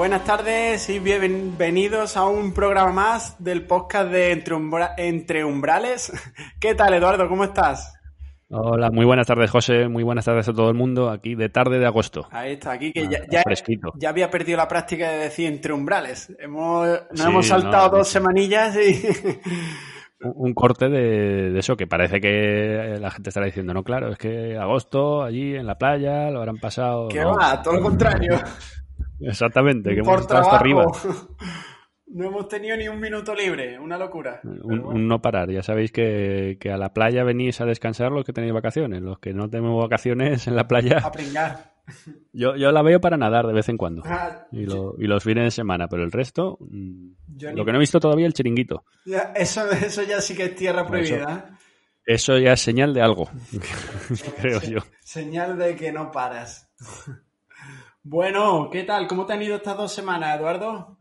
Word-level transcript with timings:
Buenas 0.00 0.24
tardes 0.24 0.88
y 0.88 0.98
bienvenidos 0.98 2.16
a 2.16 2.24
un 2.26 2.54
programa 2.54 2.90
más 2.90 3.36
del 3.44 3.66
podcast 3.66 4.10
de 4.10 4.32
Entre, 4.32 4.54
Umbra- 4.54 4.94
Entre 4.96 5.44
Umbrales. 5.44 6.10
¿Qué 6.58 6.74
tal, 6.74 6.94
Eduardo? 6.94 7.28
¿Cómo 7.28 7.44
estás? 7.44 7.92
Hola, 8.48 8.90
muy 8.90 9.04
buenas 9.04 9.26
tardes, 9.26 9.50
José. 9.50 9.88
Muy 9.88 10.02
buenas 10.02 10.24
tardes 10.24 10.48
a 10.48 10.54
todo 10.54 10.70
el 10.70 10.74
mundo. 10.74 11.10
Aquí 11.10 11.34
de 11.34 11.50
tarde 11.50 11.78
de 11.78 11.84
agosto. 11.84 12.26
Ahí 12.30 12.52
está, 12.54 12.72
aquí 12.72 12.94
que 12.94 13.10
Ah, 13.14 13.42
ya, 13.98 14.08
había 14.08 14.30
perdido 14.30 14.56
la 14.56 14.68
práctica 14.68 15.10
de 15.10 15.18
decir 15.18 15.46
Entre 15.46 15.74
Umbrales. 15.74 16.34
Hemos, 16.38 16.88
nos 17.10 17.20
Sí, 17.20 17.26
hemos 17.28 17.46
saltado 17.46 17.90
no, 17.90 17.98
dos 17.98 18.06
sí. 18.08 18.14
semanillas 18.14 18.76
y... 18.76 19.02
Un, 20.22 20.32
un 20.48 20.52
corte 20.54 20.88
de, 20.90 21.50
de 21.50 21.58
eso 21.58 21.76
que 21.78 21.86
parece 21.86 22.20
que 22.20 22.96
la 23.00 23.10
gente 23.10 23.30
estará 23.30 23.46
diciendo, 23.46 23.72
no, 23.72 23.82
claro, 23.82 24.10
es 24.12 24.18
que 24.18 24.54
agosto, 24.58 25.22
allí 25.22 25.56
en 25.56 25.66
la 25.66 25.78
playa, 25.78 26.30
lo 26.30 26.40
habrán 26.40 26.58
pasado. 26.58 27.08
que 27.08 27.20
No, 27.22 27.36
va, 27.36 27.62
todo 27.62 27.74
lo 27.74 27.80
contrario. 27.82 28.38
Exactamente, 29.20 29.90
que 29.90 30.00
hemos 30.00 30.08
Por 30.12 30.20
estado 30.20 30.40
hasta 30.42 30.56
arriba. 30.58 30.86
No 32.12 32.26
hemos 32.26 32.48
tenido 32.48 32.76
ni 32.76 32.88
un 32.88 32.98
minuto 32.98 33.32
libre, 33.36 33.78
una 33.78 33.96
locura. 33.96 34.40
Un, 34.42 34.58
bueno. 34.64 34.88
un 34.88 35.06
no 35.06 35.22
parar. 35.22 35.48
Ya 35.48 35.62
sabéis 35.62 35.92
que, 35.92 36.56
que 36.60 36.72
a 36.72 36.76
la 36.76 36.92
playa 36.92 37.22
venís 37.22 37.60
a 37.60 37.64
descansar 37.66 38.10
los 38.10 38.24
que 38.24 38.32
tenéis 38.32 38.52
vacaciones. 38.52 39.00
Los 39.00 39.20
que 39.20 39.32
no 39.32 39.48
tenemos 39.48 39.80
vacaciones 39.80 40.48
en 40.48 40.56
la 40.56 40.62
A 40.62 40.66
playa, 40.66 41.08
pringar. 41.12 41.74
yo, 42.32 42.56
yo 42.56 42.72
la 42.72 42.82
veo 42.82 43.00
para 43.00 43.16
nadar 43.16 43.46
de 43.46 43.52
vez 43.52 43.68
en 43.68 43.76
cuando. 43.76 44.02
Ah, 44.04 44.44
Y, 44.50 44.66
lo- 44.66 44.96
y 44.98 45.06
los 45.06 45.22
fines 45.22 45.44
de 45.44 45.50
semana, 45.52 45.86
pero 45.86 46.02
el 46.02 46.10
resto, 46.10 46.58
mm, 46.60 47.12
Yo 47.36 47.52
lo 47.52 47.64
que 47.64 47.70
no 47.70 47.78
he 47.78 47.80
visto 47.80 48.00
todavía, 48.00 48.26
el 48.26 48.32
chiringuito. 48.34 48.84
ya, 49.06 49.32
eso, 49.36 49.70
eso 49.70 50.02
ya 50.02 50.20
sí 50.20 50.34
que 50.34 50.46
es 50.46 50.56
tierra 50.56 50.84
Por 50.84 50.96
eso. 50.96 51.14
prohibida. 51.14 51.44
¿eh? 51.48 51.54
Eso 52.06 52.36
ya 52.38 52.54
es 52.54 52.60
señal 52.60 52.92
de 52.92 53.02
algo, 53.02 53.30
creo 54.40 54.60
yo. 54.62 54.80
Señal 55.00 55.56
de 55.58 55.76
que 55.76 55.92
no 55.92 56.10
paras. 56.10 56.68
Bueno, 58.02 58.68
¿qué 58.70 58.84
tal? 58.84 59.06
¿Cómo 59.08 59.24
te 59.24 59.32
han 59.32 59.42
ido 59.42 59.56
estas 59.56 59.76
dos 59.78 59.90
semanas, 59.92 60.36
Eduardo? 60.36 60.98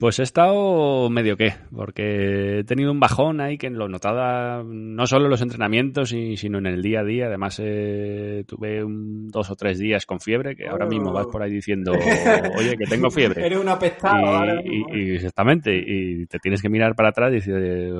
Pues 0.00 0.18
he 0.18 0.22
estado 0.22 1.10
medio 1.10 1.36
que, 1.36 1.52
porque 1.76 2.60
he 2.60 2.64
tenido 2.64 2.90
un 2.90 3.00
bajón 3.00 3.42
ahí 3.42 3.58
que 3.58 3.68
lo 3.68 3.86
notaba 3.86 4.62
no 4.64 5.06
solo 5.06 5.26
en 5.26 5.30
los 5.30 5.42
entrenamientos, 5.42 6.12
y- 6.14 6.38
sino 6.38 6.56
en 6.56 6.64
el 6.66 6.80
día 6.80 7.00
a 7.00 7.04
día. 7.04 7.26
Además, 7.26 7.60
eh, 7.62 8.42
tuve 8.46 8.82
un- 8.82 9.28
dos 9.28 9.50
o 9.50 9.56
tres 9.56 9.78
días 9.78 10.06
con 10.06 10.18
fiebre, 10.18 10.56
que 10.56 10.66
ahora 10.68 10.86
mismo 10.86 11.12
vas 11.12 11.26
por 11.26 11.42
ahí 11.42 11.50
diciendo, 11.52 11.92
oye, 12.56 12.78
que 12.78 12.86
tengo 12.86 13.10
fiebre. 13.10 13.44
Eres 13.44 13.58
un 13.58 13.68
apestado. 13.68 14.16
Y, 14.64 14.84
y- 14.98 15.10
y 15.12 15.14
exactamente, 15.16 15.76
y 15.76 16.24
te 16.24 16.38
tienes 16.38 16.62
que 16.62 16.70
mirar 16.70 16.94
para 16.94 17.10
atrás 17.10 17.30
y 17.32 17.34
decir, 17.34 17.54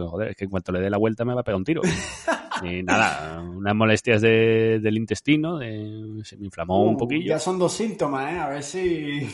joder, 0.08 0.30
es 0.30 0.36
que 0.36 0.44
en 0.44 0.50
cuanto 0.50 0.72
le 0.72 0.80
dé 0.80 0.88
la 0.88 0.96
vuelta 0.96 1.26
me 1.26 1.34
va 1.34 1.42
a 1.42 1.44
pegar 1.44 1.58
un 1.58 1.64
tiro. 1.64 1.82
Y 2.62 2.82
nada, 2.82 3.40
unas 3.42 3.74
molestias 3.74 4.20
de- 4.22 4.80
del 4.82 4.96
intestino, 4.98 5.58
de- 5.58 6.20
se 6.24 6.36
me 6.38 6.46
inflamó 6.46 6.82
un 6.82 6.94
Uh, 6.94 6.98
poquillo. 6.98 7.28
Ya 7.28 7.38
son 7.38 7.58
dos 7.58 7.72
síntomas, 7.72 8.32
¿eh? 8.34 8.38
A 8.38 8.48
ver 8.50 8.62
si... 8.62 9.26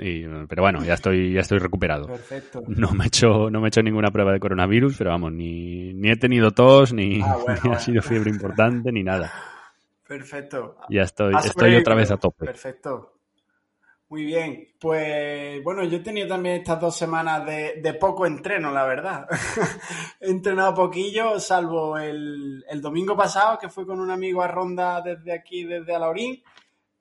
Y, 0.00 0.24
pero 0.48 0.62
bueno, 0.62 0.84
ya 0.84 0.94
estoy, 0.94 1.32
ya 1.32 1.40
estoy 1.40 1.58
recuperado. 1.58 2.06
Perfecto. 2.06 2.62
No 2.66 2.92
me 2.92 3.04
he 3.04 3.06
hecho, 3.08 3.50
no 3.50 3.60
me 3.60 3.66
he 3.66 3.68
hecho 3.68 3.82
ninguna 3.82 4.10
prueba 4.10 4.32
de 4.32 4.40
coronavirus, 4.40 4.96
pero 4.96 5.10
vamos, 5.10 5.32
ni, 5.32 5.92
ni 5.94 6.10
he 6.10 6.16
tenido 6.16 6.50
tos, 6.52 6.92
ni, 6.92 7.20
Ah, 7.22 7.36
bueno, 7.36 7.46
ni 7.54 7.60
bueno. 7.60 7.76
ha 7.76 7.80
sido 7.80 8.02
fiebre 8.02 8.30
importante, 8.30 8.92
ni 8.92 9.02
nada. 9.02 9.32
Perfecto. 10.06 10.76
Ya 10.88 11.02
estoy, 11.02 11.34
Has 11.34 11.46
estoy 11.46 11.74
otra 11.74 11.94
vez 11.94 12.10
a 12.10 12.16
tope. 12.16 12.46
Perfecto. 12.46 13.12
Muy 14.08 14.24
bien. 14.24 14.68
Pues 14.78 15.62
bueno, 15.64 15.82
yo 15.82 15.96
he 15.96 16.00
tenido 16.00 16.28
también 16.28 16.56
estas 16.56 16.80
dos 16.80 16.96
semanas 16.96 17.44
de, 17.44 17.80
de 17.82 17.94
poco 17.94 18.24
entreno, 18.24 18.70
la 18.70 18.84
verdad. 18.84 19.26
he 20.20 20.30
entrenado 20.30 20.74
poquillo, 20.74 21.40
salvo 21.40 21.98
el, 21.98 22.64
el 22.68 22.80
domingo 22.80 23.16
pasado, 23.16 23.58
que 23.58 23.68
fui 23.68 23.84
con 23.84 23.98
un 23.98 24.10
amigo 24.10 24.42
a 24.42 24.48
Ronda 24.48 25.00
desde 25.00 25.32
aquí, 25.32 25.64
desde 25.64 25.94
Alaurín. 25.94 26.40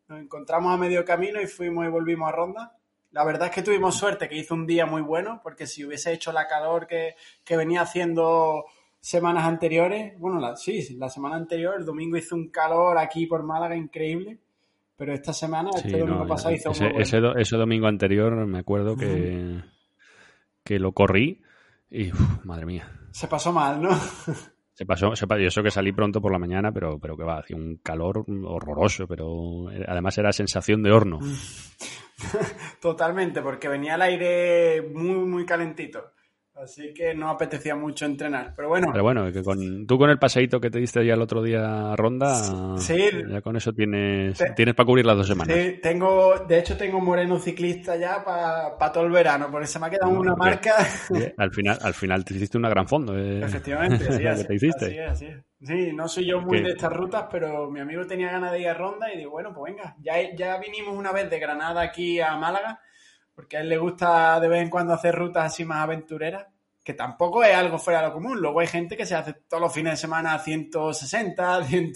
Nos 0.08 0.20
encontramos 0.20 0.74
a 0.74 0.78
medio 0.78 1.06
camino 1.06 1.40
y 1.40 1.46
fuimos 1.46 1.86
y 1.86 1.90
volvimos 1.90 2.28
a 2.28 2.32
Ronda. 2.32 2.75
La 3.16 3.24
verdad 3.24 3.48
es 3.48 3.56
que 3.56 3.62
tuvimos 3.64 3.96
suerte, 3.96 4.28
que 4.28 4.36
hizo 4.38 4.54
un 4.54 4.68
día 4.68 4.86
muy 4.86 5.02
bueno, 5.02 5.40
porque 5.42 5.68
si 5.68 5.86
hubiese 5.86 6.12
hecho 6.12 6.34
la 6.34 6.48
calor 6.48 6.86
que, 6.86 7.16
que 7.46 7.56
venía 7.56 7.80
haciendo 7.80 8.66
semanas 9.00 9.46
anteriores, 9.46 10.20
bueno, 10.20 10.38
la, 10.42 10.58
sí, 10.58 10.98
la 10.98 11.08
semana 11.08 11.38
anterior, 11.38 11.76
el 11.80 11.86
domingo 11.86 12.18
hizo 12.18 12.36
un 12.36 12.50
calor 12.50 12.98
aquí 12.98 13.26
por 13.26 13.42
Málaga 13.44 13.78
increíble, 13.78 14.38
pero 14.98 15.14
esta 15.14 15.32
semana, 15.32 15.70
Sí, 15.76 15.84
este 15.86 16.00
domingo 16.00 16.24
no, 16.24 16.28
pasado 16.28 16.54
hizo 16.56 16.72
ese, 16.72 16.84
muy 16.84 16.92
bueno. 16.92 17.04
ese 17.04 17.20
do- 17.22 17.36
ese 17.38 17.56
domingo 17.56 17.88
anterior 17.88 18.34
me 18.46 18.60
acuerdo 18.60 18.98
que, 18.98 19.62
que 20.66 20.78
lo 20.78 20.92
corrí 20.92 21.42
y, 21.90 22.12
uf, 22.12 22.44
madre 22.44 22.66
mía, 22.66 22.92
Se 23.12 23.30
pasó 23.30 23.54
mal, 23.54 23.82
¿no? 23.82 23.92
se 24.74 24.86
pasó, 24.86 25.16
se 25.16 25.26
pa- 25.26 25.38
yo 25.40 25.48
eso 25.48 25.64
que 25.64 25.72
salí 25.72 25.94
pronto 25.94 26.20
por 26.20 26.34
la 26.34 26.40
mañana, 26.40 26.74
pero, 26.74 27.00
pero 27.00 27.16
que 27.16 27.24
va, 27.24 27.40
hacía 27.40 27.56
un 27.56 27.78
calor 27.78 28.26
horroroso, 28.44 29.08
pero 29.08 29.72
era- 29.72 29.90
además 29.94 30.18
era 30.18 30.34
sensación 30.34 30.84
de 30.84 30.92
horno. 30.92 31.20
Totalmente, 32.82 33.42
porque 33.42 33.68
venía 33.68 33.96
el 33.96 34.02
aire 34.02 34.82
muy, 34.94 35.26
muy 35.26 35.46
calentito. 35.46 36.12
Así 36.58 36.94
que 36.94 37.14
no 37.14 37.30
apetecía 37.30 37.76
mucho 37.76 38.06
entrenar. 38.06 38.54
Pero 38.56 38.70
bueno, 38.70 38.88
Pero 38.94 39.04
bueno, 39.04 39.30
que 39.30 39.44
con, 39.44 39.86
tú 39.86 39.98
con 39.98 40.10
el 40.10 40.18
paseíto 40.18 40.62
que 40.62 40.70
te 40.70 40.80
diste 40.80 41.06
ya 41.06 41.16
el 41.16 41.22
otro 41.22 41.44
día 41.44 41.92
a 41.92 41.96
Ronda, 41.98 42.78
Sí. 42.78 43.10
ya 43.30 43.42
con 43.42 43.58
eso 43.58 43.74
tienes, 43.74 44.38
Te- 44.38 44.52
tienes 44.52 44.74
para 44.74 44.88
cubrir 44.88 45.06
las 45.06 45.18
dos 45.18 45.28
semanas. 45.28 45.54
sí, 45.54 45.80
tengo, 45.84 46.46
de 46.48 46.60
hecho 46.60 46.78
tengo 46.78 47.02
moreno 47.02 47.40
ciclista 47.40 47.98
ya 47.98 48.24
para 48.24 48.90
todo 48.94 49.04
el 49.06 49.12
verano, 49.12 49.50
porque 49.52 49.68
se 49.68 49.80
me 49.80 49.88
ha 49.88 49.90
quedado 49.90 50.14
No, 50.14 50.22
una 50.22 50.34
porque- 50.34 50.70
marca. 50.70 50.76
Al 51.36 51.52
final, 51.52 51.78
al 51.82 51.94
final 51.94 52.24
te 52.24 52.36
hiciste 52.36 52.58
una 52.58 52.70
gran 52.70 52.88
fondo. 52.88 53.18
eh. 53.18 53.42
Efectivamente, 53.44 54.10
sí, 54.14 54.26
así, 54.26 54.42
que 54.44 54.48
te 54.48 54.56
hiciste. 54.56 54.86
así 54.86 54.98
es, 54.98 55.12
así 55.12 55.26
es. 55.26 55.45
Sí, 55.62 55.94
no 55.94 56.08
soy 56.08 56.26
yo 56.26 56.42
muy 56.42 56.62
de 56.62 56.72
estas 56.72 56.92
rutas, 56.92 57.28
pero 57.32 57.70
mi 57.72 57.80
amigo 57.80 58.06
tenía 58.06 58.32
ganas 58.32 58.52
de 58.52 58.60
ir 58.60 58.68
a 58.68 58.74
Ronda 58.74 59.12
y 59.12 59.18
digo, 59.18 59.32
bueno, 59.32 59.54
pues 59.54 59.74
venga, 59.74 59.96
ya, 60.00 60.36
ya 60.36 60.58
vinimos 60.58 60.96
una 60.96 61.12
vez 61.12 61.30
de 61.30 61.40
Granada 61.40 61.82
aquí 61.82 62.20
a 62.20 62.36
Málaga, 62.36 62.80
porque 63.34 63.58
a 63.58 63.62
él 63.62 63.70
le 63.70 63.78
gusta 63.78 64.40
de 64.40 64.48
vez 64.48 64.62
en 64.62 64.70
cuando 64.70 64.94
hacer 64.94 65.16
rutas 65.16 65.46
así 65.46 65.66
más 65.66 65.80
aventureras, 65.80 66.48
que 66.84 66.94
tampoco 66.94 67.44
es 67.44 67.56
algo 67.56 67.80
fuera 67.80 68.02
de 68.02 68.08
lo 68.08 68.14
común. 68.14 68.40
Luego 68.40 68.60
hay 68.60 68.68
gente 68.68 68.96
que 68.96 69.06
se 69.06 69.16
hace 69.16 69.34
todos 69.34 69.62
los 69.62 69.74
fines 69.74 69.94
de 69.94 69.98
semana 69.98 70.38
160, 70.38 71.64
100, 71.64 71.94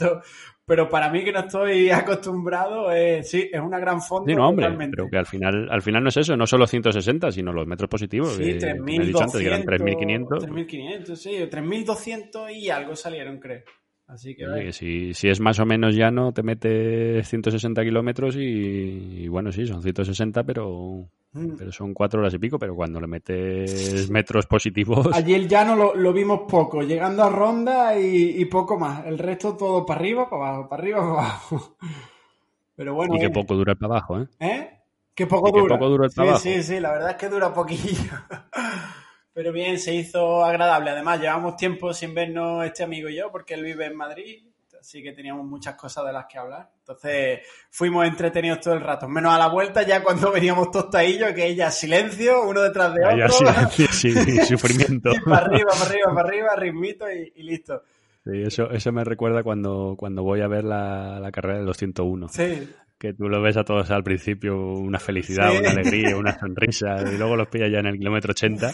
pero 0.69 0.87
para 0.87 1.09
mí 1.09 1.23
que 1.23 1.31
no 1.31 1.39
estoy 1.39 1.89
acostumbrado, 1.89 2.91
es, 2.91 3.27
sí, 3.27 3.49
es 3.51 3.59
una 3.59 3.79
gran 3.79 4.01
fonda. 4.01 4.31
Sí, 4.31 4.35
no, 4.35 4.47
hombre, 4.47 4.65
totalmente. 4.65 4.95
pero 4.95 5.09
que 5.09 5.17
al 5.17 5.25
final, 5.25 5.67
al 5.69 5.81
final 5.81 6.03
no 6.03 6.09
es 6.09 6.17
eso, 6.17 6.37
no 6.37 6.45
solo 6.45 6.67
160, 6.67 7.31
sino 7.31 7.51
los 7.51 7.65
metros 7.65 7.89
positivos. 7.89 8.35
Sí, 8.35 8.59
que, 8.59 8.77
como 8.77 8.87
he 8.87 9.05
dicho 9.05 9.23
antes, 9.23 9.41
que 9.41 9.47
eran 9.47 9.63
3.200. 9.63 10.27
3.500. 10.27 11.07
3.500, 11.07 11.15
sí, 11.15 11.31
3.200 11.31 12.55
y 12.55 12.69
algo 12.69 12.95
salieron, 12.95 13.39
creo. 13.39 13.63
Así 14.09 14.35
que, 14.35 14.45
que 14.45 14.73
si, 14.73 15.13
si 15.13 15.29
es 15.29 15.39
más 15.39 15.59
o 15.59 15.65
menos 15.65 15.93
llano, 15.95 16.31
te 16.33 16.41
metes 16.43 17.27
160 17.27 17.83
kilómetros 17.83 18.35
y, 18.35 18.39
y 18.39 19.27
bueno, 19.27 19.51
sí, 19.51 19.65
son 19.67 19.81
160, 19.83 20.43
pero, 20.43 21.07
Mm. 21.31 21.57
pero 21.57 21.71
son 21.71 21.93
cuatro 21.93 22.21
horas 22.21 22.33
y 22.33 22.39
pico, 22.39 22.57
pero 22.57 22.75
cuando 22.75 22.99
le 22.99 23.05
metes 23.05 24.09
metros 24.09 24.47
positivos... 24.47 25.09
Allí 25.13 25.35
el 25.35 25.47
llano 25.47 25.75
lo, 25.75 25.93
lo 25.93 26.11
vimos 26.11 26.41
poco, 26.49 26.81
llegando 26.81 27.21
a 27.23 27.29
ronda 27.29 27.99
y, 27.99 28.41
y 28.41 28.45
poco 28.45 28.79
más. 28.79 29.05
El 29.05 29.19
resto 29.19 29.55
todo 29.55 29.85
para 29.85 29.99
arriba, 29.99 30.27
para 30.27 30.47
abajo, 30.47 30.69
para 30.69 30.81
arriba, 30.81 30.99
para 31.01 31.11
abajo. 31.11 31.77
Pero 32.75 32.95
bueno, 32.95 33.15
Y 33.15 33.19
qué 33.19 33.25
eh, 33.27 33.29
poco 33.29 33.55
dura 33.55 33.73
el 33.73 33.77
para 33.77 33.93
abajo, 33.97 34.21
¿eh? 34.21 34.27
¿eh? 34.39 34.69
Qué 35.13 35.27
poco 35.27 35.49
y 35.49 35.61
dura. 35.61 35.75
poco 35.77 35.89
dura 35.89 36.05
el 36.05 36.11
sí, 36.11 36.15
trabajo. 36.15 36.39
sí, 36.39 36.63
sí, 36.63 36.79
la 36.79 36.91
verdad 36.93 37.11
es 37.11 37.15
que 37.17 37.29
dura 37.29 37.53
poquillo. 37.53 38.11
Pero 39.39 39.53
bien, 39.53 39.79
se 39.79 39.93
hizo 39.95 40.43
agradable. 40.43 40.89
Además, 40.89 41.21
llevamos 41.21 41.55
tiempo 41.55 41.93
sin 41.93 42.13
vernos 42.13 42.65
este 42.65 42.83
amigo 42.83 43.07
y 43.07 43.15
yo, 43.15 43.31
porque 43.31 43.53
él 43.53 43.63
vive 43.63 43.85
en 43.85 43.95
Madrid, 43.95 44.43
así 44.77 45.01
que 45.01 45.13
teníamos 45.13 45.45
muchas 45.45 45.75
cosas 45.75 46.05
de 46.05 46.11
las 46.11 46.25
que 46.25 46.37
hablar. 46.39 46.69
Entonces, 46.79 47.39
fuimos 47.69 48.05
entretenidos 48.05 48.59
todo 48.59 48.73
el 48.73 48.81
rato. 48.81 49.07
Menos 49.07 49.33
a 49.33 49.37
la 49.39 49.47
vuelta, 49.47 49.83
ya 49.83 50.03
cuando 50.03 50.29
veníamos 50.33 50.71
tostadillos, 50.71 51.31
que 51.31 51.45
ella 51.47 51.71
silencio, 51.71 52.43
uno 52.49 52.59
detrás 52.63 52.93
de 52.93 52.99
otro. 53.05 53.47
así, 53.47 53.87
sí, 53.87 54.11
sí, 54.13 54.37
sufrimiento. 54.45 55.09
Y 55.13 55.19
para 55.23 55.45
arriba, 55.45 55.69
para 55.71 55.85
arriba, 55.89 56.13
para 56.13 56.27
arriba, 56.27 56.55
ritmito 56.57 57.05
y, 57.09 57.31
y 57.37 57.43
listo. 57.43 57.81
Sí, 58.25 58.41
eso, 58.45 58.69
eso 58.71 58.91
me 58.91 59.05
recuerda 59.05 59.41
cuando, 59.41 59.95
cuando 59.97 60.21
voy 60.21 60.41
a 60.41 60.49
ver 60.49 60.65
la, 60.65 61.17
la 61.21 61.31
carrera 61.31 61.59
de 61.59 61.63
los 61.63 61.77
101. 61.77 62.27
Sí, 62.27 62.69
Que 62.97 63.13
tú 63.13 63.29
lo 63.29 63.41
ves 63.41 63.55
a 63.55 63.63
todos 63.63 63.89
al 63.89 64.03
principio, 64.03 64.57
una 64.73 64.99
felicidad, 64.99 65.49
Sí. 65.51 65.59
una 65.59 65.69
alegría, 65.69 66.17
una 66.17 66.37
sonrisa, 66.37 66.97
y 67.09 67.17
luego 67.17 67.37
los 67.37 67.47
pillas 67.47 67.71
ya 67.71 67.79
en 67.79 67.85
el 67.85 67.97
kilómetro 67.97 68.31
80 68.31 68.73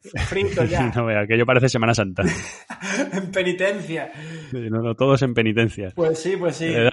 frito 0.00 0.64
ya. 0.64 0.90
no 0.94 1.06
vea, 1.06 1.20
aquello 1.20 1.44
parece 1.46 1.68
Semana 1.68 1.94
Santa. 1.94 2.22
en 3.12 3.30
penitencia. 3.30 4.12
No, 4.52 4.82
no, 4.82 4.94
todos 4.94 5.22
en 5.22 5.34
penitencia. 5.34 5.92
Pues 5.94 6.18
sí, 6.18 6.36
pues 6.36 6.56
sí. 6.56 6.66
Eh, 6.66 6.90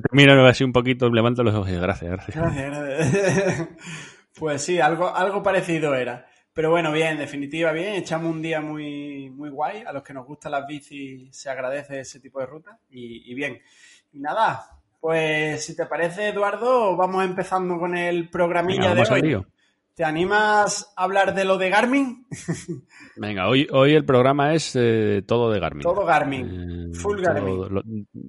termino 0.00 0.46
así 0.46 0.64
un 0.64 0.72
poquito, 0.72 1.08
levanto 1.10 1.42
los 1.42 1.54
ojos 1.54 1.70
y 1.70 1.76
gracias, 1.76 2.10
gracias. 2.10 2.36
Gracias, 2.36 2.78
gracias. 2.78 3.68
pues 4.38 4.62
sí, 4.62 4.80
algo, 4.80 5.14
algo 5.14 5.42
parecido 5.42 5.94
era. 5.94 6.26
Pero 6.52 6.70
bueno, 6.70 6.92
bien, 6.92 7.08
en 7.08 7.18
definitiva, 7.18 7.72
bien. 7.72 7.94
Echamos 7.94 8.32
un 8.32 8.40
día 8.40 8.60
muy, 8.60 9.28
muy 9.30 9.50
guay. 9.50 9.82
A 9.84 9.92
los 9.92 10.04
que 10.04 10.14
nos 10.14 10.24
gustan 10.24 10.52
las 10.52 10.66
bicis 10.66 11.36
se 11.36 11.50
agradece 11.50 12.00
ese 12.00 12.20
tipo 12.20 12.38
de 12.38 12.46
ruta. 12.46 12.78
Y, 12.90 13.30
y 13.30 13.34
bien. 13.34 13.60
Y 14.12 14.20
nada, 14.20 14.64
pues 15.00 15.62
si 15.62 15.76
te 15.76 15.84
parece, 15.84 16.28
Eduardo, 16.28 16.96
vamos 16.96 17.24
empezando 17.24 17.78
con 17.78 17.94
el 17.94 18.30
programilla 18.30 18.94
Venga, 18.94 19.16
de 19.16 19.36
hoy. 19.36 19.44
¿Te 19.94 20.02
animas 20.02 20.92
a 20.96 21.04
hablar 21.04 21.34
de 21.36 21.44
lo 21.44 21.56
de 21.56 21.70
Garmin? 21.70 22.26
Venga, 23.16 23.48
hoy, 23.48 23.68
hoy 23.70 23.94
el 23.94 24.04
programa 24.04 24.52
es 24.52 24.74
eh, 24.74 25.22
todo 25.24 25.52
de 25.52 25.60
Garmin. 25.60 25.82
Todo 25.82 26.04
Garmin. 26.04 26.90
Eh, 26.92 26.94
Full 26.96 27.22
todo 27.22 27.32
Garmin. 27.32 27.56
lo- 27.74 27.82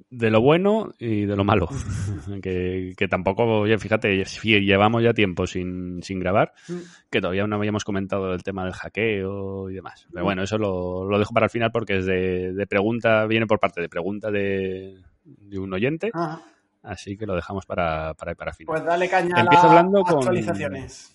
de 0.08 0.30
lo 0.30 0.40
bueno 0.40 0.92
y 1.00 1.24
de 1.26 1.34
lo 1.34 1.42
malo. 1.42 1.68
que, 2.42 2.92
que 2.96 3.08
tampoco, 3.08 3.42
oye, 3.62 3.78
fíjate, 3.78 4.24
llevamos 4.44 5.02
ya 5.02 5.12
tiempo 5.12 5.46
sin, 5.48 6.02
sin 6.04 6.20
grabar, 6.20 6.52
Mm. 6.68 6.74
que 7.10 7.20
todavía 7.20 7.46
no 7.48 7.56
habíamos 7.56 7.82
comentado 7.84 8.32
el 8.32 8.44
tema 8.44 8.64
del 8.64 8.72
hackeo 8.74 9.68
y 9.68 9.74
demás. 9.74 10.06
Mm. 10.08 10.12
Pero 10.12 10.24
bueno, 10.24 10.42
eso 10.44 10.58
lo, 10.58 11.04
lo 11.04 11.18
dejo 11.18 11.34
para 11.34 11.46
el 11.46 11.50
final 11.50 11.72
porque 11.72 11.96
es 11.98 12.06
de, 12.06 12.52
de 12.52 12.66
pregunta, 12.68 13.26
viene 13.26 13.46
por 13.48 13.58
parte 13.58 13.80
de 13.80 13.88
pregunta 13.88 14.30
de, 14.30 15.02
de 15.24 15.58
un 15.58 15.72
oyente, 15.74 16.10
Ajá. 16.14 16.42
así 16.84 17.16
que 17.16 17.26
lo 17.26 17.34
dejamos 17.34 17.66
para, 17.66 18.14
para, 18.14 18.36
para 18.36 18.52
el 18.52 18.56
final. 18.56 18.72
Pues 18.72 18.84
dale 18.84 19.08
caña 19.08 19.34
a 19.36 19.40
Empiezo 19.40 19.64
las 19.64 19.72
hablando 19.72 20.02
con- 20.02 20.18
actualizaciones. 20.18 21.12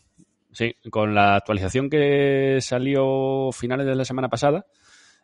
Sí, 0.53 0.75
con 0.89 1.15
la 1.15 1.35
actualización 1.37 1.89
que 1.89 2.57
salió 2.61 3.51
finales 3.53 3.85
de 3.85 3.95
la 3.95 4.03
semana 4.03 4.27
pasada, 4.27 4.65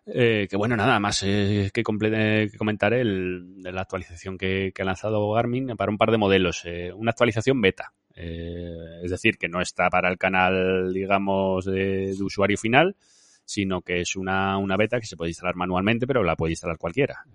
eh, 0.06 0.48
que 0.50 0.56
bueno, 0.56 0.78
nada 0.78 1.00
más 1.02 1.22
eh, 1.24 1.70
que, 1.74 1.84
comple- 1.84 2.50
que 2.50 2.58
comentar 2.58 2.94
el, 2.94 3.62
de 3.62 3.72
la 3.74 3.82
actualización 3.82 4.38
que, 4.38 4.72
que 4.74 4.82
ha 4.82 4.86
lanzado 4.86 5.30
Garmin 5.32 5.76
para 5.76 5.92
un 5.92 5.98
par 5.98 6.12
de 6.12 6.18
modelos. 6.18 6.64
eh, 6.66 6.94
una 6.94 7.12
actualización 7.12 7.60
beta, 7.60 7.92
eh, 8.16 9.02
es 9.04 9.12
decir, 9.12 9.38
que 9.38 9.50
no 9.50 9.60
está 9.62 9.90
para 9.90 10.10
el 10.10 10.18
canal, 10.18 10.94
digamos, 10.94 11.66
de, 11.66 12.16
de 12.16 12.24
usuario 12.24 12.58
final, 12.58 12.96
sino 13.44 13.82
que 13.82 14.00
es 14.02 14.16
una, 14.16 14.58
una 14.58 14.78
beta 14.78 15.00
que 15.00 15.06
se 15.08 15.18
puede 15.18 15.32
instalar 15.32 15.56
manualmente, 15.56 16.08
pero 16.08 16.24
la 16.24 16.36
puede 16.38 16.54
instalar 16.54 16.78
cualquiera. 16.78 17.26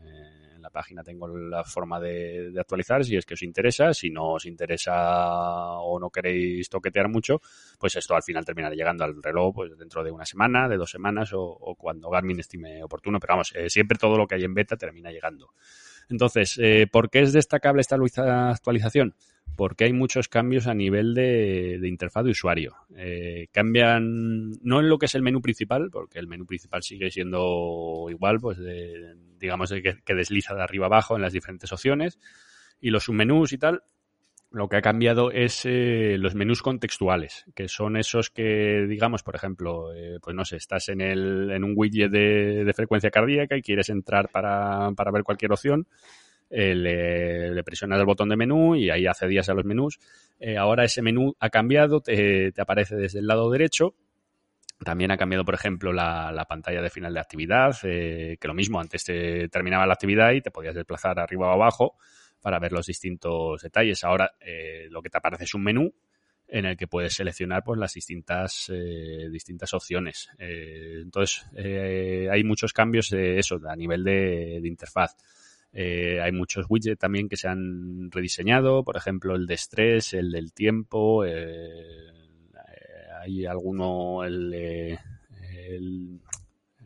Página 0.72 1.04
tengo 1.04 1.28
la 1.28 1.62
forma 1.62 2.00
de, 2.00 2.52
actualizar 2.58 3.04
si 3.04 3.16
es 3.16 3.24
que 3.24 3.34
os 3.34 3.42
interesa. 3.42 3.94
Si 3.94 4.10
no 4.10 4.32
os 4.32 4.46
interesa 4.46 5.78
o 5.78 6.00
no 6.00 6.10
queréis 6.10 6.68
toquetear 6.68 7.08
mucho, 7.08 7.40
pues 7.78 7.94
esto 7.96 8.16
al 8.16 8.22
final 8.22 8.44
terminará 8.44 8.74
llegando 8.74 9.04
al 9.04 9.22
reloj 9.22 9.54
pues 9.54 9.78
dentro 9.78 10.02
de 10.02 10.10
una 10.10 10.24
semana, 10.24 10.68
de 10.68 10.76
dos 10.76 10.90
semanas 10.90 11.30
o, 11.34 11.76
cuando 11.78 12.10
Garmin 12.10 12.40
estime 12.40 12.82
oportuno. 12.82 13.20
Pero 13.20 13.34
vamos, 13.34 13.52
eh, 13.54 13.70
siempre 13.70 13.98
todo 13.98 14.16
lo 14.16 14.26
que 14.26 14.34
hay 14.34 14.44
en 14.44 14.54
beta 14.54 14.76
termina 14.76 15.10
llegando. 15.10 15.52
Entonces, 16.08 16.58
eh, 16.60 16.86
¿por 16.90 17.10
qué 17.10 17.20
es 17.20 17.32
destacable 17.32 17.80
esta 17.80 17.96
actualización? 18.50 19.14
Porque 19.56 19.84
hay 19.84 19.92
muchos 19.92 20.28
cambios 20.28 20.66
a 20.66 20.74
nivel 20.74 21.14
de, 21.14 21.78
interfaz 21.84 22.24
de 22.24 22.30
usuario. 22.30 22.74
Eh, 22.96 23.48
cambian, 23.52 24.52
no 24.62 24.80
en 24.80 24.88
lo 24.88 24.98
que 24.98 25.06
es 25.06 25.14
el 25.14 25.22
menú 25.22 25.40
principal, 25.40 25.90
porque 25.90 26.18
el 26.18 26.26
menú 26.26 26.46
principal 26.46 26.82
sigue 26.82 27.10
siendo 27.10 28.06
igual, 28.10 28.40
pues 28.40 28.58
de- 28.58 29.14
digamos 29.38 29.70
que, 29.70 29.98
que 30.04 30.14
desliza 30.14 30.54
de 30.54 30.62
arriba 30.62 30.86
abajo 30.86 31.16
en 31.16 31.22
las 31.22 31.32
diferentes 31.32 31.72
opciones, 31.72 32.18
y 32.80 32.90
los 32.90 33.04
submenús 33.04 33.52
y 33.52 33.58
tal, 33.58 33.82
lo 34.50 34.68
que 34.68 34.76
ha 34.76 34.82
cambiado 34.82 35.30
es 35.30 35.62
eh, 35.64 36.16
los 36.18 36.34
menús 36.34 36.62
contextuales, 36.62 37.46
que 37.54 37.68
son 37.68 37.96
esos 37.96 38.30
que, 38.30 38.86
digamos, 38.88 39.22
por 39.22 39.34
ejemplo, 39.34 39.94
eh, 39.94 40.18
pues 40.22 40.36
no 40.36 40.44
sé, 40.44 40.56
estás 40.56 40.88
en, 40.90 41.00
el, 41.00 41.50
en 41.50 41.64
un 41.64 41.72
widget 41.74 42.10
de, 42.10 42.64
de 42.64 42.72
frecuencia 42.74 43.10
cardíaca 43.10 43.56
y 43.56 43.62
quieres 43.62 43.88
entrar 43.88 44.28
para, 44.28 44.90
para 44.94 45.10
ver 45.10 45.22
cualquier 45.22 45.52
opción, 45.52 45.86
eh, 46.54 46.74
le, 46.74 47.64
presionas 47.64 47.98
el 47.98 48.04
botón 48.04 48.28
de 48.28 48.36
menú 48.36 48.76
y 48.76 48.90
ahí 48.90 49.06
accedías 49.06 49.48
a 49.48 49.54
los 49.54 49.64
menús. 49.64 49.98
Eh, 50.38 50.58
ahora 50.58 50.84
ese 50.84 51.00
menú 51.00 51.34
ha 51.40 51.48
cambiado, 51.48 52.00
te, 52.00 52.52
aparece 52.58 52.94
desde 52.94 53.20
el 53.20 53.26
lado 53.26 53.50
derecho. 53.50 53.94
También 54.84 55.10
ha 55.12 55.16
cambiado, 55.16 55.44
por 55.44 55.54
ejemplo, 55.54 55.92
la, 55.92 56.30
la 56.30 56.44
pantalla 56.44 56.82
de 56.82 56.90
final 56.90 57.14
de 57.14 57.20
actividad, 57.20 57.74
eh, 57.84 58.36
que 58.38 58.48
lo 58.48 58.54
mismo, 58.54 58.80
antes 58.80 59.04
te 59.04 59.48
terminaba 59.48 59.86
la 59.86 59.94
actividad 59.94 60.32
y 60.32 60.42
te 60.42 60.50
podías 60.50 60.74
desplazar 60.74 61.18
arriba 61.18 61.48
o 61.48 61.52
abajo 61.52 61.96
para 62.42 62.58
ver 62.58 62.72
los 62.72 62.84
distintos 62.84 63.62
detalles. 63.62 64.04
Ahora 64.04 64.32
eh, 64.40 64.88
lo 64.90 65.00
que 65.00 65.08
te 65.08 65.18
aparece 65.18 65.44
es 65.44 65.54
un 65.54 65.62
menú 65.62 65.90
en 66.48 66.66
el 66.66 66.76
que 66.76 66.86
puedes 66.86 67.14
seleccionar 67.14 67.62
pues 67.64 67.78
las 67.78 67.94
distintas 67.94 68.70
eh, 68.70 69.28
distintas 69.30 69.72
opciones. 69.72 70.28
Entonces 70.36 71.46
hay 71.56 72.44
muchos 72.44 72.74
cambios 72.74 73.08
de 73.08 73.38
eso 73.38 73.58
a 73.66 73.74
nivel 73.74 74.04
de 74.04 74.60
interfaz. 74.64 75.16
Eh, 75.72 76.20
hay 76.20 76.32
muchos 76.32 76.66
widgets 76.68 76.98
también 76.98 77.28
que 77.28 77.36
se 77.36 77.48
han 77.48 78.10
rediseñado, 78.10 78.84
por 78.84 78.96
ejemplo 78.96 79.34
el 79.34 79.46
de 79.46 79.54
estrés, 79.54 80.12
el 80.12 80.30
del 80.30 80.52
tiempo, 80.52 81.24
eh, 81.24 82.12
hay 83.22 83.46
alguno 83.46 84.24
el, 84.24 84.52
el 84.52 84.98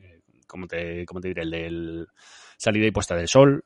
eh, 0.03 0.21
¿cómo 0.47 0.67
te, 0.67 1.05
cómo 1.07 1.21
te 1.21 1.29
diré? 1.29 1.43
El 1.43 1.51
del 1.51 2.07
salida 2.57 2.87
y 2.87 2.91
puesta 2.91 3.17
del 3.17 3.29
sol. 3.29 3.65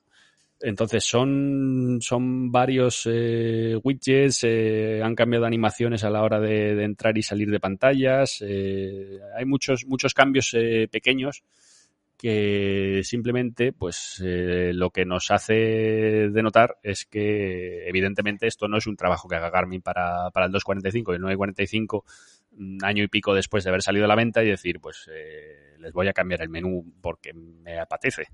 Entonces 0.62 1.04
son, 1.04 1.98
son 2.02 2.52
varios 2.52 3.08
eh, 3.10 3.78
widgets, 3.82 4.44
eh, 4.44 5.00
han 5.02 5.14
cambiado 5.14 5.46
animaciones 5.46 6.04
a 6.04 6.10
la 6.10 6.22
hora 6.22 6.38
de, 6.38 6.74
de 6.74 6.84
entrar 6.84 7.16
y 7.16 7.22
salir 7.22 7.50
de 7.50 7.60
pantallas. 7.60 8.42
eh, 8.46 9.18
hay 9.36 9.46
muchos, 9.46 9.86
muchos 9.86 10.12
cambios 10.12 10.52
eh, 10.52 10.86
pequeños 10.90 11.42
que 12.20 13.00
simplemente 13.02 13.72
pues 13.72 14.22
eh, 14.22 14.72
lo 14.74 14.90
que 14.90 15.06
nos 15.06 15.30
hace 15.30 16.28
denotar 16.30 16.76
es 16.82 17.06
que 17.06 17.88
evidentemente 17.88 18.46
esto 18.46 18.68
no 18.68 18.76
es 18.76 18.86
un 18.86 18.96
trabajo 18.96 19.26
que 19.26 19.36
haga 19.36 19.48
Garmin 19.48 19.80
para, 19.80 20.30
para 20.30 20.46
el 20.46 20.52
245 20.52 21.12
y 21.12 21.16
el 21.16 21.22
945 21.22 22.04
un 22.58 22.78
año 22.82 23.02
y 23.02 23.08
pico 23.08 23.32
después 23.32 23.64
de 23.64 23.70
haber 23.70 23.82
salido 23.82 24.04
a 24.04 24.08
la 24.08 24.16
venta 24.16 24.42
y 24.44 24.48
decir 24.48 24.80
pues 24.80 25.08
eh, 25.10 25.76
les 25.78 25.94
voy 25.94 26.08
a 26.08 26.12
cambiar 26.12 26.42
el 26.42 26.50
menú 26.50 26.84
porque 27.00 27.32
me 27.32 27.78
apetece 27.78 28.26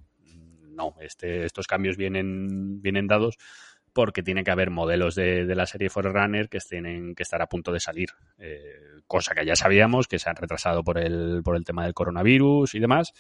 no, 0.76 0.94
este, 1.00 1.44
estos 1.44 1.66
cambios 1.66 1.96
vienen, 1.96 2.82
vienen 2.82 3.06
dados 3.06 3.38
porque 3.92 4.22
tiene 4.22 4.44
que 4.44 4.50
haber 4.50 4.68
modelos 4.68 5.14
de, 5.14 5.46
de 5.46 5.54
la 5.54 5.64
serie 5.64 5.88
Forerunner 5.88 6.50
que 6.50 6.58
tienen 6.58 7.14
que 7.14 7.22
estar 7.22 7.40
a 7.40 7.46
punto 7.46 7.72
de 7.72 7.80
salir. 7.80 8.10
Eh, 8.36 8.60
cosa 9.06 9.34
que 9.34 9.46
ya 9.46 9.56
sabíamos, 9.56 10.06
que 10.06 10.18
se 10.18 10.28
han 10.28 10.36
retrasado 10.36 10.84
por 10.84 10.98
el, 10.98 11.40
por 11.42 11.56
el 11.56 11.64
tema 11.64 11.84
del 11.84 11.94
coronavirus 11.94 12.74
y 12.74 12.78
demás, 12.78 13.14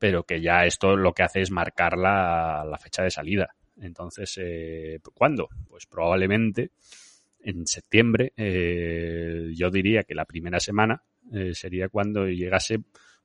pero 0.00 0.24
que 0.24 0.40
ya 0.40 0.64
esto 0.64 0.96
lo 0.96 1.12
que 1.12 1.22
hace 1.22 1.42
es 1.42 1.50
marcar 1.50 1.96
la, 1.96 2.64
la 2.68 2.78
fecha 2.78 3.02
de 3.04 3.10
salida. 3.10 3.54
Entonces, 3.80 4.36
eh, 4.42 4.98
¿cuándo? 5.14 5.48
Pues 5.68 5.86
probablemente 5.86 6.72
en 7.42 7.66
septiembre, 7.66 8.32
eh, 8.36 9.52
yo 9.54 9.70
diría 9.70 10.02
que 10.04 10.14
la 10.14 10.24
primera 10.24 10.58
semana 10.58 11.02
eh, 11.32 11.54
sería 11.54 11.88
cuando 11.88 12.26
llegase 12.26 12.80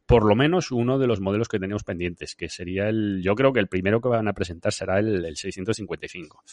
por 0.05 0.25
lo 0.25 0.35
menos 0.35 0.71
uno 0.71 0.99
de 0.99 1.07
los 1.07 1.21
modelos 1.21 1.47
que 1.47 1.59
tenemos 1.59 1.83
pendientes, 1.83 2.35
que 2.35 2.49
sería 2.49 2.89
el, 2.89 3.21
yo 3.23 3.35
creo 3.35 3.53
que 3.53 3.61
el 3.61 3.67
primero 3.67 4.01
que 4.01 4.09
van 4.09 4.27
a 4.27 4.33
presentar 4.33 4.71
será 4.71 4.99
el, 4.99 5.25
el 5.25 5.35
655, 5.37 6.43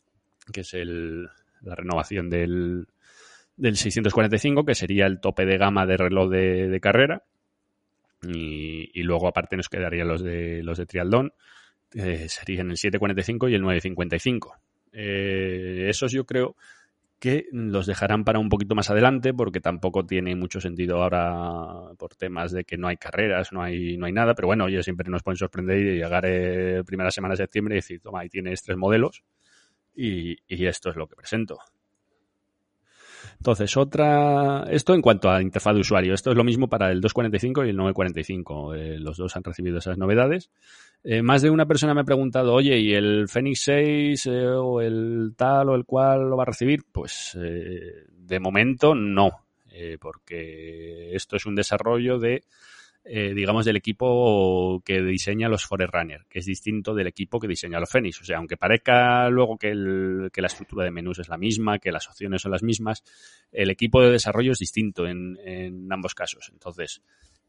que 0.52 0.61
es 0.61 0.73
el, 0.75 1.29
la 1.61 1.75
renovación 1.75 2.31
del, 2.31 2.87
del 3.57 3.76
645, 3.76 4.64
que 4.64 4.75
sería 4.75 5.07
el 5.07 5.21
tope 5.21 5.45
de 5.45 5.59
gama 5.59 5.85
de 5.85 5.97
reloj 5.97 6.31
de, 6.31 6.69
de 6.69 6.81
carrera. 6.81 7.25
Y, 8.26 9.02
luego 9.02 9.29
aparte 9.29 9.57
nos 9.57 9.69
quedarían 9.69 10.09
los 10.09 10.23
de 10.23 10.62
los 10.62 10.79
de 10.79 10.87
trialdón, 10.87 11.33
eh, 11.95 12.29
serían 12.29 12.71
el 12.71 12.76
745 12.76 13.49
y 13.49 13.55
el 13.55 13.62
955. 13.62 14.57
Eh, 14.93 15.87
esos 15.88 16.12
yo 16.12 16.25
creo 16.25 16.57
que 17.19 17.47
los 17.52 17.87
dejarán 17.87 18.25
para 18.25 18.38
un 18.38 18.49
poquito 18.49 18.75
más 18.75 18.91
adelante 18.91 19.33
porque 19.33 19.61
tampoco 19.61 20.05
tiene 20.05 20.35
mucho 20.35 20.61
sentido 20.61 21.02
ahora 21.02 21.95
por 21.97 22.17
temas 22.17 22.52
de 22.52 22.64
que 22.64 22.76
no 22.76 22.88
hay 22.88 22.97
carreras, 22.97 23.52
no 23.52 23.62
hay, 23.62 23.97
no 23.97 24.07
hay 24.07 24.12
nada, 24.12 24.35
pero 24.35 24.49
bueno, 24.49 24.67
ellos 24.67 24.85
siempre 24.85 25.09
nos 25.09 25.23
pueden 25.23 25.37
sorprender 25.37 25.79
y 25.79 25.99
llegar 25.99 26.25
eh, 26.26 26.83
primera 26.85 27.11
semana 27.11 27.33
de 27.35 27.38
septiembre 27.38 27.76
y 27.76 27.79
decir, 27.79 28.00
toma, 28.00 28.21
ahí 28.21 28.29
tienes 28.29 28.62
tres 28.62 28.76
modelos 28.76 29.23
y 29.95 30.37
esto 30.49 30.91
es 30.91 30.97
lo 30.97 31.07
que 31.07 31.17
presento. 31.17 31.59
Entonces, 33.43 33.77
otra. 33.77 34.63
Esto 34.71 34.95
en 34.95 35.03
cuanto 35.03 35.29
a 35.29 35.43
interfaz 35.43 35.75
de 35.75 35.81
usuario. 35.81 36.15
Esto 36.15 36.31
es 36.31 36.37
lo 36.37 36.45
mismo 36.45 36.69
para 36.69 36.93
el 36.93 37.01
245 37.01 37.65
y 37.65 37.71
el 37.71 37.77
945. 37.77 38.75
Eh, 38.77 39.01
los 39.01 39.17
dos 39.17 39.35
han 39.35 39.43
recibido 39.43 39.79
esas 39.79 39.99
novedades. 39.99 40.49
Eh, 41.03 41.23
más 41.23 41.43
de 41.43 41.51
una 41.51 41.67
persona 41.67 41.93
me 41.93 42.03
ha 42.03 42.05
preguntado, 42.05 42.55
oye, 42.55 42.79
¿y 42.79 42.95
el 42.95 43.29
Fenix 43.29 43.63
6 43.65 44.27
eh, 44.27 44.47
o 44.47 44.81
el 44.81 45.35
tal 45.37 45.71
o 45.71 45.75
el 45.75 45.85
cual 45.85 46.31
lo 46.31 46.37
va 46.37 46.45
a 46.45 46.47
recibir? 46.47 46.85
Pues 46.93 47.37
eh, 47.37 48.05
de 48.17 48.39
momento 48.39 48.95
no, 48.95 49.33
porque 50.01 51.11
esto 51.17 51.35
es 51.35 51.45
un 51.45 51.57
desarrollo 51.57 52.21
de, 52.21 52.45
eh, 53.04 53.35
digamos, 53.35 53.64
del 53.64 53.76
equipo 53.76 54.80
que 54.85 55.02
diseña 55.02 55.49
los 55.49 55.64
Forerunner, 55.64 56.25
que 56.28 56.38
es 56.38 56.47
distinto 56.47 56.94
del 56.94 57.09
equipo 57.09 57.40
que 57.40 57.49
diseña 57.49 57.80
los 57.80 57.90
Fenix. 57.90 58.21
O 58.21 58.25
sea, 58.25 58.38
aunque 58.38 58.56
parezca 58.56 59.28
luego 59.28 59.59
que, 59.59 59.71
el, 59.71 60.30
que 60.32 60.40
la 60.40 60.47
estructura 60.47 60.85
de 60.85 60.92
menús 60.92 61.18
es 61.18 61.28
la 61.28 61.37
misma, 61.37 61.78
que 61.78 61.90
las 61.90 62.09
opciones 62.09 62.42
son 62.42 62.52
las 62.52 62.62
mismas, 62.62 63.02
el 63.50 63.71
equipo 63.71 64.00
de 64.02 64.12
desarrollo 64.12 64.52
es 64.52 64.59
distinto 64.59 65.06
en, 65.06 65.37
en 65.44 65.92
ambos 65.92 66.14
casos. 66.14 66.50
Entonces, 66.52 67.02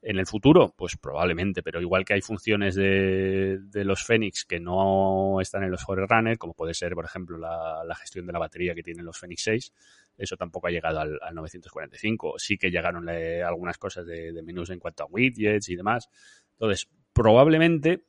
En 0.06 0.20
el 0.20 0.28
futuro, 0.28 0.74
pues 0.78 0.98
probablemente, 0.98 1.64
pero 1.64 1.80
igual 1.80 2.04
que 2.04 2.14
hay 2.14 2.22
funciones 2.22 2.76
de, 2.76 3.58
los 3.74 4.04
Fenix 4.04 4.44
que 4.44 4.60
no 4.60 5.40
están 5.40 5.64
en 5.64 5.72
los 5.72 5.82
Forerunner, 5.82 6.38
como 6.38 6.54
puede 6.54 6.74
ser, 6.74 6.94
por 6.94 7.06
ejemplo, 7.06 7.38
la, 7.38 7.96
gestión 7.96 8.26
de 8.26 8.34
la 8.34 8.40
batería 8.40 8.76
que 8.76 8.84
tienen 8.84 9.06
los 9.06 9.18
Fenix 9.18 9.44
6, 9.44 9.74
eso 10.18 10.36
tampoco 10.36 10.68
ha 10.68 10.72
llegado 10.72 11.00
al, 11.00 11.18
al 11.22 11.34
945. 11.34 12.38
Sí 12.38 12.58
que 12.58 12.70
llegaron 12.70 13.08
eh, 13.08 13.42
algunas 13.44 13.78
cosas 13.78 14.06
de, 14.06 14.34
menús 14.44 14.70
en 14.72 14.80
cuanto 14.80 15.04
a 15.04 15.08
widgets 15.08 15.70
y 15.70 15.78
demás. 15.78 16.10
Entonces, 16.52 16.90
probablemente 17.14 18.04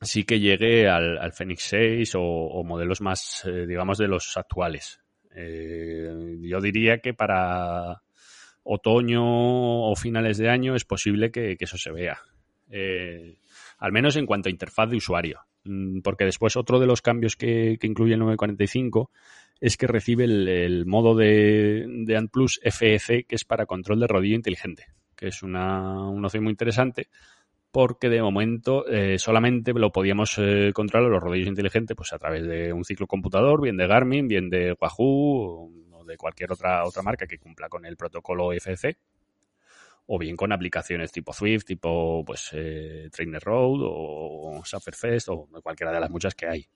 sí 0.00 0.22
que 0.22 0.38
llegue 0.38 0.88
al, 0.88 1.18
al 1.18 1.32
Fenix 1.32 1.64
6 1.64 2.14
o, 2.14 2.22
o 2.22 2.62
modelos 2.62 3.00
más, 3.00 3.44
eh, 3.44 3.66
digamos, 3.66 3.98
de 3.98 4.06
los 4.06 4.36
actuales. 4.36 5.00
Eh, 5.34 6.38
yo 6.42 6.60
diría 6.60 6.98
que 6.98 7.12
para 7.12 8.02
otoño 8.70 9.22
o 9.24 9.96
finales 9.96 10.36
de 10.36 10.50
año 10.50 10.74
es 10.74 10.84
posible 10.84 11.30
que, 11.30 11.56
eso 11.58 11.78
se 11.78 11.90
vea. 11.90 12.18
Eh, 12.70 13.38
al 13.78 13.92
menos 13.92 14.16
en 14.16 14.26
cuanto 14.26 14.48
a 14.48 14.52
interfaz 14.52 14.90
de 14.90 14.96
usuario. 14.96 15.40
Mm, 15.64 16.00
porque 16.00 16.24
después 16.24 16.56
otro 16.56 16.78
de 16.78 16.86
los 16.86 17.00
cambios 17.00 17.34
que, 17.36 17.78
incluye 17.82 18.14
el 18.14 18.20
945 18.20 19.10
es 19.60 19.76
que 19.76 19.86
recibe 19.86 20.24
el, 20.24 20.48
el 20.48 20.86
modo 20.86 21.16
de, 21.16 21.84
de 21.88 22.16
ANT 22.16 22.30
Plus 22.30 22.60
FEC, 22.62 23.26
que 23.26 23.34
es 23.34 23.44
para 23.44 23.66
control 23.66 24.00
de 24.00 24.06
rodillo 24.06 24.36
inteligente, 24.36 24.86
que 25.16 25.28
es 25.28 25.42
una, 25.42 26.08
una 26.08 26.26
opción 26.26 26.44
muy 26.44 26.52
interesante 26.52 27.08
porque 27.70 28.08
de 28.08 28.22
momento 28.22 28.86
eh, 28.88 29.18
solamente 29.18 29.72
lo 29.72 29.92
podíamos 29.92 30.38
eh, 30.38 30.72
controlar 30.74 31.10
los 31.10 31.22
rodillos 31.22 31.48
inteligentes 31.48 31.96
pues 31.96 32.12
a 32.12 32.18
través 32.18 32.46
de 32.46 32.72
un 32.72 32.84
ciclo 32.84 33.06
computador, 33.06 33.60
bien 33.60 33.76
de 33.76 33.86
Garmin, 33.86 34.26
bien 34.26 34.48
de 34.48 34.74
Wahoo 34.80 35.70
de 36.08 36.16
cualquier 36.16 36.52
otra, 36.52 36.84
otra 36.84 37.02
marca 37.02 37.26
que 37.26 37.38
cumpla 37.38 37.68
con 37.68 37.86
el 37.86 37.96
protocolo 37.96 38.52
FC 38.52 38.96
o 40.06 40.18
bien 40.18 40.36
con 40.36 40.52
aplicaciones 40.52 41.12
tipo 41.12 41.32
Swift, 41.32 41.64
tipo 41.64 42.24
pues 42.24 42.50
eh, 42.52 43.08
Trainer 43.12 43.42
Road 43.42 43.80
o 43.82 44.62
Sufferfest 44.64 45.28
o 45.28 45.48
cualquiera 45.62 45.92
de 45.92 46.00
las 46.00 46.10
muchas 46.10 46.34
que 46.34 46.46
hay. 46.46 46.66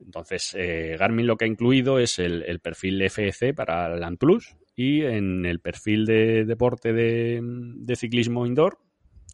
Entonces, 0.00 0.54
eh, 0.56 0.96
Garmin 0.98 1.26
lo 1.26 1.36
que 1.36 1.44
ha 1.44 1.48
incluido 1.48 1.98
es 1.98 2.18
el, 2.18 2.42
el 2.42 2.60
perfil 2.60 3.08
FEC 3.10 3.54
para 3.54 3.88
Land 3.96 4.18
Plus 4.18 4.56
y 4.76 5.02
en 5.02 5.44
el 5.44 5.60
perfil 5.60 6.06
de 6.06 6.44
deporte 6.44 6.92
de, 6.92 7.96
ciclismo 7.96 8.46
indoor 8.46 8.78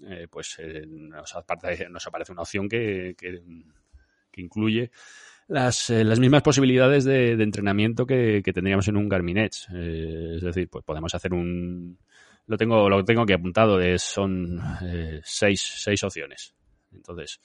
eh, 0.07 0.27
pues 0.31 0.57
eh, 0.59 0.85
nos, 0.87 1.35
aparece, 1.35 1.89
nos, 1.89 2.07
aparece, 2.07 2.33
una 2.33 2.43
opción 2.43 2.69
que, 2.69 3.15
que 3.17 4.41
incluye 4.41 4.91
las, 5.49 5.91
eh, 5.91 6.05
las, 6.05 6.21
mismas 6.21 6.43
posibilidades 6.43 7.05
de, 7.05 7.37
de 7.37 7.45
entrenamiento 7.45 8.07
que, 8.07 8.43
que, 8.45 8.53
tendríamos 8.53 8.89
en 8.89 8.97
un 8.97 9.09
Garmin 9.09 9.39
Edge. 9.39 9.67
Eh, 9.75 10.35
es 10.37 10.43
decir, 10.43 10.69
pues 10.69 10.85
podemos 10.85 11.15
hacer 11.15 11.33
un... 11.33 11.99
Lo 12.47 12.57
tengo, 12.59 12.89
lo 12.89 13.05
tengo 13.05 13.23
aquí 13.23 13.33
apuntado, 13.33 13.81
es, 13.81 14.03
son 14.03 14.61
eh, 14.83 15.21
seis, 15.25 15.63
seis 15.77 16.03
opciones. 16.05 16.55
Entonces, 16.93 17.41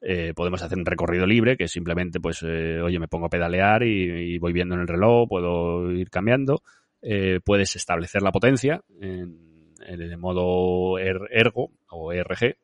eh, 0.00 0.32
podemos 0.34 0.62
hacer 0.62 0.78
un 0.78 0.86
recorrido 0.86 1.26
libre, 1.26 1.56
que 1.56 1.66
simplemente, 1.66 2.20
pues, 2.20 2.42
eh, 2.42 2.80
oye, 2.80 2.98
me 2.98 3.08
pongo 3.08 3.26
a 3.26 3.30
pedalear 3.30 3.82
y, 3.82 4.38
voy 4.38 4.52
viendo 4.52 4.74
en 4.74 4.82
el 4.82 4.88
reloj, 4.88 5.28
puedo 5.28 5.90
ir 5.90 6.10
cambiando. 6.10 6.62
Eh, 7.02 7.40
puedes 7.44 7.76
establecer 7.76 8.22
la 8.22 8.32
potencia 8.32 8.82
en, 9.00 9.74
de 9.78 10.16
modo 10.16 10.98
er, 10.98 11.20
ergo 11.30 11.72
o 11.88 12.12
ERG. 12.12 12.56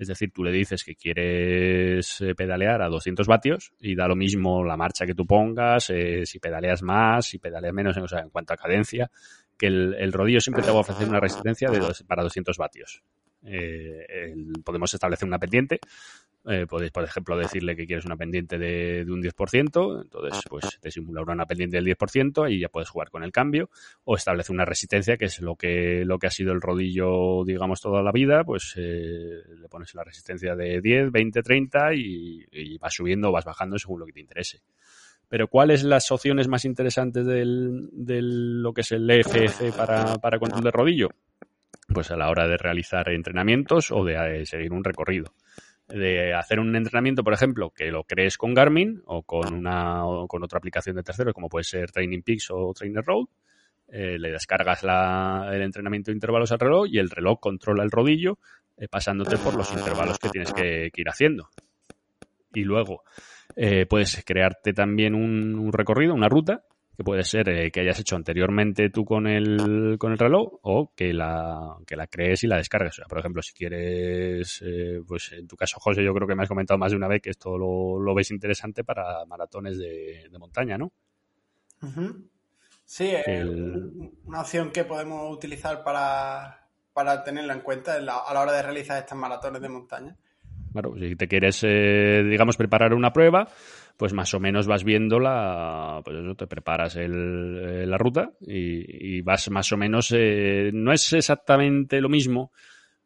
Es 0.00 0.08
decir, 0.08 0.32
tú 0.32 0.42
le 0.42 0.50
dices 0.50 0.82
que 0.82 0.96
quieres 0.96 2.22
eh, 2.22 2.34
pedalear 2.34 2.80
a 2.80 2.88
200 2.88 3.26
vatios 3.26 3.74
y 3.78 3.94
da 3.94 4.08
lo 4.08 4.16
mismo 4.16 4.64
la 4.64 4.78
marcha 4.78 5.04
que 5.04 5.14
tú 5.14 5.26
pongas, 5.26 5.90
eh, 5.90 6.24
si 6.24 6.38
pedaleas 6.38 6.82
más, 6.82 7.26
si 7.26 7.38
pedaleas 7.38 7.74
menos, 7.74 7.98
en 7.98 8.30
cuanto 8.30 8.54
a 8.54 8.56
cadencia, 8.56 9.10
que 9.58 9.66
el, 9.66 10.10
rodillo 10.10 10.40
siempre 10.40 10.62
te 10.62 10.70
va 10.70 10.78
a 10.78 10.80
ofrecer 10.80 11.06
una 11.06 11.20
resistencia 11.20 11.68
de 11.70 11.80
para 12.08 12.22
200 12.22 12.56
vatios. 12.56 13.02
Eh, 13.44 14.06
el, 14.08 14.52
podemos 14.62 14.92
establecer 14.92 15.26
una 15.26 15.38
pendiente 15.38 15.80
eh, 16.46 16.66
podéis, 16.66 16.90
por 16.90 17.04
ejemplo, 17.04 17.36
decirle 17.36 17.76
que 17.76 17.86
quieres 17.86 18.06
una 18.06 18.16
pendiente 18.16 18.58
de, 18.58 19.04
de, 19.04 19.12
un 19.12 19.22
10%, 19.22 20.02
entonces 20.02 20.42
pues 20.48 20.78
te 20.80 20.90
simula 20.90 21.20
una 21.20 21.44
pendiente 21.44 21.76
del 21.76 21.84
10% 21.84 22.50
y 22.50 22.60
ya 22.60 22.70
puedes 22.70 22.88
jugar 22.88 23.10
con 23.10 23.22
el 23.22 23.30
cambio, 23.30 23.68
o 24.04 24.16
establece 24.16 24.50
una 24.50 24.64
resistencia, 24.64 25.18
que 25.18 25.26
es 25.26 25.40
lo 25.40 25.56
que, 25.56 26.02
lo 26.06 26.18
que 26.18 26.28
ha 26.28 26.30
sido 26.30 26.52
el 26.52 26.62
rodillo, 26.62 27.44
digamos, 27.44 27.82
toda 27.82 28.02
la 28.02 28.10
vida, 28.10 28.42
pues 28.42 28.72
eh, 28.78 29.42
le 29.54 29.68
pones 29.68 29.94
la 29.94 30.02
resistencia 30.02 30.56
de 30.56 30.80
10, 30.80 31.12
20, 31.12 31.42
30 31.42 31.94
y, 31.94 32.46
y 32.50 32.78
vas 32.78 32.94
subiendo 32.94 33.28
o 33.28 33.32
vas 33.32 33.44
bajando 33.44 33.78
según 33.78 34.00
lo 34.00 34.06
que 34.06 34.12
te 34.12 34.20
interese. 34.20 34.62
Pero 35.28 35.46
¿cuáles 35.46 35.84
las 35.84 36.10
opciones 36.10 36.48
más 36.48 36.64
interesantes 36.64 37.26
del, 37.26 37.88
del 37.92 38.62
lo 38.62 38.72
que 38.72 38.80
es 38.80 38.92
el 38.92 39.08
EFF 39.08 39.76
para, 39.76 40.16
para 40.16 40.38
control 40.38 40.64
de 40.64 40.70
rodillo? 40.70 41.08
Pues 41.92 42.10
a 42.10 42.16
la 42.16 42.30
hora 42.30 42.46
de 42.46 42.56
realizar 42.56 43.08
entrenamientos 43.10 43.90
o 43.90 44.04
de 44.04 44.42
eh, 44.42 44.46
seguir 44.46 44.72
un 44.72 44.84
recorrido 44.84 45.34
de 45.94 46.34
hacer 46.34 46.60
un 46.60 46.74
entrenamiento, 46.76 47.24
por 47.24 47.32
ejemplo, 47.32 47.70
que 47.70 47.90
lo 47.90 48.04
crees 48.04 48.38
con 48.38 48.54
Garmin 48.54 49.02
o 49.06 49.22
con 49.22 49.52
una 49.52 50.06
o 50.06 50.26
con 50.28 50.42
otra 50.42 50.58
aplicación 50.58 50.96
de 50.96 51.02
tercero, 51.02 51.32
como 51.32 51.48
puede 51.48 51.64
ser 51.64 51.90
Training 51.90 52.22
Peaks 52.22 52.48
o 52.50 52.72
Trainer 52.72 53.04
Road, 53.04 53.26
eh, 53.88 54.18
le 54.18 54.30
descargas 54.30 54.84
la, 54.84 55.50
el 55.52 55.62
entrenamiento 55.62 56.10
de 56.10 56.16
intervalos 56.16 56.52
al 56.52 56.60
reloj 56.60 56.86
y 56.88 56.98
el 56.98 57.10
reloj 57.10 57.40
controla 57.40 57.82
el 57.82 57.90
rodillo 57.90 58.38
eh, 58.76 58.86
pasándote 58.88 59.36
por 59.36 59.56
los 59.56 59.72
intervalos 59.72 60.18
que 60.18 60.28
tienes 60.28 60.52
que, 60.52 60.90
que 60.92 61.00
ir 61.00 61.08
haciendo. 61.08 61.48
Y 62.54 62.62
luego 62.62 63.02
eh, 63.56 63.86
puedes 63.86 64.22
crearte 64.24 64.72
también 64.72 65.14
un, 65.14 65.56
un, 65.56 65.72
recorrido, 65.72 66.14
una 66.14 66.28
ruta, 66.28 66.62
que 67.00 67.04
puede 67.04 67.24
ser 67.24 67.48
eh, 67.48 67.70
que 67.70 67.80
hayas 67.80 67.98
hecho 67.98 68.14
anteriormente 68.14 68.90
tú 68.90 69.06
con 69.06 69.26
el, 69.26 69.96
con 69.98 70.12
el 70.12 70.18
reloj 70.18 70.58
o 70.60 70.92
que 70.94 71.14
la, 71.14 71.78
que 71.86 71.96
la 71.96 72.06
crees 72.06 72.44
y 72.44 72.46
la 72.46 72.58
descargues. 72.58 72.92
O 72.92 72.96
sea, 72.96 73.06
por 73.06 73.18
ejemplo, 73.18 73.40
si 73.40 73.54
quieres, 73.54 74.60
eh, 74.60 75.00
pues 75.08 75.32
en 75.32 75.48
tu 75.48 75.56
caso, 75.56 75.80
José, 75.80 76.04
yo 76.04 76.12
creo 76.12 76.28
que 76.28 76.34
me 76.34 76.42
has 76.42 76.48
comentado 76.50 76.76
más 76.76 76.90
de 76.90 76.98
una 76.98 77.08
vez 77.08 77.22
que 77.22 77.30
esto 77.30 77.56
lo, 77.56 77.98
lo 77.98 78.14
veis 78.14 78.30
interesante 78.30 78.84
para 78.84 79.24
maratones 79.24 79.78
de, 79.78 80.28
de 80.30 80.38
montaña, 80.38 80.76
¿no? 80.76 80.92
Uh 81.80 81.86
-huh. 81.86 82.28
Sí, 82.84 83.14
el... 83.24 84.10
una 84.26 84.42
opción 84.42 84.70
que 84.70 84.84
podemos 84.84 85.34
utilizar 85.34 85.82
para, 85.82 86.66
para 86.92 87.24
tenerla 87.24 87.54
en 87.54 87.60
cuenta 87.60 87.94
a 87.94 88.00
la 88.00 88.42
hora 88.42 88.52
de 88.52 88.60
realizar 88.60 88.98
estas 88.98 89.16
maratones 89.16 89.62
de 89.62 89.68
montaña. 89.70 90.16
Claro, 90.72 90.94
si 90.98 91.16
te 91.16 91.26
quieres, 91.26 91.64
eh, 91.64 92.22
digamos, 92.28 92.56
preparar 92.56 92.92
una 92.92 93.12
prueba, 93.12 93.48
pues 94.00 94.14
más 94.14 94.32
o 94.32 94.40
menos 94.40 94.66
vas 94.66 94.82
viendo 94.82 95.20
la, 95.20 96.00
pues 96.02 96.16
eso, 96.16 96.34
te 96.34 96.46
preparas 96.46 96.96
el, 96.96 97.60
eh, 97.62 97.86
la 97.86 97.98
ruta 97.98 98.30
y, 98.40 99.18
y, 99.18 99.20
vas 99.20 99.50
más 99.50 99.70
o 99.72 99.76
menos, 99.76 100.10
eh, 100.16 100.70
no 100.72 100.90
es 100.94 101.12
exactamente 101.12 102.00
lo 102.00 102.08
mismo 102.08 102.50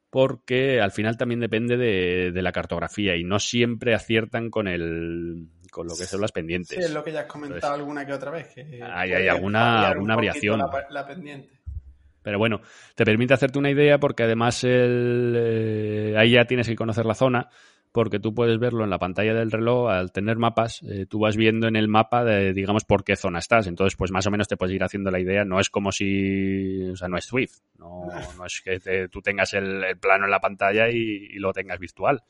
porque 0.09 0.81
al 0.81 0.93
final 0.93 1.17
también 1.17 1.41
depende 1.41 1.77
de, 1.77 2.31
de, 2.31 2.43
la 2.43 2.53
cartografía 2.53 3.17
y 3.17 3.25
no 3.25 3.41
siempre 3.41 3.93
aciertan 3.93 4.51
con 4.51 4.69
el 4.69 5.49
con 5.73 5.89
lo 5.89 5.97
que 5.97 6.05
son 6.05 6.21
las 6.21 6.31
pendientes. 6.31 6.79
Sí, 6.79 6.85
es 6.85 6.95
lo 6.95 7.03
que 7.03 7.11
ya 7.11 7.23
has 7.23 7.27
comentado 7.27 7.57
Entonces, 7.57 7.81
alguna 7.81 8.07
que 8.07 8.13
otra 8.13 8.31
vez. 8.31 8.55
Que 8.55 8.81
hay, 8.81 9.13
hay 9.15 9.27
alguna, 9.27 9.89
alguna 9.89 10.15
variación. 10.15 10.61
La, 10.61 10.87
la 10.91 11.05
pendiente. 11.09 11.61
Pero 12.23 12.39
bueno, 12.39 12.61
te 12.95 13.05
permite 13.05 13.35
hacerte 13.35 13.59
una 13.59 13.71
idea 13.71 13.99
porque 13.99 14.23
además 14.23 14.63
el, 14.63 15.35
eh, 15.37 16.15
ahí 16.17 16.31
ya 16.31 16.45
tienes 16.45 16.69
que 16.69 16.77
conocer 16.77 17.05
la 17.05 17.15
zona 17.15 17.49
porque 17.95 18.19
tú 18.19 18.35
puedes 18.35 18.59
verlo 18.59 18.83
en 18.83 18.91
la 18.91 18.99
pantalla 18.99 19.35
del 19.35 19.53
reloj, 19.53 19.89
al 19.89 20.11
tener 20.11 20.37
mapas, 20.37 20.83
eh, 20.83 21.07
tú 21.09 21.21
vas 21.21 21.37
viendo 21.37 21.69
en 21.69 21.77
el 21.77 21.87
mapa, 21.87 22.25
de, 22.25 22.53
digamos, 22.53 22.85
por 22.85 23.05
qué 23.05 23.15
zona 23.15 23.39
estás. 23.39 23.69
Entonces, 23.69 23.95
pues 23.97 24.11
más 24.11 24.27
o 24.27 24.33
menos 24.33 24.49
te 24.49 24.57
puedes 24.57 24.75
ir 24.75 24.83
haciendo 24.83 25.13
la 25.13 25.21
idea. 25.21 25.45
No 25.45 25.61
es 25.61 25.71
como 25.71 25.93
si, 25.93 26.89
o 26.91 26.97
sea, 26.97 27.07
no 27.07 27.17
es 27.17 27.25
Swift. 27.25 27.61
No, 27.79 28.09
no 28.37 28.47
es 28.47 28.61
que 28.63 28.81
te, 28.81 29.09
tú 29.09 29.23
tengas 29.23 29.55
el, 29.55 29.97
plano 30.01 30.25
en 30.25 30.33
la 30.33 30.41
pantalla 30.41 30.91
y, 30.91 31.39
lo 31.39 31.53
tengas 31.53 31.79
virtual. 31.79 32.21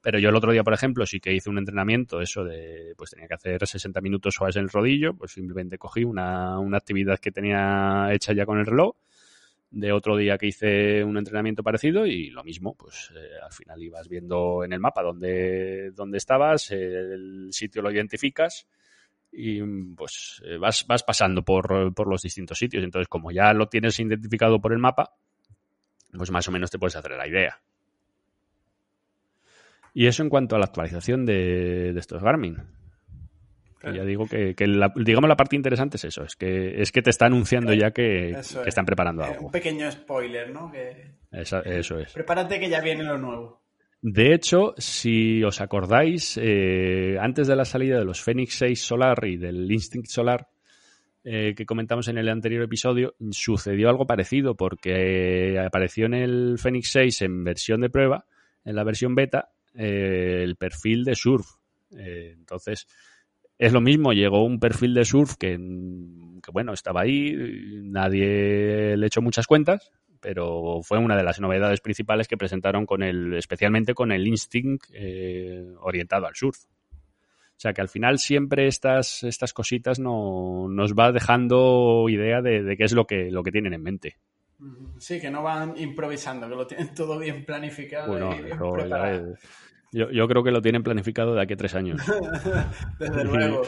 Pero 0.00 0.18
yo 0.18 0.30
el 0.30 0.34
otro 0.34 0.52
día, 0.52 0.64
por 0.64 0.72
ejemplo, 0.72 1.04
sí 1.04 1.20
que 1.20 1.34
hice 1.34 1.50
un 1.50 1.58
entrenamiento, 1.58 2.22
eso 2.22 2.42
de, 2.42 2.94
pues 2.96 3.10
tenía 3.10 3.28
que 3.28 3.34
hacer 3.34 3.66
60 3.66 4.00
minutos 4.00 4.32
suaves 4.32 4.56
en 4.56 4.62
el 4.62 4.70
rodillo, 4.70 5.12
pues 5.12 5.32
simplemente 5.32 5.76
cogí 5.76 6.04
una, 6.04 6.58
una 6.58 6.78
actividad 6.78 7.18
que 7.18 7.32
tenía 7.32 8.08
hecha 8.12 8.32
ya 8.32 8.46
con 8.46 8.58
el 8.58 8.64
reloj, 8.64 8.96
de 9.70 9.92
otro 9.92 10.16
día 10.16 10.38
que 10.38 10.46
hice 10.46 11.04
un 11.04 11.18
entrenamiento 11.18 11.62
parecido 11.62 12.06
y 12.06 12.30
lo 12.30 12.44
mismo, 12.44 12.74
pues 12.74 13.12
eh, 13.14 13.38
al 13.42 13.52
final 13.52 13.82
ibas 13.82 14.08
viendo 14.08 14.64
en 14.64 14.72
el 14.72 14.80
mapa 14.80 15.02
dónde, 15.02 15.90
dónde 15.92 16.18
estabas, 16.18 16.70
el 16.70 17.48
sitio 17.50 17.82
lo 17.82 17.90
identificas 17.90 18.66
y 19.32 19.60
pues 19.94 20.42
eh, 20.44 20.56
vas, 20.56 20.86
vas 20.86 21.02
pasando 21.02 21.42
por, 21.42 21.92
por 21.94 22.08
los 22.08 22.22
distintos 22.22 22.58
sitios. 22.58 22.82
Entonces, 22.84 23.08
como 23.08 23.30
ya 23.30 23.52
lo 23.52 23.68
tienes 23.68 23.98
identificado 24.00 24.60
por 24.60 24.72
el 24.72 24.78
mapa, 24.78 25.14
pues 26.16 26.30
más 26.30 26.48
o 26.48 26.52
menos 26.52 26.70
te 26.70 26.78
puedes 26.78 26.96
hacer 26.96 27.12
la 27.12 27.28
idea. 27.28 27.60
Y 29.92 30.06
eso 30.06 30.22
en 30.22 30.30
cuanto 30.30 30.56
a 30.56 30.58
la 30.58 30.66
actualización 30.66 31.26
de, 31.26 31.92
de 31.92 32.00
estos 32.00 32.22
Garmin. 32.22 32.62
Ya 33.94 34.04
digo 34.04 34.26
que, 34.26 34.54
que 34.54 34.66
la, 34.66 34.92
digamos 34.96 35.28
la 35.28 35.36
parte 35.36 35.56
interesante 35.56 35.96
es 35.96 36.04
eso, 36.04 36.24
es 36.24 36.36
que 36.36 36.80
es 36.80 36.92
que 36.92 37.02
te 37.02 37.10
está 37.10 37.26
anunciando 37.26 37.72
ya 37.72 37.90
que, 37.90 38.36
que 38.62 38.68
están 38.68 38.84
preparando 38.84 39.22
algo. 39.24 39.46
Un 39.46 39.52
pequeño 39.52 39.90
spoiler, 39.90 40.50
¿no? 40.50 40.70
Que, 40.70 41.12
Esa, 41.30 41.60
eso 41.60 41.98
es. 41.98 42.12
Prepárate 42.12 42.58
que 42.58 42.68
ya 42.68 42.80
viene 42.80 43.04
lo 43.04 43.18
nuevo. 43.18 43.62
De 44.02 44.34
hecho, 44.34 44.74
si 44.76 45.42
os 45.42 45.60
acordáis, 45.60 46.38
eh, 46.40 47.16
antes 47.20 47.48
de 47.48 47.56
la 47.56 47.64
salida 47.64 47.98
de 47.98 48.04
los 48.04 48.20
Phoenix 48.20 48.54
6 48.54 48.80
Solar 48.80 49.24
y 49.24 49.36
del 49.36 49.70
Instinct 49.70 50.08
Solar, 50.08 50.48
eh, 51.28 51.54
que 51.56 51.66
comentamos 51.66 52.06
en 52.06 52.18
el 52.18 52.28
anterior 52.28 52.62
episodio, 52.62 53.16
sucedió 53.32 53.88
algo 53.88 54.06
parecido 54.06 54.54
porque 54.54 55.58
apareció 55.58 56.06
en 56.06 56.14
el 56.14 56.56
Phoenix 56.56 56.90
6 56.92 57.22
en 57.22 57.42
versión 57.42 57.80
de 57.80 57.90
prueba, 57.90 58.26
en 58.64 58.76
la 58.76 58.84
versión 58.84 59.16
beta, 59.16 59.48
eh, 59.74 60.42
el 60.44 60.54
perfil 60.54 61.02
de 61.02 61.16
surf. 61.16 61.46
Eh, 61.98 62.34
entonces, 62.36 62.86
es 63.58 63.72
lo 63.72 63.80
mismo, 63.80 64.12
llegó 64.12 64.44
un 64.44 64.60
perfil 64.60 64.94
de 64.94 65.04
surf 65.04 65.36
que, 65.36 65.58
que, 66.42 66.50
bueno, 66.52 66.72
estaba 66.72 67.02
ahí, 67.02 67.34
nadie 67.82 68.96
le 68.96 69.06
echó 69.06 69.22
muchas 69.22 69.46
cuentas, 69.46 69.90
pero 70.20 70.80
fue 70.82 70.98
una 70.98 71.16
de 71.16 71.24
las 71.24 71.40
novedades 71.40 71.80
principales 71.80 72.28
que 72.28 72.36
presentaron 72.36 72.86
con 72.86 73.02
el, 73.02 73.34
especialmente 73.34 73.94
con 73.94 74.12
el 74.12 74.26
Instinct 74.26 74.84
orientado 75.80 76.26
al 76.26 76.34
surf. 76.34 76.64
O 77.56 77.58
sea 77.58 77.72
que 77.72 77.80
al 77.80 77.88
final 77.88 78.18
siempre 78.18 78.66
estas, 78.66 79.22
estas 79.22 79.54
cositas 79.54 79.98
no, 79.98 80.68
nos 80.68 80.92
va 80.92 81.10
dejando 81.10 82.06
idea 82.10 82.42
de, 82.42 82.76
qué 82.76 82.84
es 82.84 82.92
lo 82.92 83.06
que, 83.06 83.30
lo 83.30 83.42
que 83.42 83.50
tienen 83.50 83.72
en 83.72 83.82
mente. 83.82 84.16
Sí, 84.98 85.20
que 85.20 85.30
no 85.30 85.42
van 85.42 85.74
improvisando, 85.78 86.48
que 86.48 86.54
lo 86.54 86.66
tienen 86.66 86.94
todo 86.94 87.18
bien 87.18 87.44
planificado. 87.44 88.08
Bueno, 88.08 88.30
yo, 89.96 90.10
yo, 90.10 90.28
creo 90.28 90.42
que 90.42 90.50
lo 90.50 90.62
tienen 90.62 90.82
planificado 90.82 91.34
de 91.34 91.42
aquí 91.42 91.54
a 91.54 91.56
tres 91.56 91.74
años. 91.74 92.00
Desde 92.98 93.24
luego. 93.24 93.62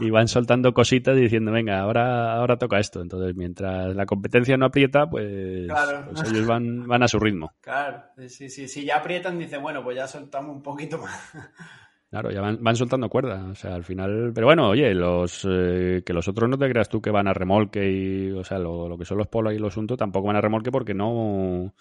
Y, 0.00 0.10
van 0.10 0.26
soltando 0.26 0.72
cositas 0.72 1.14
diciendo, 1.16 1.52
venga, 1.52 1.80
ahora, 1.80 2.34
ahora 2.34 2.56
toca 2.56 2.78
esto. 2.78 3.02
Entonces, 3.02 3.34
mientras 3.36 3.94
la 3.94 4.06
competencia 4.06 4.56
no 4.56 4.66
aprieta, 4.66 5.08
pues, 5.08 5.68
pues 5.68 6.32
ellos 6.32 6.46
van, 6.46 6.86
van 6.86 7.02
a 7.02 7.08
su 7.08 7.18
ritmo. 7.18 7.52
Claro, 7.60 8.04
sí, 8.28 8.48
sí. 8.48 8.68
Si 8.68 8.84
ya 8.84 8.96
aprietan, 8.96 9.38
dicen, 9.38 9.60
bueno, 9.60 9.84
pues 9.84 9.96
ya 9.96 10.08
soltamos 10.08 10.56
un 10.56 10.62
poquito 10.62 10.98
más. 10.98 11.32
Claro, 12.08 12.30
ya 12.30 12.40
van, 12.40 12.76
soltando 12.76 13.08
cuerda. 13.08 13.44
O 13.50 13.54
sea, 13.54 13.74
al 13.74 13.84
final. 13.84 14.30
Pero 14.32 14.46
bueno, 14.46 14.68
oye, 14.68 14.94
los 14.94 15.46
eh, 15.50 16.02
que 16.06 16.12
los 16.12 16.28
otros 16.28 16.48
no 16.48 16.56
te 16.56 16.68
creas 16.68 16.88
tú 16.88 17.02
que 17.02 17.10
van 17.10 17.26
a 17.26 17.34
remolque 17.34 17.90
y. 17.90 18.30
O 18.30 18.44
sea, 18.44 18.58
lo, 18.58 18.96
que 18.96 19.04
son 19.04 19.18
los 19.18 19.26
polos 19.26 19.52
y 19.52 19.58
los 19.58 19.74
asuntos 19.74 19.98
tampoco 19.98 20.28
van 20.28 20.36
a 20.36 20.40
remolque 20.40 20.70
porque 20.70 20.94
no. 20.94 21.74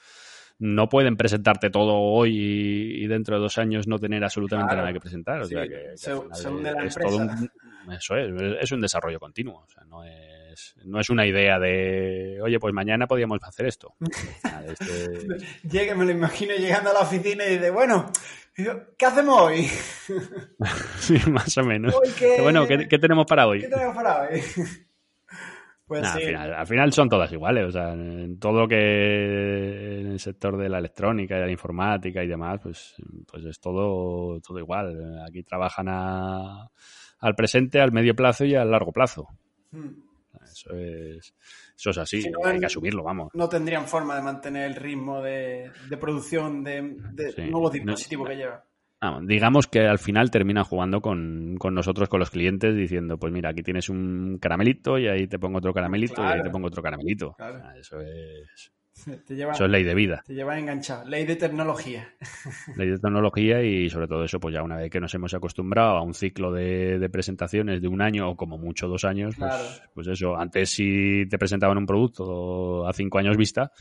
No 0.57 0.87
pueden 0.87 1.17
presentarte 1.17 1.69
todo 1.69 1.95
hoy 1.95 2.37
y, 3.03 3.07
dentro 3.07 3.35
de 3.35 3.41
dos 3.41 3.57
años 3.57 3.87
no 3.87 3.99
tener 3.99 4.23
absolutamente 4.23 4.75
nada 4.75 4.93
que 4.93 4.99
presentar. 4.99 5.41
O 5.41 5.45
sea, 5.45 5.67
que, 5.67 5.93
es, 5.93 6.01
todo 6.01 7.17
un, 7.17 7.51
eso 7.91 8.15
es, 8.15 8.31
es 8.61 8.71
un 8.71 8.81
desarrollo 8.81 9.19
continuo. 9.19 9.63
O 9.63 9.67
sea, 9.67 9.83
no 9.83 10.03
es, 10.05 10.75
no 10.85 10.99
es 10.99 11.09
una 11.09 11.25
idea 11.25 11.59
de, 11.59 12.39
oye, 12.41 12.59
pues 12.59 12.73
mañana 12.73 13.07
podíamos 13.07 13.39
hacer 13.43 13.65
esto. 13.65 13.95
Llega, 15.69 15.95
me 15.95 16.05
lo 16.05 16.11
imagino 16.11 16.55
llegando 16.55 16.91
a 16.91 16.93
la 16.93 16.99
oficina 17.01 17.45
y 17.45 17.57
dice, 17.57 17.69
bueno, 17.69 18.11
¿Qué 18.97 19.05
hacemos 19.05 19.41
hoy? 19.41 19.63
sí, 20.99 21.17
más 21.29 21.57
o 21.57 21.63
menos. 21.63 21.93
Bueno, 22.41 22.65
¿qué, 22.65 22.99
tenemos 22.99 23.25
para 23.25 23.47
hoy? 23.47 23.61
¿Qué 23.61 23.67
tenemos 23.67 23.93
para 23.93 24.21
hoy? 24.21 24.41
Pues 25.87 26.03
al, 26.03 26.65
final, 26.65 26.91
son 26.93 27.07
todas 27.07 27.31
iguales, 27.31 27.65
o 27.67 27.71
sea, 27.71 27.93
en 27.93 28.39
todo 28.39 28.61
lo 28.61 28.67
que 28.67 29.99
en 29.99 30.07
el 30.07 30.19
sector 30.19 30.57
de 30.57 30.67
la 30.67 30.79
electrónica 30.79 31.37
y 31.37 31.39
de 31.39 31.45
la 31.45 31.51
informática 31.51 32.23
y 32.23 32.27
demás, 32.27 32.59
pues, 32.63 32.95
pues 33.31 33.45
es 33.45 33.59
todo, 33.59 34.39
todo 34.41 34.57
igual. 34.57 35.21
Aquí 35.27 35.43
trabajan 35.43 35.87
al 35.87 37.35
presente, 37.35 37.79
al 37.79 37.91
medio 37.91 38.15
plazo 38.15 38.45
y 38.45 38.55
al 38.55 38.71
largo 38.71 38.91
plazo. 38.91 39.27
Hmm. 39.71 40.05
Eso 40.43 40.75
es, 40.75 41.33
eso 41.75 41.89
es 41.89 41.97
así, 41.97 42.23
hay 42.43 42.59
que 42.59 42.65
asumirlo, 42.65 43.03
vamos. 43.03 43.29
No 43.33 43.47
tendrían 43.47 43.87
forma 43.87 44.15
de 44.15 44.21
mantener 44.21 44.65
el 44.71 44.75
ritmo 44.75 45.21
de, 45.21 45.71
producción 45.99 46.63
de, 46.63 46.81
nuevos 47.49 47.71
dispositivos 47.71 48.29
que 48.29 48.35
lleva. 48.35 48.63
Digamos 49.23 49.67
que 49.67 49.81
al 49.81 49.99
final 49.99 50.31
termina 50.31 50.63
jugando 50.63 51.01
con, 51.01 51.55
nosotros, 51.55 52.09
con 52.09 52.19
los 52.19 52.31
clientes, 52.31 52.75
diciendo, 52.75 53.17
pues 53.17 53.31
mira, 53.33 53.49
aquí 53.49 53.63
tienes 53.63 53.89
un 53.89 54.37
caramelito 54.39 54.97
y 54.97 55.07
ahí 55.07 55.27
te 55.27 55.39
pongo 55.39 55.57
otro 55.59 55.73
caramelito 55.73 56.21
y 56.21 56.25
ahí 56.25 56.41
te 56.41 56.49
pongo 56.49 56.67
otro 56.67 56.81
caramelito. 56.81 57.35
Eso 57.77 57.99
es 58.01 58.71
eso 59.29 59.65
es 59.65 59.71
ley 59.71 59.83
de 59.83 59.93
vida. 59.93 60.23
Te 60.25 60.33
lleva 60.33 60.57
enganchado. 60.57 61.07
Ley 61.07 61.25
de 61.25 61.35
tecnología. 61.35 62.13
Ley 62.75 62.89
de 62.89 62.97
tecnología 62.97 63.61
y 63.61 63.89
sobre 63.89 64.07
todo 64.07 64.23
eso, 64.23 64.39
pues 64.39 64.53
ya 64.53 64.63
una 64.63 64.77
vez 64.77 64.89
que 64.89 64.99
nos 64.99 65.13
hemos 65.13 65.33
acostumbrado 65.33 65.97
a 65.97 66.01
un 66.01 66.13
ciclo 66.13 66.51
de, 66.51 67.09
presentaciones 67.11 67.81
de 67.81 67.87
un 67.87 68.01
año 68.01 68.29
o 68.29 68.35
como 68.35 68.57
mucho 68.57 68.87
dos 68.87 69.03
años, 69.05 69.35
pues, 69.37 69.81
pues, 69.93 70.07
eso, 70.07 70.35
antes 70.37 70.69
si 70.69 71.25
te 71.29 71.37
presentaban 71.37 71.77
un 71.77 71.85
producto 71.85 72.87
a 72.87 72.93
cinco 72.93 73.19
años 73.19 73.37
vista, 73.37 73.71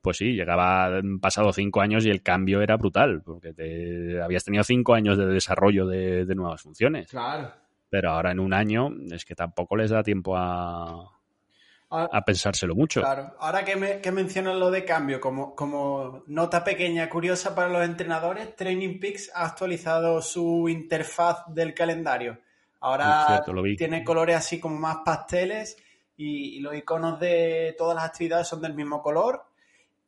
pues 0.00 0.16
sí, 0.18 0.32
llegaba 0.34 1.00
pasado 1.20 1.52
cinco 1.52 1.80
años 1.80 2.06
y 2.06 2.10
el 2.10 2.22
cambio 2.22 2.62
era 2.62 2.76
brutal, 2.76 3.22
porque 3.22 3.52
te, 3.52 4.22
habías 4.22 4.44
tenido 4.44 4.64
cinco 4.64 4.94
años 4.94 5.18
de 5.18 5.26
desarrollo 5.26 5.86
de 5.86 6.34
nuevas 6.34 6.62
funciones. 6.62 7.08
Claro. 7.10 7.52
Pero 7.90 8.10
ahora 8.10 8.32
en 8.32 8.40
un 8.40 8.52
año 8.52 8.90
es 9.10 9.24
que 9.24 9.34
tampoco 9.34 9.76
les 9.76 9.90
da 9.90 10.02
tiempo 10.02 10.36
a, 10.36 11.18
a 11.90 12.24
pensárselo 12.24 12.74
mucho. 12.74 13.00
Claro, 13.00 13.34
ahora 13.38 13.64
que, 13.64 13.76
me, 13.76 14.00
que 14.00 14.12
mencionas 14.12 14.56
lo 14.56 14.70
de 14.70 14.84
cambio, 14.84 15.20
como, 15.20 15.54
como 15.54 16.22
nota 16.26 16.62
pequeña 16.64 17.08
curiosa 17.08 17.54
para 17.54 17.68
los 17.68 17.84
entrenadores, 17.84 18.54
Training 18.56 19.00
Peaks 19.00 19.30
ha 19.34 19.46
actualizado 19.46 20.20
su 20.20 20.68
interfaz 20.68 21.44
del 21.48 21.72
calendario. 21.72 22.38
Ahora 22.80 23.42
tiene 23.76 24.04
colores 24.04 24.36
así 24.36 24.60
como 24.60 24.78
más 24.78 24.98
pasteles 25.04 25.76
y, 26.16 26.60
los 26.60 26.76
iconos 26.76 27.18
de 27.18 27.74
todas 27.76 27.96
las 27.96 28.04
actividades 28.04 28.46
son 28.46 28.60
del 28.60 28.74
mismo 28.74 29.02
color. 29.02 29.46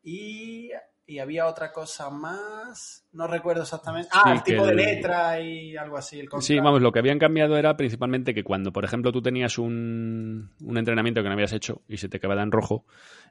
Y 0.03 0.71
y 1.11 1.19
había 1.19 1.49
otra 1.49 1.73
cosa 1.73 2.09
más, 2.09 3.05
no 3.13 3.27
recuerdo 3.27 3.63
exactamente. 3.63 4.11
Ah, 4.13 4.33
el 4.33 4.45
tipo 4.45 4.65
de 4.65 4.77
letra 4.77 5.41
y 5.41 5.77
algo 5.77 5.97
así. 5.97 6.23
sí, 6.39 6.57
vamos, 6.61 6.81
lo 6.81 6.93
que 6.93 7.01
habían 7.01 7.19
cambiado 7.19 7.57
era 7.57 7.77
principalmente 7.77 8.33
que 8.33 8.45
cuando, 8.45 8.73
por 8.73 8.85
ejemplo, 8.85 9.11
tú 9.11 9.21
tenías 9.21 9.59
un, 9.59 10.53
un, 10.61 10.79
entrenamiento 10.79 11.21
que 11.21 11.29
no 11.29 11.35
habías 11.35 11.53
hecho 11.53 11.83
y 11.89 11.97
se 11.97 12.09
te 12.09 12.21
quedaba 12.21 12.45
en 12.45 12.53
rojo, 12.53 12.85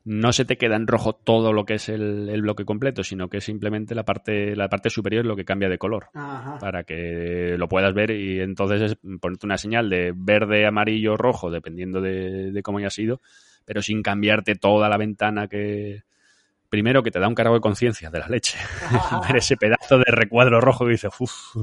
no 0.03 0.33
se 0.33 0.43
te 0.43 0.57
queda 0.57 0.75
en 0.75 0.87
rojo 0.87 1.13
todo 1.13 1.53
lo 1.53 1.63
que 1.63 1.75
es 1.75 1.87
el, 1.87 2.41
bloque 2.41 2.65
completo, 2.65 3.01
sino 3.01 3.29
que 3.29 3.39
simplemente 3.39 3.95
la 3.95 4.03
parte, 4.03 4.57
la 4.57 4.67
parte 4.67 4.89
superior 4.89 5.23
es 5.23 5.27
lo 5.29 5.37
que 5.37 5.45
cambia 5.45 5.69
de 5.69 5.77
color 5.77 6.09
para 6.59 6.83
que 6.83 7.55
lo 7.57 7.69
puedas 7.69 7.93
ver 7.93 8.11
y 8.11 8.41
entonces 8.41 8.81
es 8.81 8.97
ponerte 9.21 9.45
una 9.45 9.57
señal 9.57 9.89
de 9.89 10.11
verde, 10.13 10.67
amarillo, 10.67 11.15
rojo, 11.15 11.49
dependiendo 11.49 12.01
de, 12.01 12.51
de 12.51 12.61
cómo 12.61 12.79
haya 12.79 12.89
sido, 12.89 13.21
pero 13.63 13.81
sin 13.81 14.03
cambiarte 14.03 14.55
toda 14.55 14.89
la 14.89 14.97
ventana 14.97 15.47
que 15.47 16.08
primero 16.69 17.03
que 17.03 17.11
te 17.11 17.19
da 17.19 17.27
un 17.27 17.35
cargo 17.35 17.55
de 17.55 17.61
conciencia 17.61 18.09
de 18.09 18.19
la 18.19 18.27
leche. 18.27 18.57
Ver 19.27 19.37
ese 19.37 19.57
pedazo 19.57 19.97
de 19.97 20.05
recuadro 20.07 20.61
rojo 20.61 20.85
que 20.85 20.91
dice, 20.91 21.09
uff. 21.19 21.55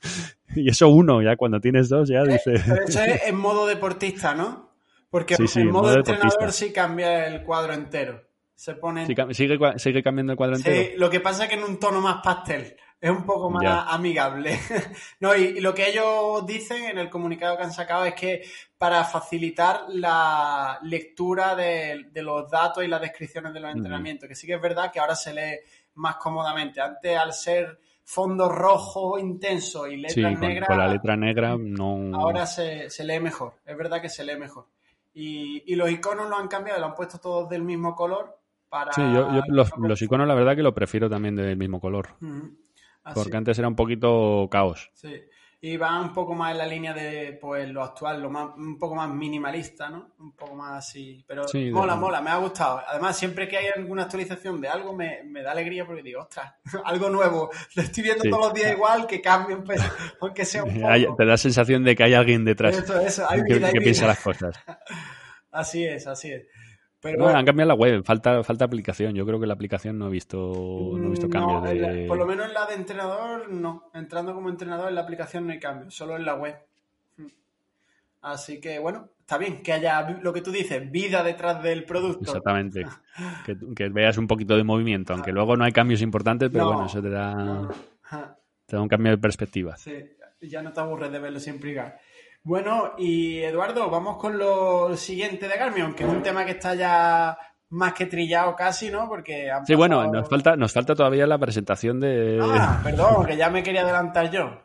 y 0.56 0.68
eso 0.68 0.88
uno, 0.88 1.22
ya 1.22 1.36
cuando 1.36 1.60
tienes 1.60 1.88
dos, 1.88 2.08
ya 2.08 2.22
dice. 2.24 2.62
Pero 2.66 2.84
eso 2.84 3.02
es 3.02 3.26
en 3.26 3.36
modo 3.36 3.66
deportista, 3.66 4.34
¿no? 4.34 4.74
Porque 5.10 5.36
en 5.36 5.70
modo, 5.70 5.94
entrenador 5.94 6.52
sí 6.52 6.72
cambia 6.72 7.28
el 7.28 7.44
cuadro 7.44 7.72
entero. 7.72 8.24
Se 8.54 8.74
pone. 8.74 9.06
sigue, 9.06 9.58
sigue, 9.78 10.02
cambiando 10.02 10.32
el 10.32 10.36
cuadro 10.36 10.56
entero. 10.56 10.76
Sí, 10.76 10.92
lo 10.96 11.10
que 11.10 11.20
pasa 11.20 11.44
es 11.44 11.50
que 11.50 11.56
en 11.56 11.64
un 11.64 11.78
tono 11.78 12.00
más 12.00 12.22
pastel 12.22 12.76
es 13.04 13.10
un 13.10 13.26
poco 13.26 13.50
más 13.50 13.86
amigable. 13.88 14.58
no, 15.20 15.36
y, 15.36 15.60
lo 15.60 15.74
que 15.74 15.90
ellos 15.90 16.46
dicen 16.46 16.84
en 16.84 16.98
el 16.98 17.10
comunicado 17.10 17.56
que 17.56 17.64
han 17.64 17.72
sacado 17.72 18.06
es 18.06 18.14
que 18.14 18.42
para 18.78 19.04
facilitar 19.04 19.82
la 19.88 20.78
lectura 20.82 21.54
de, 21.54 22.06
los 22.14 22.50
datos 22.50 22.82
y 22.82 22.88
las 22.88 23.02
descripciones 23.02 23.52
de 23.52 23.60
los 23.60 23.74
entrenamientos, 23.74 24.26
que 24.26 24.34
sí 24.34 24.46
que 24.46 24.54
es 24.54 24.62
verdad 24.62 24.90
que 24.90 25.00
ahora 25.00 25.16
se 25.16 25.34
lee 25.34 25.58
más 25.96 26.16
cómodamente. 26.16 26.80
Antes, 26.80 27.16
al 27.18 27.34
ser 27.34 27.78
fondo 28.04 28.48
rojo 28.48 29.18
intenso 29.18 29.86
y 29.86 29.96
letras 29.96 30.38
negras. 30.38 30.68
Con 30.68 30.78
la 30.78 30.88
letra 30.88 31.16
negra 31.16 31.56
no. 31.58 32.16
Ahora 32.16 32.46
se, 32.46 32.88
lee 33.00 33.20
mejor. 33.20 33.54
Es 33.64 33.76
verdad 33.76 34.00
que 34.00 34.08
se 34.08 34.24
lee 34.24 34.36
mejor. 34.36 34.66
Y, 35.12 35.74
los 35.74 35.90
iconos 35.90 36.28
lo 36.28 36.36
han 36.36 36.48
cambiado, 36.48 36.80
lo 36.80 36.86
han 36.86 36.94
puesto 36.94 37.18
todos 37.18 37.48
del 37.48 37.62
mismo 37.62 37.94
color. 37.94 38.38
Para 38.74 38.92
sí, 38.92 39.02
yo, 39.02 39.40
los, 39.46 40.02
iconos 40.02 40.26
la 40.26 40.34
verdad 40.34 40.56
que 40.56 40.62
lo 40.64 40.74
prefiero 40.74 41.08
también 41.08 41.36
del 41.36 41.56
mismo 41.56 41.80
color. 41.80 42.08
Porque 43.14 43.36
antes 43.36 43.56
era 43.56 43.68
un 43.68 43.76
poquito 43.76 44.48
caos. 44.50 44.90
Sí. 44.94 45.14
Y 45.60 45.76
va 45.76 46.00
un 46.00 46.12
poco 46.12 46.34
más 46.34 46.50
en 46.50 46.58
la 46.58 46.66
línea 46.66 46.92
de 46.92 47.38
pues 47.40 47.68
lo 47.68 47.84
actual, 47.84 48.20
lo 48.20 48.30
más, 48.30 48.48
un 48.56 48.76
poco 48.76 48.96
más 48.96 49.08
minimalista, 49.08 49.88
¿no? 49.88 50.10
Un 50.18 50.32
poco 50.32 50.56
más 50.56 50.84
así. 50.84 51.24
Pero 51.24 51.44
mola, 51.70 51.94
mola, 51.94 52.20
me 52.20 52.30
ha 52.30 52.36
gustado. 52.38 52.82
Además, 52.84 53.16
siempre 53.16 53.46
que 53.46 53.58
hay 53.58 53.66
alguna 53.76 54.02
actualización 54.02 54.60
de 54.60 54.66
algo 54.66 54.92
me, 54.92 55.22
da 55.40 55.52
alegría 55.52 55.86
porque 55.86 56.02
digo, 56.02 56.22
ostras, 56.22 56.52
algo 56.84 57.10
nuevo. 57.10 57.48
Lo 57.76 57.82
estoy 57.82 58.02
viendo 58.02 58.24
todos 58.28 58.46
los 58.46 58.54
días 58.54 58.72
igual, 58.72 59.06
que 59.06 59.20
cambie, 59.20 59.56
pues, 59.58 59.80
aunque 60.20 60.44
sea 60.44 60.64
un 60.64 60.80
poco. 60.80 61.16
te 61.16 61.26
da 61.26 61.36
sensación 61.36 61.84
de 61.84 61.94
que 61.94 62.02
hay 62.02 62.14
alguien 62.14 62.44
detrás 62.44 62.76
eso, 62.76 62.98
eso, 62.98 63.24
hay 63.30 63.44
que, 63.44 63.60
que 63.60 63.80
piensa 63.80 64.08
las 64.08 64.18
cosas. 64.18 64.56
así 65.52 65.86
es, 65.86 66.08
así 66.08 66.32
es. 66.32 66.42
Pero 67.04 67.28
han 67.28 67.44
cambiado 67.44 67.68
la 67.68 67.74
web, 67.74 68.02
falta, 68.02 68.42
falta 68.42 68.64
aplicación. 68.64 69.14
Yo 69.14 69.26
creo 69.26 69.38
que 69.38 69.46
la 69.46 69.52
aplicación 69.52 69.98
no 69.98 70.08
he 70.08 70.10
visto, 70.10 70.38
no 70.96 71.06
he 71.06 71.10
visto 71.10 71.28
cambios. 71.28 71.62
de... 71.62 72.06
por 72.08 72.16
lo 72.16 72.24
menos 72.24 72.46
en 72.46 72.54
la 72.54 72.66
de 72.66 72.74
entrenador, 72.74 73.50
no. 73.50 73.90
Entrando 73.92 74.34
como 74.34 74.48
entrenador 74.48 74.88
en 74.88 74.94
la 74.94 75.02
aplicación 75.02 75.46
no 75.46 75.52
hay 75.52 75.58
cambio, 75.58 75.90
solo 75.90 76.16
en 76.16 76.24
la 76.24 76.34
web. 76.34 76.56
Así 78.22 78.58
que 78.58 78.78
bueno, 78.78 79.10
está 79.20 79.36
bien 79.36 79.62
que 79.62 79.74
haya 79.74 80.18
lo 80.22 80.32
que 80.32 80.40
tú 80.40 80.50
dices, 80.50 80.90
vida 80.90 81.22
detrás 81.22 81.62
del 81.62 81.84
producto. 81.84 82.24
Exactamente. 82.24 82.86
que, 83.76 83.88
veas 83.90 84.16
un 84.16 84.26
poquito 84.26 84.56
de 84.56 84.64
movimiento, 84.64 85.12
aunque 85.12 85.30
luego 85.30 85.58
no 85.58 85.64
hay 85.64 85.72
cambios 85.72 86.00
importantes, 86.00 86.48
pero 86.50 86.66
bueno, 86.68 86.86
eso 86.86 87.02
te 87.02 87.10
da, 87.10 87.68
te 88.66 88.76
da 88.76 88.82
un 88.82 88.88
cambio 88.88 89.12
de 89.12 89.18
perspectiva. 89.18 89.76
Sí, 89.76 89.92
ya 90.40 90.62
no 90.62 90.72
te 90.72 90.80
aburres 90.80 91.12
de 91.12 91.18
verlo 91.18 91.38
siempre 91.38 91.72
igual. 91.72 91.94
Bueno, 92.44 92.92
y 92.98 93.38
Eduardo, 93.38 93.88
vamos 93.88 94.18
con 94.18 94.36
lo 94.36 94.94
siguiente 94.98 95.48
de 95.48 95.56
Garmin, 95.56 95.84
aunque 95.84 96.04
es 96.04 96.10
un 96.10 96.22
tema 96.22 96.44
que 96.44 96.50
está 96.50 96.74
ya 96.74 97.38
más 97.70 97.94
que 97.94 98.04
trillado 98.04 98.54
casi, 98.54 98.90
¿no? 98.90 99.08
Porque 99.08 99.48
Sí, 99.66 99.74
bueno, 99.74 100.06
nos 100.12 100.28
falta, 100.28 100.54
nos 100.54 100.70
falta 100.70 100.94
todavía 100.94 101.26
la 101.26 101.38
presentación 101.38 102.00
de... 102.00 102.38
Ah, 102.42 102.80
perdón, 102.84 103.24
que 103.24 103.38
ya 103.38 103.48
me 103.48 103.62
quería 103.62 103.80
adelantar 103.80 104.30
yo. 104.30 104.60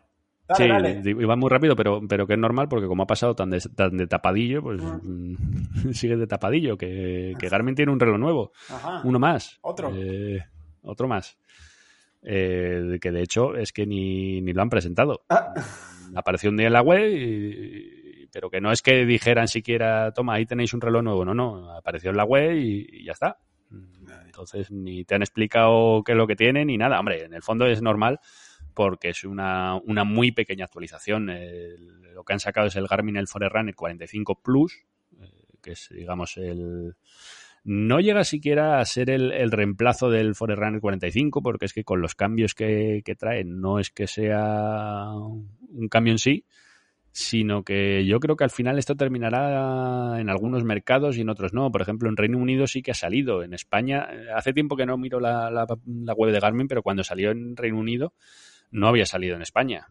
sí, 0.56 0.65
iba 1.06 1.36
muy 1.38 1.50
rápido, 1.50 1.78
pero, 1.78 2.02
pero 2.06 2.28
que 2.28 2.34
es 2.34 2.39
normal 2.39 2.68
porque 2.68 2.88
como 2.88 3.04
ha 3.04 3.08
pasado 3.08 3.34
tan 3.34 3.50
de, 3.50 3.62
tan 3.74 3.96
de 3.96 4.08
tapadillo, 4.08 4.62
pues 4.62 4.82
ah. 4.84 5.00
sigue 5.94 6.18
de 6.18 6.28
tapadillo, 6.28 6.78
que, 6.78 7.34
que, 7.39 7.48
Garmin 7.48 7.76
tiene 7.76 7.94
un 7.94 8.00
reloj 8.02 8.20
nuevo. 8.20 8.52
Uno 9.06 9.20
más. 9.20 9.58
Otro. 9.62 9.89
Eh, 9.96 10.44
otro 10.84 11.08
más. 11.08 11.38
Eh, 12.21 12.97
que 13.01 13.12
de 13.12 13.21
hecho 13.21 13.55
es 13.55 13.71
que 13.71 13.86
ni, 13.86 14.41
ni 14.41 14.53
lo 14.53 14.62
han 14.62 14.69
presentado. 14.69 15.21
Ah. 15.29 15.53
Apareció 16.15 16.49
un 16.49 16.58
día 16.58 16.67
en 16.67 16.73
la 16.73 16.82
web 16.82 17.08
y, 17.08 18.27
pero 18.32 18.49
que 18.49 18.62
no 18.62 18.71
es 18.71 18.82
que 18.82 19.05
dijeran 19.05 19.47
siquiera, 19.47 20.12
toma, 20.12 20.34
ahí 20.34 20.45
tenéis 20.45 20.73
un 20.73 20.82
reloj 20.82 21.03
nuevo, 21.03 21.25
no, 21.25 21.34
no, 21.34 21.71
apareció 21.71 22.10
en 22.12 22.17
la 22.17 22.25
web 22.25 22.55
y, 22.55 23.05
ya 23.05 23.13
está. 23.13 23.38
Entonces, 24.25 24.71
ni 24.71 25.03
te 25.03 25.15
han 25.15 25.21
explicado 25.21 26.01
qué 26.03 26.13
es 26.13 26.17
lo 26.17 26.25
que 26.25 26.36
tiene 26.36 26.65
ni 26.65 26.77
nada. 26.77 26.99
Hombre, 26.99 27.25
en 27.25 27.34
el 27.34 27.43
fondo 27.43 27.67
es 27.67 27.82
normal 27.82 28.19
porque 28.73 29.10
es 29.10 29.23
una, 29.25 29.75
una 29.75 30.03
muy 30.03 30.32
pequeña 30.32 30.65
actualización. 30.65 31.27
lo 32.13 32.23
que 32.23 32.34
han 32.34 32.39
sacado 32.39 32.67
es 32.67 32.75
el 32.75 32.88
Garmin 32.88 33.17
el 33.17 33.27
Forerunner 33.27 33.75
45 33.75 34.41
Plus, 34.41 34.86
eh, 35.21 35.25
que 35.62 35.71
es, 35.71 35.89
digamos, 35.91 36.38
el... 36.38 36.95
No 37.63 38.00
llega 38.00 38.24
siquiera 38.24 38.80
a 38.80 38.86
ser 38.86 39.10
el, 39.10 39.52
reemplazo 39.52 40.10
del 40.10 40.36
Forerunner 40.36 40.80
45, 40.80 41.41
porque 41.41 41.65
es 41.65 41.74
que 41.74 41.84
con 41.84 42.02
los 42.02 42.15
cambios 42.15 42.56
que, 42.56 43.04
trae 43.17 43.43
no 43.43 43.80
es 43.80 43.89
que 43.89 44.08
sea 44.08 45.12
un 45.13 45.88
cambio 45.89 46.13
en 46.13 46.19
sí, 46.19 46.45
sino 47.12 47.63
que 47.63 48.06
yo 48.06 48.19
creo 48.19 48.36
que 48.36 48.43
al 48.43 48.50
final 48.50 48.78
esto 48.78 48.95
terminará 48.95 50.19
en 50.19 50.30
algunos 50.30 50.63
mercados 50.63 51.17
y 51.17 51.22
en 51.22 51.30
otros 51.30 51.54
no. 51.54 51.72
Por 51.72 51.82
ejemplo, 51.82 52.10
en 52.10 52.17
Reino 52.17 52.38
Unido 52.38 52.65
sí 52.65 52.82
que 52.82 52.91
ha 52.91 52.95
salido. 52.95 53.43
En 53.43 53.54
España, 53.54 54.08
hace 54.36 54.54
tiempo 54.54 54.78
que 54.78 54.86
no 54.86 54.98
miro 54.98 55.19
la, 55.19 55.52
la, 55.52 56.13
web 56.13 56.32
de 56.32 56.39
Garmin, 56.39 56.67
pero 56.67 56.82
cuando 56.82 57.04
salió 57.04 57.32
en 57.32 57.58
Reino 57.58 57.78
Unido 57.78 58.13
no 58.72 58.88
había 58.88 59.06
salido 59.06 59.36
en 59.36 59.41
España. 59.41 59.88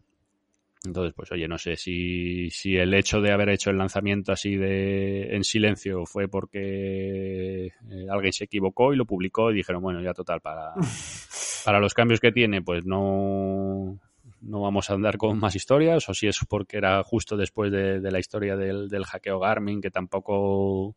Entonces, 0.88 1.12
pues 1.14 1.30
oye, 1.32 1.46
no 1.46 1.58
sé 1.58 1.76
si, 1.76 2.48
si 2.50 2.76
el 2.76 2.94
hecho 2.94 3.20
de 3.20 3.30
haber 3.30 3.50
hecho 3.50 3.68
el 3.68 3.76
lanzamiento 3.76 4.32
así 4.32 4.56
de 4.56 5.36
en 5.36 5.44
silencio 5.44 6.06
fue 6.06 6.28
porque 6.28 7.66
eh, 7.66 8.06
alguien 8.10 8.32
se 8.32 8.44
equivocó 8.44 8.94
y 8.94 8.96
lo 8.96 9.04
publicó 9.04 9.50
y 9.50 9.56
dijeron, 9.56 9.82
bueno, 9.82 10.00
ya 10.00 10.14
total, 10.14 10.40
para, 10.40 10.72
para 11.64 11.78
los 11.78 11.92
cambios 11.92 12.20
que 12.20 12.32
tiene, 12.32 12.62
pues 12.62 12.86
no, 12.86 13.98
no 14.40 14.60
vamos 14.62 14.88
a 14.88 14.94
andar 14.94 15.18
con 15.18 15.38
más 15.38 15.54
historias, 15.54 16.08
o 16.08 16.14
si 16.14 16.26
es 16.26 16.38
porque 16.48 16.78
era 16.78 17.02
justo 17.04 17.36
después 17.36 17.70
de, 17.70 18.00
la 18.00 18.18
historia 18.18 18.56
del, 18.56 18.88
del, 18.88 19.04
hackeo 19.04 19.38
Garmin, 19.38 19.82
que 19.82 19.90
tampoco 19.90 20.96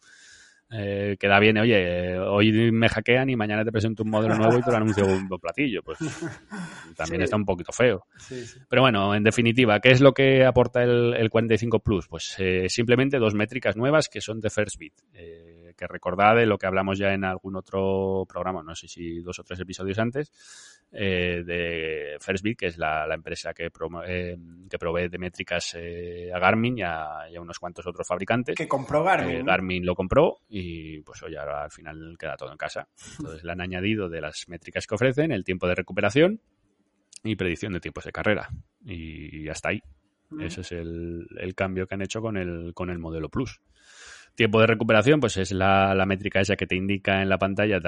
eh, 0.72 1.18
queda 1.20 1.40
bien, 1.40 1.58
oye, 1.58 2.18
hoy 2.18 2.72
me 2.72 2.88
hackean 2.88 3.30
y 3.30 3.36
mañana 3.36 3.66
te 3.66 3.72
presento 3.72 4.04
un 4.04 4.10
modelo 4.10 4.36
nuevo 4.36 4.58
y 4.58 4.62
te 4.62 4.72
lo 4.72 4.78
anuncio 4.78 5.06
un 5.06 5.28
platillo, 5.42 5.84
pues 5.84 6.00
también 6.96 7.22
está 7.24 7.36
un 7.36 7.46
poquito 7.46 7.72
feo. 7.72 8.06
Pero 8.70 8.82
bueno, 8.82 9.14
en 9.14 9.24
definitiva, 9.24 9.80
¿qué 9.80 9.92
es 9.92 10.00
lo 10.00 10.14
que 10.14 10.46
aporta 10.46 10.84
el, 10.84 11.14
el 11.14 11.30
45 11.30 11.80
Plus? 11.80 12.08
Pues 12.08 12.36
eh, 12.40 12.68
simplemente 12.70 13.20
dos 13.20 13.34
métricas 13.34 13.76
nuevas 13.76 14.08
que 14.08 14.22
son 14.22 14.40
de 14.40 14.50
First 14.50 14.78
Bit. 14.78 14.94
Eh, 15.14 15.51
que 15.82 15.88
recordad 15.88 16.36
de 16.36 16.46
lo 16.46 16.60
que 16.60 16.68
hablamos 16.68 17.00
ya 17.00 17.12
en 17.12 17.24
algún 17.24 17.56
otro 17.56 18.24
programa, 18.30 18.62
no 18.62 18.76
sé 18.76 18.88
si 18.88 19.20
dos 19.22 19.40
o 19.40 19.44
tres 19.44 19.60
episodios 19.62 19.98
antes, 19.98 20.32
eh, 20.92 21.42
de 21.44 22.18
Firstbit, 22.20 22.60
que 22.60 22.68
es 22.68 22.78
la, 22.78 23.12
empresa 23.12 23.52
que, 23.52 23.72
eh, 24.06 24.38
que 24.70 24.78
provee 24.78 25.10
de 25.10 25.18
métricas 25.18 25.74
eh, 25.76 26.30
a 26.32 26.38
Garmin 26.38 26.78
y 26.78 26.84
a, 26.84 27.26
unos 27.40 27.58
cuantos 27.58 27.88
otros 27.88 28.08
fabricantes. 28.08 28.56
Que 28.56 28.68
compró 28.68 29.04
Garmin. 29.04 29.44
Garmin 29.44 29.84
lo 29.84 29.96
compró 29.96 30.42
y 30.50 31.02
pues 31.02 31.24
hoy 31.24 31.36
ahora 31.36 31.64
al 31.64 31.72
final 31.72 32.16
queda 32.20 32.38
todo 32.38 32.52
en 32.52 32.58
casa. 32.58 32.88
Entonces 33.18 33.44
le 33.44 33.52
han 33.52 33.62
añadido 33.62 34.08
de 34.08 34.22
las 34.22 34.48
métricas 34.50 34.86
que 34.86 34.94
ofrecen 34.94 35.32
el 35.32 35.44
tiempo 35.44 35.68
de 35.68 35.74
recuperación 35.74 36.42
y 37.24 37.36
predicción 37.36 37.74
de 37.74 37.80
tiempos 37.80 38.06
de 38.06 38.12
carrera. 38.12 38.50
Y 38.86 39.50
hasta 39.50 39.70
ahí. 39.70 39.82
Ese 40.40 40.62
es 40.62 40.72
el, 40.74 41.28
el, 41.40 41.56
cambio 41.56 41.88
que 41.88 41.96
han 41.96 42.02
hecho 42.02 42.22
con 42.22 42.38
el, 42.38 42.74
con 42.74 42.90
el 42.90 43.00
modelo 43.00 43.28
Plus. 43.28 43.60
Tiempo 44.36 44.62
de 44.62 44.68
recuperación, 44.68 45.20
pues 45.20 45.38
es 45.38 45.52
la, 45.52 46.04
métrica 46.08 46.40
esa 46.40 46.56
que 46.56 46.66
te 46.66 46.76
indica 46.76 47.22
en 47.22 47.30
la 47.30 47.38
pantalla 47.38 47.80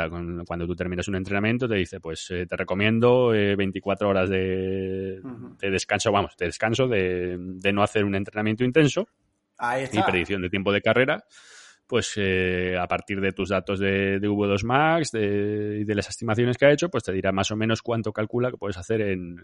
cuando 0.45 0.67
tú 0.67 0.75
terminas 0.75 1.07
un 1.07 1.15
entrenamiento, 1.15 1.67
te 1.67 1.75
dice, 1.75 1.99
pues 1.99 2.29
eh, 2.31 2.45
te 2.45 2.55
recomiendo 2.57 3.29
24 3.29 4.07
eh, 4.07 4.09
horas 4.09 4.29
de, 4.29 5.21
descanso, 5.61 6.11
vamos, 6.11 6.35
de 6.37 6.45
descanso, 6.45 6.87
de, 6.87 7.37
no 7.73 7.81
hacer 7.81 8.03
un 8.03 8.15
entrenamiento 8.15 8.63
intenso 8.63 9.07
y 9.91 10.01
predicción 10.03 10.41
de 10.41 10.49
tiempo 10.49 10.71
de 10.71 10.81
carrera 10.81 11.23
pues 11.87 12.13
eh, 12.15 12.75
a 12.79 12.87
partir 12.87 13.21
de 13.21 13.33
tus 13.33 13.49
datos 13.49 13.79
de, 13.79 14.19
V2 14.19 14.63
Max 14.63 15.11
y 15.13 15.83
de 15.83 15.95
las 15.95 16.09
estimaciones 16.09 16.57
que 16.57 16.65
ha 16.65 16.71
hecho, 16.71 16.89
pues 16.89 17.03
te 17.03 17.11
dirá 17.11 17.31
más 17.31 17.51
o 17.51 17.55
menos 17.55 17.81
cuánto 17.81 18.11
calcula 18.11 18.49
que 18.49 18.57
puedes 18.57 18.77
hacer 18.77 19.01
en, 19.01 19.39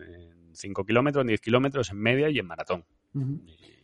5 0.53 0.83
kilómetros, 0.83 1.21
en 1.21 1.27
10 1.27 1.41
kilómetros, 1.41 1.91
en 1.91 1.99
media 1.99 2.29
y 2.29 2.39
en 2.39 2.47
maratón. 2.47 2.85
Y 3.13 3.78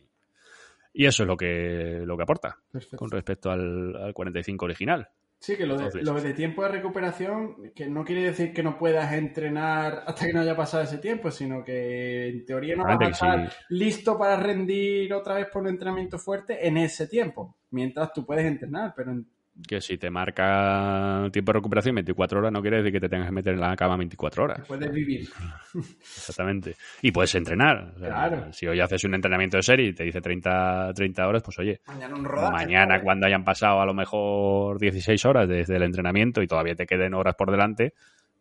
eso 1.04 1.24
es 1.24 1.26
lo 1.26 1.36
que, 1.36 2.02
lo 2.04 2.16
que 2.16 2.22
aporta 2.22 2.56
con 2.96 3.10
respecto 3.10 3.50
al, 3.50 4.12
45 4.14 4.64
original. 4.64 5.08
Sí, 5.38 5.54
que 5.54 5.66
lo 5.66 5.76
de, 5.76 6.02
lo 6.02 6.14
de, 6.14 6.32
tiempo 6.32 6.62
de 6.62 6.70
recuperación, 6.70 7.72
que 7.74 7.86
no 7.90 8.04
quiere 8.06 8.22
decir 8.22 8.54
que 8.54 8.62
no 8.62 8.78
puedas 8.78 9.12
entrenar 9.12 10.04
hasta 10.06 10.26
que 10.26 10.32
no 10.32 10.40
haya 10.40 10.56
pasado 10.56 10.82
ese 10.84 10.96
tiempo, 10.96 11.30
sino 11.30 11.62
que 11.62 12.28
en 12.28 12.46
teoría 12.46 12.74
no 12.74 12.84
vas 12.84 12.98
a 12.98 13.08
estar 13.10 13.52
listo 13.68 14.16
para 14.16 14.36
rendir 14.36 15.12
otra 15.12 15.34
vez 15.34 15.48
por 15.52 15.60
un 15.62 15.68
entrenamiento 15.68 16.18
fuerte 16.18 16.66
en 16.66 16.78
ese 16.78 17.06
tiempo, 17.06 17.58
mientras 17.70 18.14
tú 18.14 18.24
puedes 18.24 18.46
entrenar, 18.46 18.94
pero 18.96 19.12
en 19.12 19.26
que 19.66 19.80
si 19.80 19.96
te 19.96 20.10
marca 20.10 21.28
tiempo 21.32 21.52
de 21.52 21.58
recuperación 21.58 21.94
24 21.94 22.38
horas, 22.38 22.52
no 22.52 22.60
quiere 22.60 22.78
decir 22.78 22.92
que 22.92 23.00
te 23.00 23.08
tengas 23.08 23.28
que 23.28 23.34
meter 23.34 23.54
en 23.54 23.60
la 23.60 23.76
cama 23.76 23.96
24 23.96 24.44
horas. 24.44 24.66
Puedes 24.66 24.92
vivir. 24.92 25.28
Exactamente. 25.74 26.76
Y 27.02 27.10
puedes 27.10 27.34
entrenar. 27.34 27.94
claro. 27.94 28.52
Si 28.52 28.66
hoy 28.66 28.80
haces 28.80 29.04
un 29.04 29.14
entrenamiento 29.14 29.56
de 29.56 29.62
serie 29.62 29.88
y 29.88 29.92
te 29.92 30.04
dice 30.04 30.20
30, 30.20 30.92
30 30.94 31.26
horas, 31.26 31.42
pues 31.42 31.58
oye, 31.58 31.80
mañana, 31.86 32.50
mañana 32.50 33.00
cuando 33.02 33.26
hayan 33.26 33.44
pasado 33.44 33.80
a 33.80 33.86
lo 33.86 33.94
mejor 33.94 34.78
16 34.78 35.24
horas 35.24 35.48
desde 35.48 35.76
el 35.76 35.82
entrenamiento 35.82 36.42
y 36.42 36.46
todavía 36.46 36.74
te 36.74 36.86
queden 36.86 37.14
horas 37.14 37.34
por 37.34 37.50
delante, 37.50 37.94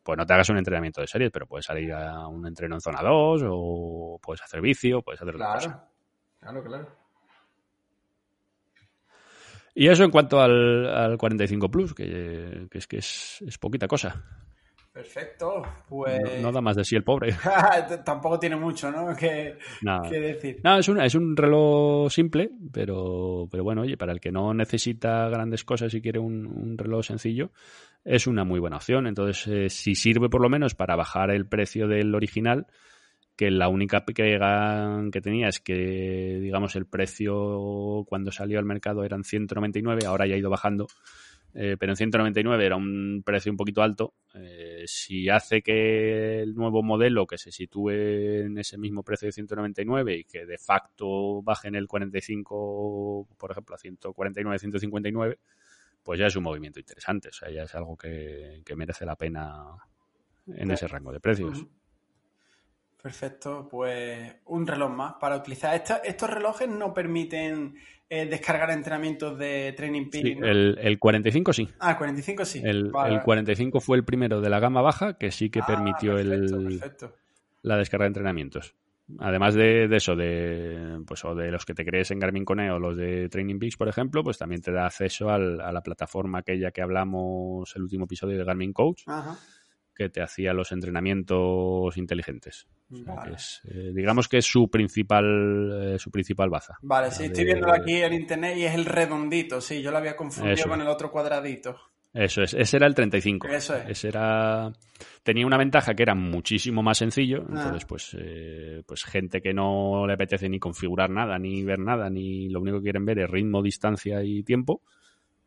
pues 0.04 0.17
no 0.17 0.25
te 0.25 0.34
hagas 0.34 0.49
un 0.49 0.58
entrenamiento 0.58 1.01
de 1.01 1.08
series, 1.08 1.32
pero 1.32 1.47
puedes 1.47 1.65
salir 1.65 1.91
a 1.93 2.28
un 2.28 2.45
entreno 2.45 2.75
en 2.75 2.82
zona 2.82 3.01
2 3.01 3.43
o 3.47 4.19
puedes 4.21 4.41
hacer 4.43 4.62
vicio, 4.62 5.01
puedes 5.01 5.21
hacer 5.21 5.36
otra 5.36 5.54
cosa. 5.54 5.89
Claro, 6.39 6.63
claro. 6.63 7.05
Y 9.77 9.89
eso 9.89 10.05
en 10.05 10.11
cuanto 10.11 10.39
al, 10.39 11.17
45 11.17 11.69
Plus, 11.69 11.93
que, 11.93 12.67
es 12.71 12.88
que 12.88 12.97
es, 12.97 13.57
poquita 13.59 13.88
cosa. 13.88 14.23
Perfecto, 14.93 15.61
pues... 15.89 16.41
No, 16.41 16.53
da 16.53 16.61
más 16.61 16.77
de 16.77 16.85
sí 16.85 16.95
el 16.95 17.03
pobre. 17.03 17.35
Tampoco 18.05 18.39
tiene 18.39 18.55
mucho, 18.55 18.89
¿no? 18.89 19.13
Que, 19.13 19.57
decir. 20.09 20.61
No, 20.63 20.77
es 20.77 20.88
un, 20.88 21.01
es 21.01 21.13
un 21.13 21.35
reloj 21.35 22.09
simple, 22.09 22.49
pero, 22.71 23.49
pero 23.51 23.65
bueno, 23.65 23.81
oye, 23.81 23.97
para 23.97 24.13
el 24.13 24.21
que 24.21 24.31
no 24.31 24.53
necesita 24.53 25.27
grandes 25.27 25.65
cosas 25.65 25.93
y 25.93 26.01
quiere 26.01 26.19
un, 26.19 26.77
reloj 26.77 27.05
sencillo, 27.05 27.51
es 28.05 28.27
una 28.27 28.45
muy 28.45 28.61
buena 28.61 28.77
opción. 28.77 29.07
Entonces, 29.07 29.45
eh, 29.47 29.69
si 29.69 29.93
sirve 29.95 30.29
por 30.29 30.41
lo 30.41 30.47
menos 30.47 30.73
para 30.73 30.95
bajar 30.95 31.31
el 31.31 31.45
precio 31.45 31.89
del 31.89 32.15
original, 32.15 32.67
que 33.36 33.52
la 33.52 33.67
única 33.67 34.06
pega 34.06 35.04
que 35.12 35.21
tenía 35.21 35.50
es 35.50 35.60
que, 35.60 36.39
digamos, 36.41 36.76
el 36.76 36.86
precio 36.86 38.06
cuando 38.08 38.32
salió 38.32 38.60
al 38.60 38.65
mercado 38.65 39.04
eran 39.04 39.24
199, 39.24 40.06
ahora 40.06 40.26
ya 40.26 40.36
ha 40.36 40.38
ido 40.38 40.50
bajando, 40.50 40.88
eh, 41.54 41.76
pero 41.80 41.91
en 41.91 41.98
199 41.98 42.65
era 42.65 42.76
un 42.76 43.24
precio 43.26 43.52
un 43.52 43.58
poquito 43.58 43.82
alto. 43.82 44.13
Eh, 44.34 44.84
si 44.88 45.30
hace 45.30 45.62
que 45.62 46.41
el 46.41 46.56
nuevo 46.56 46.82
modelo 46.82 47.28
que 47.28 47.38
se 47.38 47.52
sitúe 47.52 47.91
en 47.91 48.58
ese 48.58 48.78
mismo 48.78 49.04
precio 49.04 49.28
de 49.28 49.34
199 49.34 50.17
y 50.17 50.24
que 50.24 50.45
de 50.45 50.58
facto 50.58 51.41
baje 51.41 51.67
en 51.67 51.76
el 51.76 51.88
45, 51.88 53.28
por 53.38 53.52
ejemplo, 53.52 53.76
a 53.76 53.78
149, 53.78 54.60
159, 54.60 55.39
pues 56.04 56.19
ya 56.19 56.28
es 56.28 56.36
un 56.36 56.43
movimiento 56.43 56.80
interesante, 56.80 57.30
o 57.30 57.34
sea, 57.34 57.50
ya 57.50 57.63
es 57.63 57.74
algo 57.76 57.98
que, 57.98 58.62
merece 58.76 59.06
la 59.06 59.15
pena 59.15 59.65
en 60.48 60.71
ese 60.71 60.88
rango 60.88 61.12
de 61.12 61.19
precios. 61.19 61.65
Perfecto, 63.06 63.68
pues 63.70 64.38
un 64.46 64.65
reloj 64.65 64.89
más 64.89 65.13
para 65.22 65.38
utilizar. 65.38 65.80
estos 66.04 66.28
relojes 66.28 66.68
no 66.68 66.91
permiten 66.91 67.76
eh, 68.10 68.26
descargar 68.26 68.72
entrenamientos 68.72 69.38
de 69.38 69.76
Training 69.78 70.10
Peak. 70.10 70.24
Sí, 70.24 70.38
el, 70.41 70.98
45 70.98 71.54
sí. 71.54 71.70
Ah, 71.78 71.91
el 71.91 71.98
45 71.98 72.46
sí. 72.46 72.63
El, 72.65 72.91
45 72.91 73.80
fue 73.80 73.98
el 73.98 74.06
primero 74.06 74.41
de 74.41 74.50
la 74.50 74.60
gama 74.60 74.82
baja 74.82 75.20
que 75.20 75.30
sí 75.30 75.52
que 75.52 75.60
ah, 75.60 75.68
permitió 75.68 76.18
el, 76.18 76.82
la 77.62 77.78
descarga 77.78 78.06
de 78.06 78.08
entrenamientos. 78.08 78.74
Además 79.20 79.54
de, 79.54 79.86
eso, 79.96 80.15
de, 80.15 81.00
pues, 81.06 81.24
o 81.26 81.36
de 81.36 81.52
los 81.52 81.63
que 81.63 81.76
te 81.76 81.86
crees 81.86 82.10
en 82.10 82.18
Garmin 82.18 82.44
Cone 82.44 82.72
o 82.72 82.80
los 82.80 82.98
de 82.98 83.30
Training 83.30 83.60
Peaks, 83.60 83.78
por 83.78 83.88
ejemplo, 83.88 84.24
pues 84.24 84.39
también 84.39 84.63
te 84.63 84.72
da 84.72 84.88
acceso 84.88 85.30
a 85.30 85.38
la 85.38 85.82
plataforma 85.84 86.39
aquella 86.39 86.72
que 86.72 86.82
hablamos 86.82 87.72
el 87.76 87.84
último 87.84 88.06
episodio 88.06 88.39
de 88.39 88.46
Garmin 88.46 88.74
Coach. 88.74 89.04
Ajá 89.06 89.38
que 89.95 90.10
te 90.10 90.21
hacía 90.21 90.53
los 90.53 90.71
entrenamientos 90.71 91.95
inteligentes. 91.97 92.67
Eh, 92.91 93.91
digamos 93.93 94.27
que 94.27 94.38
es 94.38 94.45
su 94.45 94.69
principal, 94.69 95.95
eh, 95.95 95.99
su 95.99 96.12
principal 96.12 96.49
baza. 96.49 96.77
Vale, 96.81 97.10
sí, 97.12 97.25
estoy 97.25 97.45
viendo 97.45 97.71
aquí 97.71 97.95
en 97.95 98.13
internet 98.13 98.58
y 98.58 98.65
es 98.65 98.75
el 98.75 98.86
redondito, 98.86 99.62
sí, 99.62 99.81
yo 99.81 99.91
lo 99.91 99.97
había 99.97 100.15
confundido 100.15 100.67
con 100.67 100.81
el 100.81 100.88
otro 100.88 101.12
cuadradito. 101.12 101.77
Eso 102.13 102.43
es, 102.43 102.53
ese 102.53 102.77
era 102.77 102.88
el 102.88 102.95
35. 102.95 103.47
Eso 103.49 103.75
es. 103.75 103.89
Ese 103.89 104.08
era... 104.08 104.71
Tenía 105.21 105.45
una 105.45 105.58
ventaja 105.58 105.93
que 105.95 106.03
era 106.03 106.15
muchísimo 106.15 106.81
más 106.81 106.99
sencillo, 106.99 107.41
ah. 107.41 107.47
entonces 107.49 107.86
pues, 107.86 108.15
eh, 108.17 108.84
pues 108.88 109.03
gente 109.03 109.41
que 109.41 109.53
no 109.53 110.08
le 110.08 110.13
apetece 110.13 110.47
ni 110.47 110.58
configurar 110.58 111.10
nada, 111.10 111.38
ni 111.38 111.63
ver 111.63 111.79
nada, 111.79 112.10
ni 112.10 112.47
lo 112.47 112.62
único 112.62 112.77
que 112.77 112.84
quieren 112.84 113.05
ver 113.05 113.19
es 113.19 113.29
ritmo, 113.29 113.62
distancia 113.62 114.23
y 114.23 114.43
tiempo, 114.43 114.81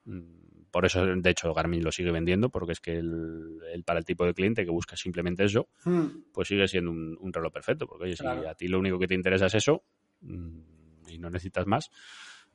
mm, 0.05 0.38
por 0.71 0.85
eso, 0.85 1.05
de 1.05 1.31
hecho, 1.31 1.53
Garmin 1.55 1.83
lo 1.83 1.93
sigue 1.93 2.11
vendiendo, 2.11 2.51
porque 2.51 2.73
es 2.73 2.81
que 2.81 2.93
el, 2.97 3.83
para 3.85 3.99
el 3.99 4.05
tipo 4.05 4.25
de 4.25 4.35
cliente 4.35 4.65
que 4.65 4.71
busca 4.71 4.97
simplemente 4.97 5.45
eso, 5.45 5.69
hmm. 5.85 6.07
pues 6.33 6.49
sigue 6.49 6.69
siendo 6.69 6.91
un, 6.91 7.33
reloj 7.33 7.53
perfecto. 7.53 7.87
Porque 7.87 8.05
oye, 8.05 8.17
si 8.17 8.27
a 8.27 8.55
ti 8.55 8.69
lo 8.69 8.79
único 8.79 8.99
que 8.99 9.07
te 9.07 9.15
interesa 9.15 9.47
es 9.47 9.55
eso 9.55 9.85
mm, 10.21 11.09
y 11.09 11.19
no 11.19 11.31
necesitas 11.31 11.67
más, 11.67 11.91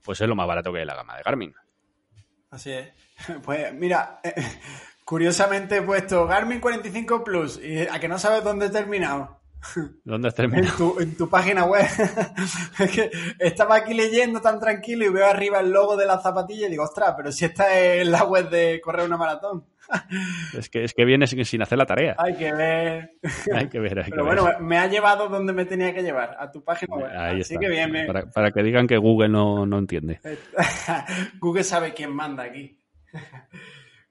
pues 0.01 0.21
es 0.21 0.27
lo 0.27 0.35
más 0.35 0.47
barato 0.47 0.71
que 0.71 0.79
hay 0.79 0.83
en 0.83 0.87
la 0.87 0.95
gama 0.95 1.17
de 1.17 1.23
Garmin. 1.23 1.53
Así 2.49 2.71
es. 2.71 2.93
Pues 3.43 3.73
mira, 3.73 4.19
curiosamente 5.05 5.77
he 5.77 5.81
puesto 5.81 6.25
Garmin 6.27 6.59
45 6.59 7.23
Plus 7.23 7.59
y 7.63 7.81
a 7.81 7.99
que 7.99 8.07
no 8.07 8.19
sabes 8.19 8.43
dónde 8.43 8.67
he 8.67 8.69
terminado. 8.69 9.42
¿Dónde 10.03 10.27
has 10.27 10.35
terminado? 10.35 10.99
En 10.99 11.15
tu, 11.15 11.29
página 11.29 11.65
web. 11.65 11.85
es 12.79 12.91
que 12.91 13.11
estaba 13.39 13.75
aquí 13.75 13.93
leyendo 13.93 14.41
tan 14.41 14.59
tranquilo 14.59 15.05
y 15.05 15.09
veo 15.09 15.25
arriba 15.25 15.59
el 15.59 15.71
logo 15.71 15.95
de 15.95 16.05
la 16.05 16.19
zapatilla 16.19 16.67
y 16.67 16.71
digo, 16.71 16.83
ostras, 16.83 17.13
pero 17.15 17.31
si 17.31 17.45
esta 17.45 17.77
es 17.79 18.07
la 18.07 18.23
web 18.23 18.49
de 18.49 18.81
correr 18.81 19.05
una 19.05 19.17
maratón. 19.17 19.65
es 20.57 20.69
que 20.69 20.83
es 20.83 20.93
que 20.93 21.05
viene 21.05 21.27
sin, 21.27 21.61
hacer 21.61 21.77
la 21.77 21.85
tarea. 21.85 22.15
Hay 22.17 22.35
que 22.35 22.53
ver. 22.53 23.11
hay 23.53 23.67
que 23.67 23.79
ver, 23.79 23.99
hay 23.99 24.09
Pero 24.09 24.25
bueno, 24.25 24.47
me 24.59 24.77
ha 24.77 24.87
llevado 24.87 25.27
donde 25.27 25.53
me 25.53 25.65
tenía 25.65 25.93
que 25.93 26.01
llevar, 26.01 26.35
a 26.39 26.51
tu 26.51 26.63
página 26.63 26.95
web. 26.95 27.11
Ahí 27.15 27.41
Así 27.41 27.57
que 27.57 27.69
bien, 27.69 27.91
Para, 28.07 28.29
para, 28.29 28.51
que 28.51 28.63
digan 28.63 28.87
que 28.87 28.97
Google 28.97 29.29
no, 29.29 29.65
no 29.65 29.77
entiende. 29.77 30.19
Google 31.39 31.63
sabe 31.63 31.93
quién 31.93 32.13
manda 32.13 32.43
aquí. 32.43 32.79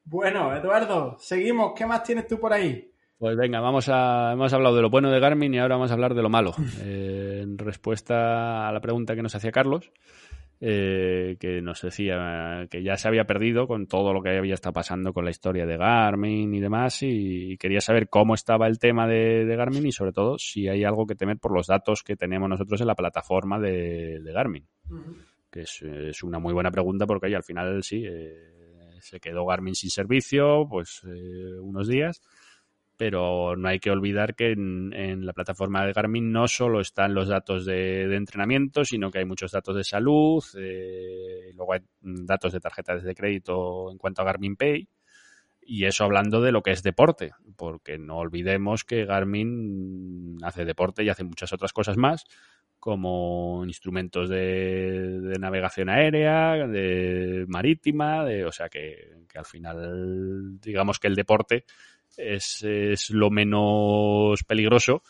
bueno, 0.05 0.55
Eduardo, 0.55 1.17
seguimos. 1.19 1.73
¿Qué 1.77 1.87
más 1.87 2.03
tienes 2.03 2.27
tú 2.27 2.38
por 2.38 2.53
ahí? 2.53 2.92
Pues 3.23 3.37
venga, 3.37 3.61
vamos 3.61 3.89
a, 3.89 4.33
hemos 4.33 4.53
hablado 4.53 4.75
de 4.75 4.83
lo 4.83 4.91
bueno 4.91 5.09
de 5.09 5.21
Garmin 5.21 5.55
y 5.55 5.59
ahora 5.61 5.77
vamos 5.77 5.93
a 5.93 5.95
hablar 5.95 6.13
de 6.13 6.23
lo 6.23 6.29
malo. 6.29 6.55
Eh, 6.85 7.39
en 7.45 7.57
respuesta 7.57 8.67
a 8.67 8.73
la 8.73 8.81
pregunta 8.81 9.15
que 9.15 9.23
nos 9.23 9.37
hacía 9.37 9.53
Carlos, 9.53 9.93
eh, 10.61 11.37
que 11.39 11.63
nos 11.63 11.83
decía 11.83 12.67
que 12.69 12.83
ya 12.83 12.97
se 12.97 13.07
había 13.07 13.25
perdido 13.25 13.69
con 13.69 13.87
todo 13.87 14.13
lo 14.13 14.23
que 14.23 14.37
había 14.37 14.55
estado 14.55 14.73
pasando 14.73 15.13
con 15.13 15.25
la 15.25 15.31
historia 15.31 15.67
de 15.67 15.77
Garmin 15.77 16.53
y 16.53 16.59
demás, 16.59 16.99
y, 17.05 17.57
quería 17.59 17.81
saber 17.81 18.09
cómo 18.09 18.35
estaba 18.35 18.67
el 18.67 18.81
tema 18.81 19.07
de, 19.07 19.45
Garmin 19.57 19.87
y 19.87 19.93
sobre 19.93 20.11
todo 20.11 20.37
si 20.37 20.67
hay 20.67 20.83
algo 20.83 21.07
que 21.07 21.15
temer 21.15 21.39
por 21.39 21.55
los 21.55 21.69
datos 21.69 22.03
que 22.03 22.17
tenemos 22.17 22.49
nosotros 22.49 22.81
en 22.81 22.89
la 22.89 22.97
plataforma 22.97 23.61
de, 23.61 24.21
Garmin. 24.35 24.67
Que 25.49 25.61
es, 25.61 26.23
una 26.25 26.41
muy 26.41 26.53
buena 26.53 26.73
pregunta 26.73 27.07
porque 27.07 27.29
ahí 27.29 27.35
al 27.35 27.45
final 27.45 27.85
sí, 27.85 28.03
eh, 28.05 28.99
se 28.99 29.21
quedó 29.21 29.47
Garmin 29.47 29.77
sin 29.77 29.91
servicio, 29.91 30.67
pues 30.69 31.05
unos 31.05 31.87
días 31.87 32.21
pero 33.03 33.57
no 33.57 33.67
hay 33.67 33.81
que 33.81 33.91
olvidar 33.91 34.37
que 34.37 34.53
en, 34.53 35.27
la 35.27 35.33
plataforma 35.33 35.85
de 35.85 35.93
Garmin 35.93 36.31
no 36.31 36.47
solo 36.47 36.81
están 36.81 37.15
los 37.15 37.27
datos 37.27 37.67
de, 37.67 38.15
entrenamiento, 38.15 38.85
sino 38.85 39.11
que 39.11 39.19
hay 39.19 39.25
muchos 39.25 39.51
datos 39.51 39.75
de 39.75 39.83
salud, 39.83 40.41
eh, 40.57 41.51
luego 41.57 41.73
hay 41.73 41.81
datos 42.01 42.53
de 42.53 42.61
tarjetas 42.61 43.03
de 43.03 43.12
crédito 43.12 43.91
en 43.91 43.99
cuanto 43.99 44.23
a 44.23 44.25
Garmin 44.25 44.55
Pay, 44.55 44.88
y 45.62 45.85
eso 45.85 46.05
hablando 46.05 46.41
de 46.41 46.53
lo 46.53 46.62
que 46.62 46.71
es 46.71 46.85
deporte, 46.85 47.33
porque 47.57 47.99
no 47.99 48.19
olvidemos 48.19 48.85
que 48.85 49.05
Garmin 49.05 50.38
hace 50.45 50.65
deporte 50.65 51.03
y 51.03 51.09
hace 51.09 51.25
muchas 51.25 51.53
otras 51.53 51.73
cosas 51.73 51.97
más, 51.97 52.25
como 52.79 53.65
instrumentos 53.67 54.29
de, 54.29 55.35
navegación 55.41 55.88
aérea, 55.88 56.69
de 56.69 57.47
marítima, 57.49 58.25
de, 58.25 58.45
o 58.45 58.53
sea 58.53 58.69
que 58.69 59.11
al 59.35 59.45
final 59.45 60.61
digamos 60.61 61.01
que 61.01 61.09
el 61.09 61.17
deporte 61.17 61.65
es, 62.16 62.62
es 62.62 63.11
lo 63.11 63.31
menos 63.31 64.42
peligroso 64.44 65.03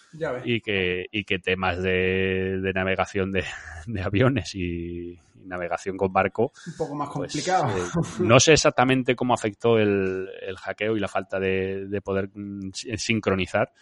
y 0.45 0.61
que, 0.61 1.07
y 1.11 1.25
que 1.25 1.39
temas 1.39 1.83
de, 1.83 2.61
de 2.61 2.73
navegación 2.73 3.33
de, 3.33 3.45
de 3.87 4.03
aviones 4.03 4.55
y, 4.55 5.19
navegación 5.47 5.97
con 5.97 6.13
barco. 6.13 6.53
Un 6.67 6.77
poco 6.77 6.95
más 6.95 7.09
pues, 7.13 7.33
complicado. 7.33 7.69
Eh, 7.77 7.83
no 8.21 8.41
sé 8.41 8.53
exactamente 8.53 9.15
cómo 9.15 9.35
afectó 9.35 9.79
el, 9.79 10.29
el 10.41 10.57
hackeo 10.57 10.97
y 10.97 11.01
la 11.01 11.09
falta 11.09 11.39
de, 11.39 11.87
de 11.87 12.01
poder 12.01 12.31
mm, 12.35 12.71
sincronizar, 12.73 13.73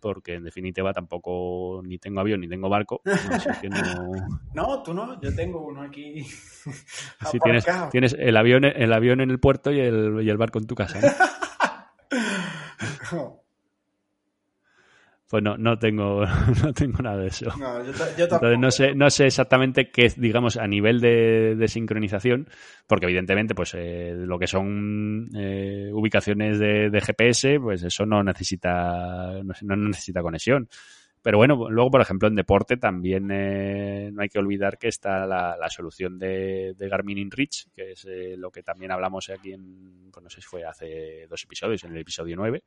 porque 0.00 0.34
en 0.34 0.44
definitiva 0.44 0.92
tampoco 0.92 1.80
ni 1.84 1.98
tengo 1.98 2.20
avión 2.20 2.40
ni 2.40 2.48
tengo 2.48 2.68
barco. 2.68 3.02
no... 4.54 4.82
tú 4.82 4.94
no, 4.94 5.20
yo 5.20 5.34
tengo 5.34 5.66
uno 5.66 5.82
aquí. 5.82 6.26
Sí, 7.30 7.38
tienes, 7.40 7.66
tienes 7.90 8.16
el 8.18 8.36
avión, 8.36 8.64
el 8.64 8.92
avión 8.92 9.20
en 9.20 9.30
el 9.30 9.40
puerto 9.40 9.72
y 9.72 9.80
el, 9.80 10.20
y 10.22 10.28
el 10.28 10.36
barco 10.36 10.58
en 10.58 10.66
tu 10.66 10.74
casa. 10.74 11.00
Pues 15.28 15.42
no, 15.42 15.58
no 15.58 15.78
tengo, 15.78 16.24
no 16.64 16.72
tengo 16.72 17.02
nada 17.02 17.18
de 17.18 17.28
eso. 17.28 17.52
No, 17.58 17.84
yo, 17.84 18.56
no 18.56 18.70
sé, 18.70 18.94
no 18.94 19.10
sé 19.10 19.26
exactamente 19.26 19.90
qué, 19.90 20.10
digamos, 20.16 20.56
a 20.56 20.66
nivel 20.66 21.00
de, 21.00 21.66
sincronización, 21.68 22.48
porque 22.86 23.06
evidentemente, 23.06 23.54
pues 23.54 23.74
eh, 23.74 24.14
lo 24.16 24.38
que 24.38 24.46
son 24.46 25.28
eh, 25.36 25.90
ubicaciones 25.92 26.58
de, 26.58 27.00
GPS, 27.00 27.60
pues 27.60 27.82
eso 27.82 28.06
no 28.06 28.22
necesita, 28.22 29.42
no, 29.62 29.76
necesita 29.76 30.22
conexión. 30.22 30.68
Pero 31.22 31.38
bueno, 31.38 31.68
luego, 31.68 31.90
por 31.90 32.00
ejemplo, 32.00 32.28
en 32.28 32.36
deporte 32.36 32.76
también 32.76 33.30
eh, 33.30 34.10
no 34.12 34.22
hay 34.22 34.28
que 34.28 34.38
olvidar 34.38 34.78
que 34.78 34.88
está 34.88 35.26
la, 35.26 35.68
solución 35.68 36.18
de, 36.18 36.74
Garmin 36.78 37.18
InReach, 37.18 37.68
que 37.74 37.92
es 37.92 38.06
lo 38.36 38.50
que 38.50 38.62
también 38.62 38.92
hablamos 38.92 39.28
aquí 39.30 39.52
en, 39.52 40.10
pues 40.12 40.22
no 40.22 40.30
sé 40.30 40.40
si 40.40 40.46
fue 40.46 40.64
hace 40.64 41.26
dos 41.28 41.42
episodios, 41.44 41.84
en 41.84 41.92
el 41.92 41.98
episodio 41.98 42.36
9 42.36 42.62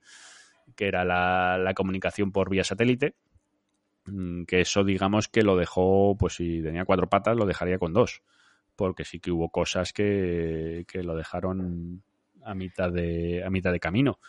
que 0.76 0.88
era 0.88 1.06
la, 1.06 1.74
comunicación 1.76 2.32
por 2.32 2.50
vía 2.50 2.64
satélite, 2.64 3.16
mm, 4.06 4.44
que 4.44 4.62
eso 4.62 4.84
digamos 4.84 5.28
que 5.28 5.44
lo 5.44 5.56
dejó, 5.56 6.16
pues 6.18 6.36
si 6.36 6.62
tenía 6.62 6.86
cuatro 6.86 7.10
patas, 7.10 7.36
lo 7.36 7.46
dejaría 7.46 7.80
con 7.80 7.94
dos, 7.94 8.24
porque 8.76 9.06
sí 9.06 9.20
que 9.20 9.32
hubo 9.32 9.50
cosas 9.50 9.94
que, 9.94 10.86
que 10.88 11.04
lo 11.04 11.16
dejaron 11.16 12.04
a 12.44 12.56
mitad 12.56 12.92
de, 12.92 13.44
a 13.44 13.50
mitad 13.50 13.72
de 13.72 13.80
camino. 13.80 14.20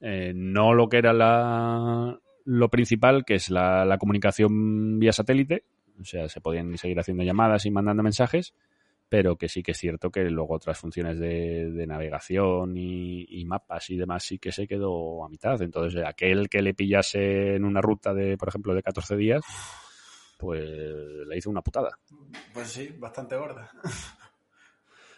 Eh, 0.00 0.32
no 0.34 0.74
lo 0.74 0.88
que 0.88 0.98
era 0.98 1.12
la, 1.12 2.18
lo 2.44 2.68
principal, 2.68 3.24
que 3.24 3.34
es 3.34 3.50
la, 3.50 3.96
comunicación 3.98 4.98
vía 4.98 5.12
satélite, 5.12 5.64
o 6.00 6.04
sea, 6.04 6.28
se 6.28 6.40
podían 6.40 6.76
seguir 6.76 6.98
haciendo 6.98 7.22
llamadas 7.22 7.66
y 7.66 7.70
mandando 7.70 8.02
mensajes, 8.02 8.54
pero 9.08 9.36
que 9.36 9.48
sí 9.48 9.62
que 9.62 9.72
es 9.72 9.78
cierto 9.78 10.10
que 10.10 10.24
luego 10.24 10.54
otras 10.54 10.78
funciones 10.78 11.18
de, 11.18 11.84
navegación 11.86 12.76
y, 12.76 13.44
mapas 13.44 13.90
y 13.90 13.96
demás 13.96 14.24
sí 14.24 14.38
que 14.38 14.52
se 14.52 14.66
quedó 14.66 15.24
a 15.24 15.28
mitad. 15.28 15.60
Entonces, 15.62 16.02
aquel 16.04 16.48
que 16.48 16.62
le 16.62 16.74
pillase 16.74 17.54
en 17.54 17.64
una 17.64 17.80
ruta 17.80 18.12
de, 18.12 18.36
por 18.36 18.48
ejemplo, 18.48 18.74
de 18.74 18.82
14 18.82 19.16
días, 19.16 19.42
pues 20.38 20.64
le 20.64 21.36
hizo 21.36 21.50
una 21.50 21.62
putada. 21.62 21.98
Pues 22.52 22.68
sí, 22.68 22.94
bastante 22.98 23.36
gorda. 23.36 23.70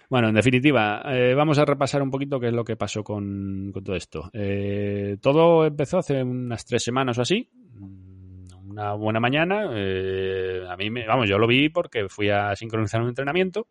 Bueno, 0.08 0.28
en 0.28 0.34
definitiva, 0.34 1.02
eh, 1.06 1.34
vamos 1.34 1.58
a 1.58 1.64
repasar 1.64 2.00
un 2.00 2.10
poquito 2.10 2.38
qué 2.38 2.48
es 2.48 2.52
lo 2.52 2.64
que 2.64 2.76
pasó 2.76 3.02
con, 3.02 3.72
todo 3.72 3.96
esto. 3.96 4.30
Eh, 4.32 5.16
todo 5.20 5.66
empezó 5.66 5.98
hace 5.98 6.22
unas 6.22 6.64
tres 6.64 6.84
semanas 6.84 7.18
o 7.18 7.22
así. 7.22 7.50
Una 8.68 8.92
buena 8.94 9.18
mañana. 9.18 9.70
Eh, 9.72 10.64
a 10.68 10.76
mí, 10.76 10.90
me, 10.90 11.06
vamos, 11.06 11.28
yo 11.28 11.38
lo 11.38 11.46
vi 11.46 11.70
porque 11.70 12.08
fui 12.08 12.30
a 12.30 12.54
sincronizar 12.54 13.02
un 13.02 13.08
entrenamiento 13.08 13.68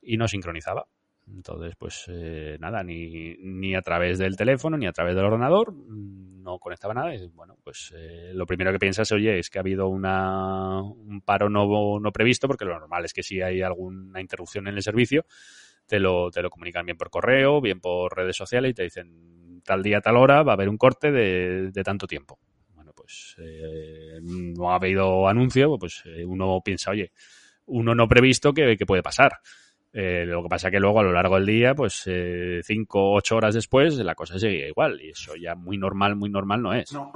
y 0.00 0.16
no 0.16 0.28
sincronizaba. 0.28 0.86
Entonces, 1.34 1.74
pues 1.78 2.04
eh, 2.08 2.56
nada, 2.60 2.82
ni, 2.82 3.36
ni 3.38 3.74
a 3.74 3.82
través 3.82 4.18
del 4.18 4.36
teléfono, 4.36 4.76
ni 4.76 4.86
a 4.86 4.92
través 4.92 5.14
del 5.14 5.24
ordenador, 5.24 5.72
no 5.72 6.58
conectaba 6.58 6.94
nada. 6.94 7.14
Y 7.14 7.28
bueno, 7.28 7.56
pues 7.62 7.92
eh, 7.96 8.32
lo 8.34 8.46
primero 8.46 8.72
que 8.72 8.78
piensas, 8.78 9.10
oye, 9.12 9.38
es 9.38 9.50
que 9.50 9.58
ha 9.58 9.62
habido 9.62 9.88
una, 9.88 10.82
un 10.82 11.20
paro 11.20 11.48
no, 11.48 12.00
no 12.00 12.12
previsto, 12.12 12.48
porque 12.48 12.64
lo 12.64 12.78
normal 12.78 13.04
es 13.04 13.12
que 13.12 13.22
si 13.22 13.40
hay 13.40 13.62
alguna 13.62 14.20
interrupción 14.20 14.68
en 14.68 14.76
el 14.76 14.82
servicio, 14.82 15.26
te 15.86 16.00
lo, 16.00 16.30
te 16.30 16.42
lo 16.42 16.50
comunican 16.50 16.86
bien 16.86 16.96
por 16.96 17.10
correo, 17.10 17.60
bien 17.60 17.80
por 17.80 18.16
redes 18.16 18.36
sociales 18.36 18.72
y 18.72 18.74
te 18.74 18.82
dicen 18.84 19.62
tal 19.64 19.82
día, 19.82 20.00
tal 20.00 20.16
hora, 20.16 20.42
va 20.42 20.52
a 20.52 20.54
haber 20.54 20.68
un 20.68 20.78
corte 20.78 21.12
de, 21.12 21.70
de 21.70 21.82
tanto 21.82 22.06
tiempo. 22.06 22.38
Bueno, 22.74 22.92
pues 22.94 23.36
eh, 23.38 24.18
no 24.22 24.72
ha 24.72 24.76
habido 24.76 25.28
anuncio, 25.28 25.78
pues 25.78 26.02
uno 26.26 26.60
piensa, 26.64 26.90
oye, 26.90 27.12
uno 27.66 27.94
no 27.94 28.08
previsto, 28.08 28.52
¿qué, 28.52 28.76
qué 28.76 28.86
puede 28.86 29.02
pasar? 29.02 29.32
Eh, 30.00 30.24
lo 30.24 30.44
que 30.44 30.48
pasa 30.48 30.68
es 30.68 30.72
que 30.72 30.78
luego 30.78 31.00
a 31.00 31.02
lo 31.02 31.10
largo 31.10 31.34
del 31.34 31.46
día, 31.46 31.74
pues 31.74 32.04
eh, 32.06 32.60
cinco, 32.62 33.14
ocho 33.14 33.34
horas 33.34 33.52
después, 33.52 33.96
la 33.96 34.14
cosa 34.14 34.38
seguía 34.38 34.68
igual. 34.68 35.00
Y 35.00 35.10
eso 35.10 35.34
ya 35.34 35.56
muy 35.56 35.76
normal, 35.76 36.14
muy 36.14 36.30
normal 36.30 36.62
no 36.62 36.72
es. 36.72 36.92
No. 36.92 37.10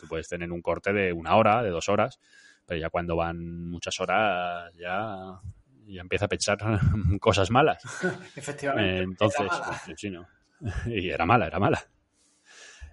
Tú 0.00 0.08
puedes 0.08 0.26
tener 0.26 0.50
un 0.50 0.62
corte 0.62 0.94
de 0.94 1.12
una 1.12 1.36
hora, 1.36 1.62
de 1.62 1.68
dos 1.68 1.90
horas, 1.90 2.18
pero 2.64 2.80
ya 2.80 2.88
cuando 2.88 3.14
van 3.14 3.68
muchas 3.68 4.00
horas 4.00 4.72
ya, 4.74 5.38
ya 5.86 6.00
empieza 6.00 6.24
a 6.24 6.28
pensar 6.28 6.56
cosas 7.20 7.50
malas. 7.50 7.82
Efectivamente. 8.36 9.02
entonces, 9.02 9.46
pues, 9.84 10.00
sí, 10.00 10.08
no. 10.08 10.26
y 10.86 11.10
era 11.10 11.26
mala, 11.26 11.48
era 11.48 11.58
mala. 11.58 11.84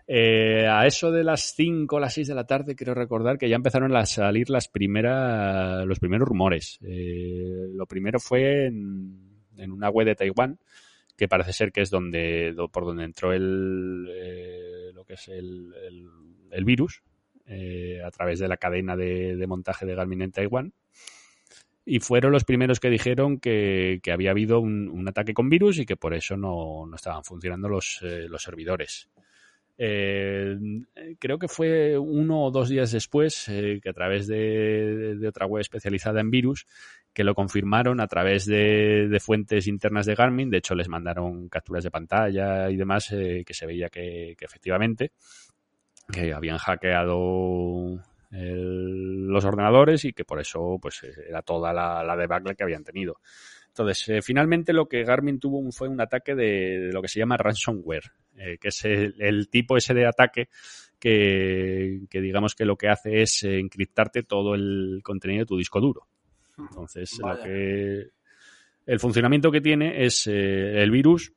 Eh, 0.07 0.67
a 0.67 0.85
eso 0.85 1.11
de 1.11 1.23
las 1.23 1.55
5 1.55 1.95
o 1.95 1.99
las 1.99 2.13
6 2.13 2.27
de 2.27 2.35
la 2.35 2.45
tarde, 2.45 2.75
quiero 2.75 2.93
recordar 2.93 3.37
que 3.37 3.49
ya 3.49 3.55
empezaron 3.55 3.95
a 3.95 4.05
salir 4.05 4.49
las 4.49 4.67
primeras, 4.67 5.85
los 5.85 5.99
primeros 5.99 6.27
rumores. 6.27 6.77
Eh, 6.83 7.69
lo 7.73 7.87
primero 7.87 8.19
fue 8.19 8.67
en, 8.67 9.71
una 9.71 9.89
web 9.89 10.05
de 10.05 10.15
Taiwán, 10.15 10.59
que 11.17 11.27
parece 11.27 11.53
ser 11.53 11.71
que 11.71 11.81
es 11.81 11.89
donde 11.89 12.53
por 12.71 12.85
donde 12.85 13.05
entró 13.05 13.33
el 13.33 14.07
eh, 14.11 14.91
lo 14.93 15.05
que 15.05 15.13
es 15.13 15.27
el, 15.29 15.73
el, 16.51 16.65
virus 16.65 17.01
a 18.03 18.11
través 18.11 18.39
de 18.39 18.47
la 18.47 18.57
cadena 18.57 18.95
de, 18.95 19.43
montaje 19.47 19.85
de 19.85 19.95
Garmin 19.95 20.23
en 20.23 20.31
Taiwán 20.31 20.73
y 21.85 21.99
fueron 21.99 22.31
los 22.31 22.43
primeros 22.43 22.79
que 22.79 22.89
dijeron 22.89 23.39
que, 23.39 24.01
había 24.11 24.31
habido 24.31 24.59
un, 24.59 25.07
ataque 25.07 25.33
con 25.33 25.49
virus 25.49 25.79
y 25.79 25.85
que 25.85 25.95
por 25.95 26.13
eso 26.13 26.35
no, 26.35 26.89
estaban 26.93 27.23
funcionando 27.23 27.69
los, 27.69 27.99
los 28.01 28.43
servidores. 28.43 29.09
Eh, 29.77 30.57
creo 31.19 31.37
que 31.37 31.49
fue 31.49 31.97
uno 31.97 32.45
o 32.45 32.51
dos 32.51 32.69
días 32.69 32.91
después 32.91 33.47
eh, 33.49 33.79
que 33.83 33.89
a 33.89 33.93
través 33.93 34.25
de, 34.27 35.19
otra 35.27 35.45
web 35.45 35.61
especializada 35.61 36.21
en 36.21 36.31
virus 36.31 36.65
que 37.13 37.25
lo 37.25 37.35
confirmaron 37.35 37.99
a 37.99 38.07
través 38.07 38.45
de, 38.45 39.17
fuentes 39.21 39.67
internas 39.67 40.05
de 40.05 40.15
Garmin. 40.15 40.49
De 40.49 40.57
hecho, 40.57 40.75
les 40.75 40.89
mandaron 40.89 41.49
capturas 41.49 41.83
de 41.83 41.91
pantalla 41.91 42.69
y 42.69 42.75
demás 42.75 43.11
eh, 43.11 43.43
que 43.45 43.53
se 43.53 43.65
veía 43.65 43.89
que, 43.89 44.35
efectivamente 44.39 45.11
que 46.11 46.33
habían 46.33 46.59
hackeado 46.59 47.99
los 48.29 49.45
ordenadores 49.45 50.05
y 50.05 50.13
que 50.13 50.25
por 50.25 50.39
eso 50.39 50.77
pues 50.79 51.01
era 51.03 51.41
toda 51.41 51.73
la, 51.73 52.03
la 52.03 52.15
debacle 52.15 52.53
que 52.55 52.63
habían 52.63 52.83
tenido. 52.83 53.19
Entonces, 53.77 54.23
finalmente 54.25 54.71
lo 54.71 54.87
que 54.87 55.03
Garmin 55.03 55.37
tuvo 55.37 55.69
fue 55.73 55.89
un 55.89 55.99
ataque 55.99 56.33
de 56.33 56.91
lo 56.93 57.01
que 57.01 57.09
se 57.09 57.19
llama 57.19 57.35
ransomware. 57.35 58.09
Eh, 58.37 58.57
que 58.57 58.69
es 58.69 58.85
el, 58.85 59.49
tipo 59.49 59.75
ese 59.75 59.93
de 59.93 60.05
ataque 60.05 60.49
que, 60.97 62.07
digamos 62.09 62.55
que 62.55 62.65
lo 62.65 62.77
que 62.77 62.87
hace 62.87 63.21
es 63.21 63.43
eh, 63.43 63.59
encriptarte 63.59 64.23
todo 64.23 64.55
el 64.55 65.01
contenido 65.03 65.41
de 65.41 65.45
tu 65.45 65.57
disco 65.57 65.81
duro. 65.81 66.07
Entonces, 66.57 67.19
lo 67.19 67.37
que, 67.41 68.07
el 68.85 68.99
funcionamiento 68.99 69.51
que 69.51 69.59
tiene 69.59 70.05
es 70.05 70.25
eh, 70.27 70.81
el 70.81 70.91
virus, 70.91 71.33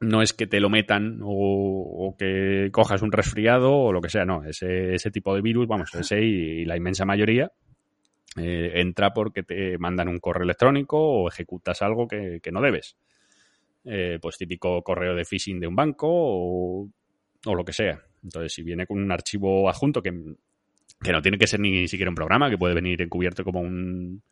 no 0.00 0.20
es 0.20 0.34
que 0.34 0.46
te 0.46 0.60
lo 0.60 0.68
metan 0.68 1.20
o, 1.22 2.14
que 2.18 2.68
cojas 2.70 3.00
un 3.00 3.12
resfriado 3.12 3.72
o 3.72 3.92
lo 3.92 4.02
que 4.02 4.10
sea, 4.10 4.26
no, 4.26 4.44
ese, 4.44 4.94
ese 4.94 5.10
tipo 5.10 5.34
de 5.34 5.40
virus, 5.40 5.66
vamos, 5.66 5.94
ese 5.94 6.20
y, 6.20 6.66
la 6.66 6.76
inmensa 6.76 7.06
mayoría 7.06 7.50
entra 8.36 9.12
porque 9.12 9.42
te 9.42 9.78
mandan 9.78 10.08
un 10.08 10.18
correo 10.18 10.44
electrónico 10.44 10.98
o 10.98 11.28
ejecutas 11.28 11.82
algo 11.82 12.06
que 12.08 12.50
no 12.52 12.60
debes. 12.60 12.96
Eh, 13.88 14.18
pues 14.20 14.36
típico 14.36 14.82
correo 14.82 15.14
de 15.14 15.24
phishing 15.24 15.60
de 15.60 15.68
un 15.68 15.76
banco 15.76 16.08
o, 16.10 16.88
lo 17.44 17.64
que 17.64 17.72
sea. 17.72 18.02
Entonces, 18.24 18.52
si 18.52 18.64
viene 18.64 18.84
con 18.84 18.98
un 19.00 19.12
archivo 19.12 19.68
adjunto 19.68 20.02
que, 20.02 20.10
no 20.10 21.22
tiene 21.22 21.38
que 21.38 21.46
ser 21.46 21.60
ni 21.60 21.86
siquiera 21.86 22.10
un 22.10 22.16
programa, 22.16 22.50
que 22.50 22.58
puede 22.58 22.74
venir 22.74 23.00
encubierto 23.00 23.44
como 23.44 23.60
un, 23.60 24.24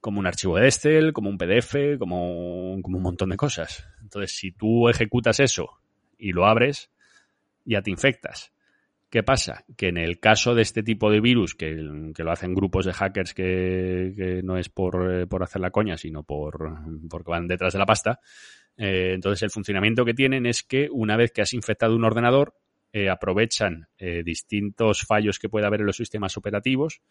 como 0.00 0.18
un 0.18 0.26
archivo 0.26 0.56
de 0.56 0.66
Excel, 0.66 1.12
como 1.12 1.30
un 1.30 1.38
PDF, 1.38 1.98
como, 2.00 2.78
como 2.82 2.96
un 2.96 3.02
montón 3.02 3.30
de 3.30 3.36
cosas. 3.36 3.86
Entonces, 4.02 4.36
si 4.36 4.50
tú 4.50 4.88
ejecutas 4.88 5.38
eso 5.38 5.78
y 6.18 6.32
lo 6.32 6.46
abres, 6.46 6.90
ya 7.64 7.82
te 7.82 7.92
infectas. 7.92 8.52
¿Qué 9.08 9.22
pasa? 9.22 9.64
Que 9.76 9.88
en 9.88 9.98
el 9.98 10.18
caso 10.18 10.54
de 10.54 10.62
este 10.62 10.82
tipo 10.82 11.10
de 11.10 11.20
virus, 11.20 11.54
que, 11.54 11.72
lo 11.72 12.32
hacen 12.32 12.54
grupos 12.54 12.86
de 12.86 12.92
hackers 12.92 13.34
que, 13.34 14.40
no 14.42 14.58
es 14.58 14.68
por, 14.68 15.12
eh, 15.12 15.26
por, 15.26 15.44
hacer 15.44 15.60
la 15.62 15.70
coña, 15.70 15.96
sino 15.96 16.24
por 16.24 16.76
porque 17.08 17.30
van 17.30 17.46
detrás 17.46 17.72
de 17.72 17.78
la 17.78 17.86
pasta, 17.86 18.20
eh, 18.76 19.12
entonces, 19.14 19.42
el 19.44 19.50
funcionamiento 19.50 20.04
que 20.04 20.12
tienen 20.12 20.44
es 20.44 20.62
que 20.62 20.88
una 20.90 21.16
vez 21.16 21.30
que 21.30 21.40
has 21.40 21.52
infectado 21.54 21.94
un 21.94 22.04
ordenador, 22.04 22.54
eh, 22.92 23.10
aprovechan 23.10 23.88
distintos 24.24 25.02
fallos 25.02 25.38
que 25.38 25.50
puede 25.50 25.66
haber 25.66 25.80
en 25.80 25.86
los 25.86 25.96
sistemas 25.96 26.36
operativos 26.38 27.02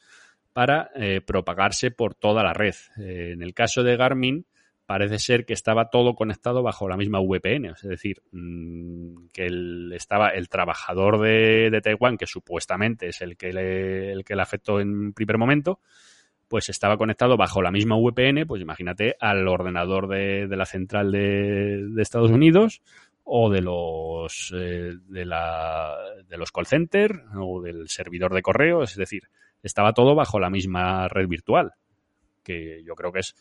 para 0.52 0.90
propagarse 1.26 1.92
por 1.92 2.16
toda 2.16 2.44
la 2.44 2.54
red. 2.54 2.74
en 2.98 3.44
el 3.44 3.54
caso 3.54 3.84
de 3.84 3.96
Garmin, 3.96 4.48
parece 4.86 5.20
ser 5.20 5.46
que 5.46 5.54
estaba 5.54 5.90
todo 5.90 6.16
conectado 6.16 6.62
bajo 6.62 6.88
la 6.88 6.98
misma 6.98 7.20
VPN, 7.20 7.66
es 7.66 7.82
decir, 7.82 8.22
mm, 8.32 9.28
que 9.34 9.46
el, 9.46 9.92
estaba 9.94 10.30
el 10.30 10.48
trabajador 10.50 11.20
de, 11.20 11.70
de, 11.72 11.82
Taiwán, 11.82 12.18
que 12.18 12.28
supuestamente 12.28 13.08
es 13.08 13.22
el 13.22 13.36
que 13.38 13.52
le, 13.52 14.12
el 14.12 14.24
que 14.24 14.36
le 14.36 14.42
afectó 14.42 14.80
en 14.80 15.14
primer 15.14 15.38
momento, 15.38 15.80
pues 16.48 16.70
estaba 16.70 16.98
conectado 16.98 17.38
bajo 17.38 17.62
la 17.62 17.72
misma 17.72 17.98
VPN, 17.98 18.46
pues 18.46 18.62
imagínate, 18.62 19.16
al 19.20 19.48
ordenador 19.48 20.08
de, 20.08 20.48
la 20.48 20.66
central 20.66 21.12
de, 21.12 21.90
Estados 21.98 22.32
Unidos 22.32 22.82
o 23.24 23.50
de 23.50 23.62
los 23.62 24.54
eh, 24.56 24.94
de, 25.08 25.26
la, 25.26 25.96
de 26.28 26.38
los 26.38 26.52
call 26.52 26.68
center 26.68 27.24
o 27.36 27.62
del 27.62 27.90
servidor 27.90 28.34
de 28.36 28.44
correo, 28.44 28.84
es 28.84 28.96
decir, 28.96 29.24
estaba 29.64 29.94
todo 29.94 30.14
bajo 30.14 30.40
la 30.40 30.52
misma 30.52 31.08
red 31.08 31.28
virtual, 31.28 31.74
que 32.44 32.84
yo 32.86 32.94
creo 32.94 33.12
que 33.12 33.22
es 33.22 33.36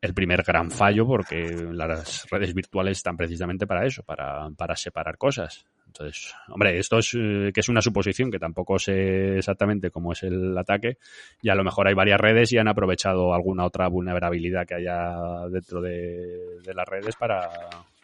el 0.00 0.14
primer 0.14 0.42
gran 0.42 0.70
fallo 0.70 1.06
porque 1.06 1.50
las 1.72 2.28
redes 2.30 2.54
virtuales 2.54 2.98
están 2.98 3.16
precisamente 3.16 3.66
para 3.66 3.84
eso, 3.84 4.02
para, 4.04 4.48
para 4.50 4.76
separar 4.76 5.18
cosas. 5.18 5.66
Entonces, 5.86 6.34
hombre, 6.48 6.78
esto 6.78 6.98
es 6.98 7.14
eh, 7.14 7.50
que 7.52 7.60
es 7.60 7.68
una 7.68 7.80
suposición 7.80 8.30
que 8.30 8.38
tampoco 8.38 8.78
sé 8.78 9.38
exactamente 9.38 9.90
cómo 9.90 10.12
es 10.12 10.22
el 10.22 10.56
ataque 10.56 10.98
y 11.42 11.48
a 11.48 11.54
lo 11.54 11.64
mejor 11.64 11.88
hay 11.88 11.94
varias 11.94 12.20
redes 12.20 12.52
y 12.52 12.58
han 12.58 12.68
aprovechado 12.68 13.34
alguna 13.34 13.64
otra 13.64 13.88
vulnerabilidad 13.88 14.66
que 14.66 14.74
haya 14.74 15.48
dentro 15.50 15.80
de, 15.80 16.60
las 16.74 16.86
redes 16.86 17.16
para, 17.16 17.48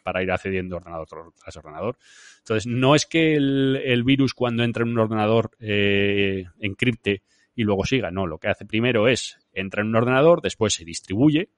para 0.03 0.23
ir 0.23 0.33
accediendo 0.33 0.77
ordenador 0.77 1.07
tras 1.41 1.57
ordenador. 1.57 1.97
Entonces, 2.39 2.67
no 2.67 2.95
es 2.95 3.07
que 3.07 3.35
el, 3.35 4.03
virus 4.05 4.35
cuando 4.35 4.65
entra 4.65 4.83
en 4.83 4.91
un 4.91 4.99
ordenador 4.99 5.51
eh, 5.61 6.47
encripte 6.59 7.23
y 7.55 7.63
luego 7.63 7.85
siga, 7.85 8.11
no, 8.11 8.27
lo 8.27 8.39
que 8.39 8.49
hace 8.49 8.65
primero 8.65 9.07
es 9.07 9.39
entra 9.53 9.83
en 9.83 9.89
un 9.89 9.97
ordenador, 9.97 10.41
después 10.43 10.75
se 10.75 10.85
distribuye 10.85 11.51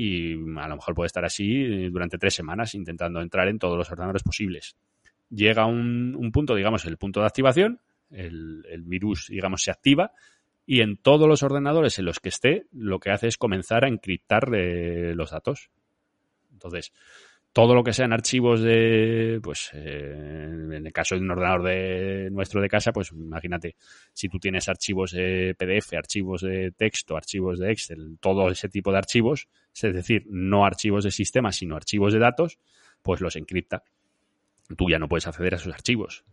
y 0.00 0.34
a 0.34 0.68
lo 0.68 0.76
mejor 0.76 0.94
puede 0.94 1.06
estar 1.06 1.24
así 1.24 1.88
durante 1.88 2.18
tres 2.18 2.34
semanas 2.34 2.74
intentando 2.74 3.20
entrar 3.20 3.48
en 3.48 3.58
todos 3.58 3.76
los 3.76 3.90
ordenadores 3.90 4.22
posibles 4.22 4.76
llega 5.30 5.66
un, 5.66 6.14
un 6.16 6.32
punto, 6.32 6.54
digamos, 6.54 6.84
el 6.84 6.96
punto 6.96 7.20
de 7.20 7.26
activación, 7.26 7.80
el, 8.10 8.82
virus, 8.84 9.28
digamos, 9.28 9.62
se 9.62 9.70
activa 9.70 10.12
y 10.66 10.80
en 10.80 10.96
todos 10.96 11.28
los 11.28 11.42
ordenadores 11.42 11.98
en 11.98 12.04
los 12.04 12.20
que 12.20 12.28
esté, 12.28 12.66
lo 12.72 13.00
que 13.00 13.10
hace 13.10 13.26
es 13.26 13.36
comenzar 13.36 13.84
a 13.84 13.88
encriptar 13.88 14.48
los 14.50 15.30
datos. 15.30 15.70
Entonces, 16.52 16.92
todo 17.58 17.74
lo 17.74 17.82
que 17.82 17.92
sean 17.92 18.12
archivos 18.12 18.60
de, 18.60 19.40
pues, 19.42 19.70
eh, 19.72 20.12
en 20.14 20.86
el 20.86 20.92
caso 20.92 21.16
de 21.16 21.22
un 21.22 21.30
ordenador 21.32 21.64
de 21.64 22.28
nuestro 22.30 22.62
de 22.62 22.68
casa, 22.68 22.92
pues 22.92 23.10
imagínate, 23.10 23.74
si 24.12 24.28
tú 24.28 24.38
tienes 24.38 24.68
archivos 24.68 25.10
PDF, 25.10 25.96
archivos 25.96 26.42
de 26.42 26.70
texto, 26.70 27.16
archivos 27.16 27.58
de 27.58 27.72
Excel, 27.72 28.16
todo 28.20 28.48
ese 28.48 28.68
tipo 28.68 28.92
de 28.92 28.98
archivos, 28.98 29.48
es 29.74 29.92
decir, 29.92 30.24
no 30.28 30.64
archivos 30.64 31.02
de 31.02 31.10
sistema, 31.10 31.50
sino 31.50 31.74
archivos 31.74 32.12
de 32.12 32.20
datos, 32.20 32.60
pues 33.02 33.20
los 33.20 33.34
encripta 33.34 33.82
tú 34.76 34.88
ya 34.88 35.00
no 35.00 35.08
puedes 35.08 35.26
acceder 35.26 35.54
a 35.54 35.56
esos 35.56 35.74
archivos. 35.74 36.24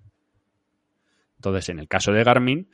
Entonces, 1.37 1.69
en 1.69 1.79
el 1.79 1.87
caso 1.87 2.11
de 2.11 2.23
Garmin, 2.23 2.69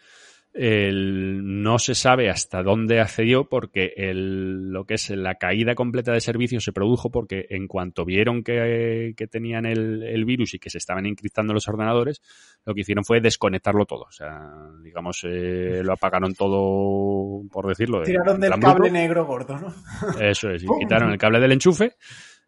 no 0.53 1.79
se 1.79 1.95
sabe 1.95 2.29
hasta 2.29 2.61
dónde 2.61 2.99
accedió 2.99 3.47
porque 3.47 3.93
lo 4.13 4.85
que 4.85 4.95
es 4.95 5.09
la 5.11 5.35
caída 5.35 5.75
completa 5.75 6.11
de 6.11 6.19
servicio 6.19 6.59
se 6.59 6.73
produjo 6.73 7.09
porque 7.09 7.47
en 7.49 7.67
cuanto 7.67 8.03
vieron 8.03 8.43
que, 8.43 9.15
tenían 9.29 9.65
el, 9.65 10.25
virus 10.25 10.53
y 10.53 10.59
que 10.59 10.69
se 10.69 10.77
estaban 10.77 11.05
encriptando 11.05 11.53
los 11.53 11.67
ordenadores, 11.67 12.21
lo 12.65 12.73
que 12.73 12.81
hicieron 12.81 13.05
fue 13.05 13.21
desconectarlo 13.21 13.85
todo. 13.85 14.03
O 14.03 14.11
sea, 14.11 14.51
digamos, 14.83 15.21
eh, 15.23 15.81
lo 15.83 15.93
apagaron 15.93 16.33
todo, 16.35 17.43
por 17.49 17.67
decirlo. 17.67 18.03
Tiraron 18.03 18.39
del 18.39 18.59
cable 18.59 18.91
negro 18.91 19.25
gordo, 19.25 19.57
¿no? 19.57 19.73
Eso 20.19 20.49
es, 20.49 20.63
y 20.63 20.67
quitaron 20.79 21.11
el 21.11 21.17
cable 21.17 21.39
del 21.39 21.53
enchufe 21.53 21.95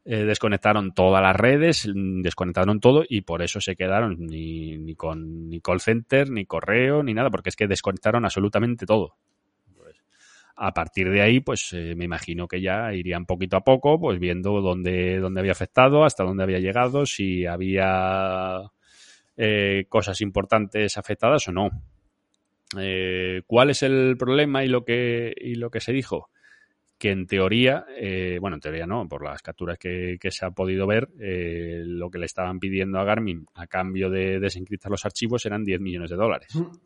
eh, 0.05 0.25
desconectaron 0.25 0.93
todas 0.93 1.23
las 1.23 1.35
redes, 1.35 1.89
desconectaron 1.93 2.81
todo 2.81 3.05
y 3.07 3.21
por 3.21 3.41
eso 3.41 3.61
se 3.61 3.77
quedaron 3.77 4.17
ni, 4.19 4.77
ni, 4.77 4.95
con 4.95 5.47
ni 5.47 5.61
call 5.61 5.79
center, 5.79 6.29
ni 6.29 6.45
correo, 6.45 7.03
ni 7.03 7.13
nada, 7.13 7.29
porque 7.29 7.49
es 7.49 7.55
que 7.55 7.67
desconectaron 7.67 8.25
absolutamente 8.25 8.85
todo. 8.85 9.15
Pues, 9.77 9.95
a 10.57 10.73
partir 10.73 11.09
de 11.09 11.21
ahí, 11.21 11.39
pues 11.39 11.71
eh, 11.71 11.95
me 11.95 12.03
imagino 12.03 12.49
que 12.49 12.59
ya 12.59 12.93
irían 12.93 13.25
poquito 13.25 13.55
a 13.55 13.63
poco, 13.63 13.97
pues 13.97 14.19
viendo 14.19 14.59
dónde, 14.59 15.19
dónde 15.19 15.39
había 15.39 15.53
afectado, 15.53 16.03
hasta 16.03 16.25
dónde 16.25 16.43
había 16.43 16.59
llegado, 16.59 17.05
si 17.05 17.45
había 17.45 18.59
eh, 19.37 19.85
cosas 19.87 20.19
importantes 20.19 20.97
afectadas 20.97 21.47
o 21.47 21.53
no. 21.53 21.69
¿Cuál 23.45 23.69
es 23.69 23.83
el 23.83 24.17
problema 24.17 24.65
y 24.65 24.67
lo 24.67 24.83
que, 24.83 25.33
y 25.39 25.55
lo 25.55 25.69
que 25.69 25.79
se 25.79 25.93
dijo? 25.93 26.29
Que 27.03 27.11
en 27.11 27.27
teoría, 27.27 27.85
eh, 27.97 28.37
bueno, 28.39 28.55
en 28.55 28.61
teoría 28.61 28.87
no, 28.87 29.09
por 29.09 29.25
las 29.25 29.41
capturas 29.41 29.77
que, 29.77 30.17
se 30.29 30.45
ha 30.45 30.51
podido 30.51 30.87
ver, 30.87 31.09
eh, 31.19 31.83
lo 31.85 32.09
que 32.09 32.17
le 32.17 32.25
estaban 32.25 32.61
pidiendo 32.61 32.97
a 32.97 33.03
Garmin 33.03 33.45
a 33.55 33.67
cambio 33.67 34.09
de 34.09 34.39
desencriptar 34.39 34.89
los 34.89 35.03
archivos 35.03 35.45
eran 35.45 35.65
10 35.65 35.81
millones 35.81 36.11
de 36.11 36.15
dólares. 36.15 36.55
Mm. 36.55 36.77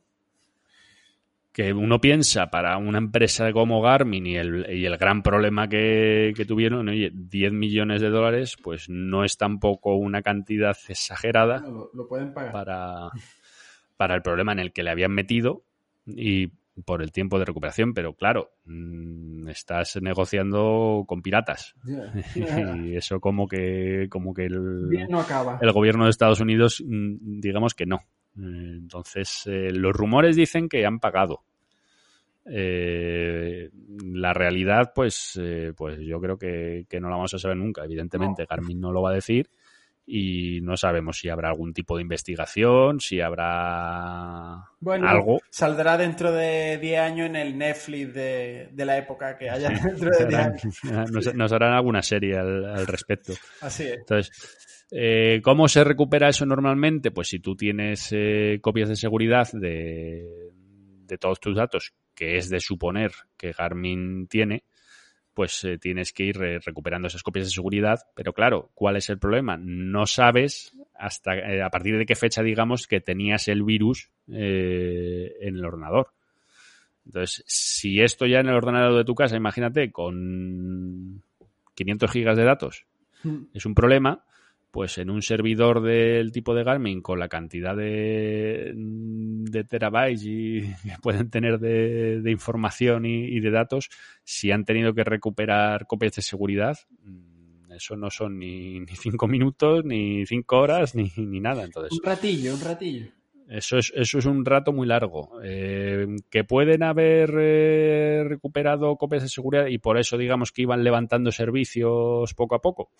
que 1.53 1.71
uno 1.71 2.01
piensa 2.01 2.49
para 2.49 2.79
una 2.79 2.97
empresa 2.97 3.53
como 3.53 3.79
Garmin 3.79 4.25
y 4.25 4.37
el, 4.37 4.65
y 4.71 4.87
el 4.87 4.97
gran 4.97 5.21
problema 5.21 5.69
que, 5.69 6.33
tuvieron, 6.47 6.89
oye, 6.89 7.11
10 7.13 7.53
millones 7.53 8.01
de 8.01 8.09
dólares, 8.09 8.57
pues 8.59 8.89
no 8.89 9.23
es 9.23 9.37
tampoco 9.37 9.97
una 9.97 10.23
cantidad 10.23 10.75
exagerada 10.89 11.63
Para, 12.51 13.09
para 13.97 14.15
el 14.15 14.23
problema 14.23 14.51
en 14.51 14.59
el 14.59 14.73
que 14.73 14.81
le 14.81 14.89
habían 14.89 15.11
metido 15.11 15.61
y 16.07 16.53
por 16.85 17.01
el 17.01 17.11
tiempo 17.11 17.39
de 17.39 17.45
recuperación, 17.45 17.93
pero 17.93 18.13
claro, 18.13 18.51
mm, 18.65 19.47
estás 19.49 19.99
negociando 20.01 21.03
con 21.07 21.21
piratas. 21.21 21.75
y 22.35 22.95
eso 22.95 23.19
como 23.19 23.47
que, 23.47 24.07
como 24.09 24.33
que 24.33 24.45
el, 24.45 24.89
el 25.61 25.71
gobierno 25.71 26.03
de 26.05 26.09
Estados 26.09 26.39
Unidos, 26.39 26.83
mm, 26.85 27.39
digamos 27.39 27.73
que 27.73 27.85
no. 27.85 28.01
Entonces, 28.35 29.43
eh, 29.47 29.71
los 29.71 29.93
rumores 29.93 30.35
dicen 30.35 30.69
que 30.69 30.85
han 30.85 30.99
pagado. 30.99 31.41
Eh, 32.45 33.69
la 34.05 34.33
realidad, 34.33 34.91
pues, 34.93 35.39
eh, 35.41 35.73
pues 35.75 35.99
yo 35.99 36.21
creo 36.21 36.37
que, 36.37 36.85
no 37.01 37.09
la 37.09 37.15
vamos 37.15 37.33
a 37.33 37.39
saber 37.39 37.57
nunca. 37.57 37.83
Evidentemente, 37.83 38.45
Garmin 38.47 38.79
no 38.79 38.91
lo 38.91 39.01
va 39.01 39.11
a 39.11 39.15
decir 39.15 39.49
y 40.09 40.61
no 40.61 40.77
sabemos 40.77 41.19
si 41.19 41.27
habrá 41.27 41.49
algún 41.49 41.73
tipo 41.73 41.97
de 41.97 42.01
investigación, 42.01 43.01
si 43.01 43.19
habrá 43.19 44.63
bueno, 44.79 45.05
algo. 45.05 45.41
Saldrá 45.49 45.97
dentro 45.97 46.31
de 46.31 46.77
10 46.77 46.99
años 46.99 47.27
en 47.27 47.35
el 47.35 47.57
Netflix 47.57 48.13
de, 48.13 48.69
la 48.77 48.97
época 48.97 49.37
que 49.37 49.49
haya 49.49 49.69
dentro 49.83 50.09
de 50.09 50.25
10 50.25 50.39
años. 50.39 50.63
Nos, 51.35 51.51
harán 51.51 51.73
alguna 51.73 52.01
serie 52.01 52.37
al, 52.37 52.87
respecto. 52.87 53.33
Así 53.59 53.83
es. 53.83 53.97
Entonces, 53.97 54.87
eh, 54.91 55.41
¿cómo 55.43 55.67
se 55.67 55.83
recupera 55.83 56.29
eso 56.29 56.45
normalmente? 56.45 57.11
Pues 57.11 57.27
si 57.27 57.39
tú 57.39 57.57
tienes 57.57 58.07
eh, 58.13 58.59
copias 58.61 58.87
de 58.87 58.95
seguridad 58.95 59.49
de, 59.51 60.53
de 61.05 61.17
todos 61.17 61.41
tus 61.41 61.57
datos, 61.57 61.93
que 62.15 62.37
es 62.37 62.49
de 62.49 62.61
suponer 62.61 63.11
que 63.35 63.51
Garmin 63.51 64.27
tiene, 64.27 64.63
pues 65.37 65.63
eh, 65.65 65.77
tienes 65.77 66.13
que 66.13 66.23
ir 66.23 66.35
recuperando 66.65 67.07
esas 67.07 67.21
copias 67.21 67.45
de 67.45 67.51
seguridad. 67.51 67.99
Pero 68.15 68.33
claro, 68.33 68.71
¿cuál 68.73 68.95
es 68.95 69.07
el 69.11 69.19
problema? 69.19 69.55
No 69.55 70.07
sabes 70.07 70.75
hasta 70.95 71.35
eh, 71.35 71.61
a 71.61 71.69
partir 71.69 71.95
de 71.95 72.07
qué 72.07 72.15
fecha, 72.15 72.41
digamos, 72.41 72.87
que 72.87 73.01
tenías 73.01 73.47
el 73.47 73.61
virus 73.61 74.09
eh, 74.33 75.35
en 75.39 75.55
el 75.55 75.63
ordenador. 75.63 76.07
Entonces, 77.05 77.43
si 77.45 78.01
esto 78.01 78.25
ya 78.25 78.39
en 78.39 78.47
el 78.47 78.55
ordenador 78.55 78.97
de 78.97 79.05
tu 79.05 79.13
casa, 79.13 79.37
imagínate, 79.37 79.91
con 79.91 81.21
500 81.75 82.09
gigas 82.09 82.35
de 82.35 82.43
datos, 82.43 82.87
hmm. 83.23 83.43
es 83.53 83.63
un 83.67 83.75
problema, 83.75 84.25
pues 84.77 84.99
en 84.99 85.09
un 85.09 85.23
servidor 85.23 85.81
del 85.81 86.31
tipo 86.31 86.53
de 86.53 86.63
Garmin 86.63 87.01
con 87.01 87.17
la 87.17 87.27
cantidad 87.27 87.75
de, 87.75 88.73
de 88.75 89.63
terabytes 89.63 90.23
y, 90.23 90.61
que 90.83 90.97
pueden 91.01 91.31
tener 91.31 91.57
de, 91.57 92.29
información 92.29 93.07
y, 93.07 93.39
de 93.39 93.49
datos, 93.49 93.89
si 94.23 94.51
han 94.51 94.65
tenido 94.65 94.93
que 94.93 95.03
recuperar 95.03 95.87
copias 95.87 96.13
de 96.13 96.21
seguridad, 96.21 96.77
mm, 97.01 97.71
eso 97.71 97.95
no 97.95 98.11
son 98.11 98.37
ni, 98.37 98.85
cinco 99.01 99.27
minutos, 99.27 99.83
ni 99.83 100.27
cinco 100.27 100.59
horas, 100.59 100.93
ni, 100.93 101.09
nada. 101.17 101.63
Entonces, 101.63 101.97
un 101.97 102.05
ratillo, 102.05 102.53
un 102.53 102.61
ratillo. 102.61 103.07
Eso 103.49 103.79
es, 103.79 103.91
eso 103.95 104.19
es 104.19 104.25
un 104.27 104.45
rato 104.45 104.73
muy 104.73 104.85
largo. 104.85 105.39
Eh, 105.43 106.05
que 106.29 106.43
pueden 106.43 106.83
haber 106.83 107.33
eh, 107.35 108.25
recuperado 108.27 108.95
copias 108.95 109.23
de 109.23 109.29
seguridad 109.29 109.65
y 109.65 109.79
por 109.79 109.97
eso 109.97 110.19
digamos 110.19 110.51
que 110.51 110.61
iban 110.61 110.83
levantando 110.83 111.31
servicios 111.31 112.35
poco 112.35 112.53
a 112.53 112.61
poco 112.61 112.91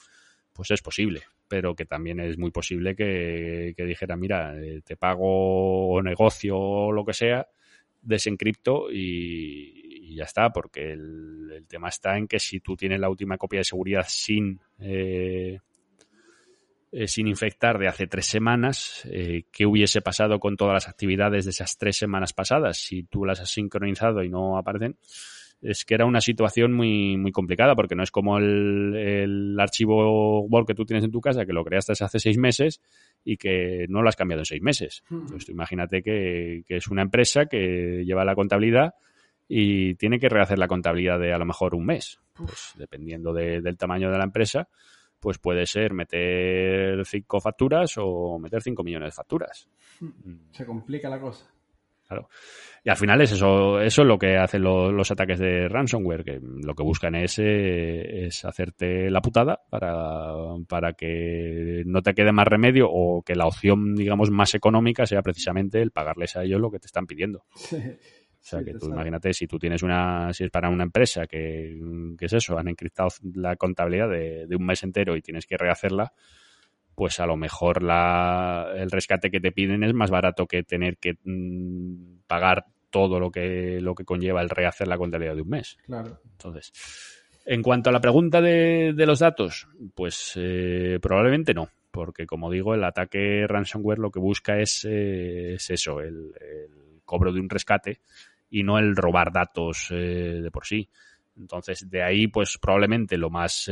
pues 0.57 0.71
es 0.71 0.81
posible, 0.81 1.21
pero 1.47 1.75
que 1.75 1.85
también 1.85 2.19
es 2.19 2.35
muy 2.39 2.49
posible 2.49 2.95
que, 2.95 3.75
dijera, 3.77 4.17
mira, 4.17 4.59
eh, 4.59 4.81
te 4.83 4.97
pago 4.97 5.89
o 5.89 6.01
negocio 6.01 6.57
o 6.57 6.91
lo 6.91 7.05
que 7.05 7.13
sea, 7.13 7.47
desencripto 8.01 8.91
y, 8.91 10.15
ya 10.15 10.23
está, 10.23 10.49
porque 10.49 10.93
el, 10.93 11.63
tema 11.67 11.89
está 11.89 12.17
en 12.17 12.27
que 12.27 12.39
si 12.39 12.59
tú 12.59 12.75
tienes 12.75 12.99
la 12.99 13.09
última 13.09 13.37
copia 13.37 13.59
de 13.59 13.65
seguridad 13.65 14.05
sin, 14.07 14.59
eh, 14.79 15.59
eh, 16.91 17.07
sin 17.07 17.27
infectar 17.27 17.77
de 17.77 17.87
hace 17.87 18.07
tres 18.07 18.25
semanas, 18.25 19.07
¿qué 19.51 19.65
hubiese 19.67 20.01
pasado 20.01 20.39
con 20.39 20.57
todas 20.57 20.73
las 20.73 20.87
actividades 20.87 21.45
de 21.45 21.51
esas 21.51 21.77
tres 21.77 21.97
semanas 21.97 22.33
pasadas? 22.33 22.77
Si 22.77 23.03
tú 23.03 23.25
las 23.25 23.41
has 23.41 23.51
sincronizado 23.51 24.23
y 24.23 24.29
no 24.29 24.57
aparecen, 24.57 24.97
es 25.61 25.85
que 25.85 25.95
era 25.95 26.05
una 26.05 26.21
situación 26.21 26.73
muy, 26.73 27.17
muy 27.17 27.31
complicada 27.31 27.75
porque 27.75 27.95
no 27.95 28.03
es 28.03 28.11
como 28.11 28.37
el, 28.37 28.95
el, 28.95 29.59
archivo 29.59 30.41
Word 30.41 30.67
que 30.67 30.75
tú 30.75 30.85
tienes 30.85 31.03
en 31.03 31.11
tu 31.11 31.19
casa 31.19 31.45
que 31.45 31.53
lo 31.53 31.63
creaste 31.63 31.93
hace 31.99 32.19
seis 32.19 32.37
meses 32.37 32.81
y 33.23 33.37
que 33.37 33.85
no 33.89 34.01
lo 34.01 34.09
has 34.09 34.15
cambiado 34.15 34.41
en 34.41 34.45
seis 34.45 34.61
meses. 34.61 35.03
Hmm. 35.09 35.21
Entonces, 35.21 35.49
imagínate 35.49 36.03
que, 36.03 36.63
es 36.67 36.87
una 36.87 37.01
empresa 37.01 37.45
que 37.47 38.03
lleva 38.05 38.23
la 38.23 38.35
contabilidad 38.35 38.93
y 39.47 39.95
tiene 39.95 40.19
que 40.19 40.29
rehacer 40.29 40.59
la 40.59 40.67
contabilidad 40.67 41.19
de 41.19 41.33
a 41.33 41.37
lo 41.37 41.45
mejor 41.45 41.73
un 41.73 41.85
mes, 41.85 42.19
pues 42.33 42.73
dependiendo 42.75 43.33
del 43.33 43.77
tamaño 43.77 44.11
de 44.11 44.17
la 44.17 44.25
empresa, 44.25 44.67
pues 45.19 45.39
puede 45.39 45.65
ser 45.65 45.93
meter 45.93 47.03
cinco 47.05 47.39
facturas 47.39 47.93
o 47.97 48.37
meter 48.37 48.61
cinco 48.61 48.83
millones 48.83 49.07
de 49.07 49.15
facturas. 49.15 49.67
Hmm. 49.99 50.51
Se 50.51 50.65
complica 50.65 51.09
la 51.09 51.19
cosa. 51.19 51.51
Claro. 52.07 52.29
Y 52.83 52.89
al 52.89 52.95
final 52.95 53.19
es 53.21 53.33
eso, 53.33 53.81
eso 53.81 54.01
es 54.01 54.07
lo 54.07 54.17
que 54.17 54.37
hacen 54.37 54.63
los 54.63 55.11
ataques 55.11 55.39
de 55.39 55.67
ransomware, 55.67 56.23
que 56.23 56.39
lo 56.41 56.73
que 56.73 56.83
buscan 56.83 57.15
es, 57.15 57.37
eh, 57.37 58.27
es 58.27 58.45
hacerte 58.45 59.11
la 59.11 59.21
putada 59.21 59.59
para, 59.69 60.31
para 60.69 60.93
que 60.93 61.83
no 61.85 62.01
te 62.01 62.13
quede 62.13 62.31
más 62.31 62.47
remedio 62.47 62.87
o 62.89 63.23
que 63.23 63.35
la 63.35 63.45
opción, 63.45 63.93
digamos, 63.93 64.31
más 64.31 64.55
económica 64.55 65.05
sea 65.05 65.21
precisamente 65.21 65.81
el 65.81 65.91
pagarles 65.91 66.37
a 66.37 66.43
ellos 66.43 66.61
lo 66.61 66.71
que 66.71 66.79
te 66.79 66.87
están 66.87 67.05
pidiendo. 67.05 67.43
O 68.39 68.49
sea, 68.49 68.63
que 68.63 68.75
tú 68.75 68.85
imagínate, 68.85 69.33
si 69.33 69.45
tú 69.45 69.59
tienes 69.59 69.83
una, 69.83 70.31
si 70.31 70.45
es 70.45 70.49
para 70.49 70.69
una 70.69 70.83
empresa 70.83 71.27
que, 71.27 71.77
que 72.17 72.25
es 72.27 72.31
eso, 72.31 72.57
han 72.57 72.69
encriptado 72.69 73.09
la 73.33 73.57
contabilidad 73.57 74.07
de, 74.07 74.47
de 74.47 74.55
un 74.55 74.65
mes 74.65 74.83
entero 74.83 75.17
y 75.17 75.21
tienes 75.21 75.45
que 75.45 75.57
rehacerla, 75.57 76.13
pues 76.97 77.19
a 77.19 77.27
lo 77.27 77.37
mejor 77.37 77.83
la, 77.83 78.73
el 78.75 78.89
rescate 78.89 79.29
que 79.29 79.39
te 79.39 79.51
piden 79.51 79.83
es 79.83 79.93
más 79.93 80.09
barato 80.09 80.47
que 80.47 80.63
tener 80.63 80.97
que 80.97 81.13
mm, 81.23 82.21
pagar 82.25 82.65
todo 82.89 83.19
lo 83.19 83.29
que, 83.29 83.79
lo 83.81 83.93
que 83.93 84.03
conlleva 84.03 84.41
el 84.41 84.49
rehacer 84.49 84.87
la 84.87 84.97
contabilidad 84.97 85.35
de 85.35 85.43
un 85.43 85.49
mes. 85.49 85.77
Claro. 85.85 86.19
Entonces, 86.25 86.73
en 87.45 87.61
cuanto 87.61 87.91
a 87.91 87.93
la 87.93 88.01
pregunta 88.01 88.41
de, 88.41 88.95
los 88.97 89.19
datos, 89.19 89.67
pues 89.93 90.33
eh, 90.37 90.97
probablemente 90.99 91.53
no, 91.53 91.69
porque 91.91 92.25
como 92.25 92.49
digo, 92.49 92.73
el 92.73 92.83
ataque 92.83 93.45
ransomware 93.47 93.99
lo 93.99 94.09
que 94.09 94.19
busca 94.19 94.57
es, 94.57 94.83
eh, 94.89 95.53
eso, 95.53 96.01
el, 96.01 96.33
cobro 97.05 97.31
de 97.31 97.39
un 97.39 97.49
rescate 97.49 98.01
y 98.49 98.63
no 98.63 98.79
el 98.79 98.95
robar 98.95 99.31
datos 99.31 99.89
eh, 99.91 100.39
de 100.41 100.49
por 100.49 100.65
sí. 100.65 100.89
Entonces, 101.37 101.87
de 101.87 102.01
ahí, 102.01 102.25
pues 102.25 102.57
probablemente 102.59 103.19
lo 103.19 103.29
más 103.29 103.69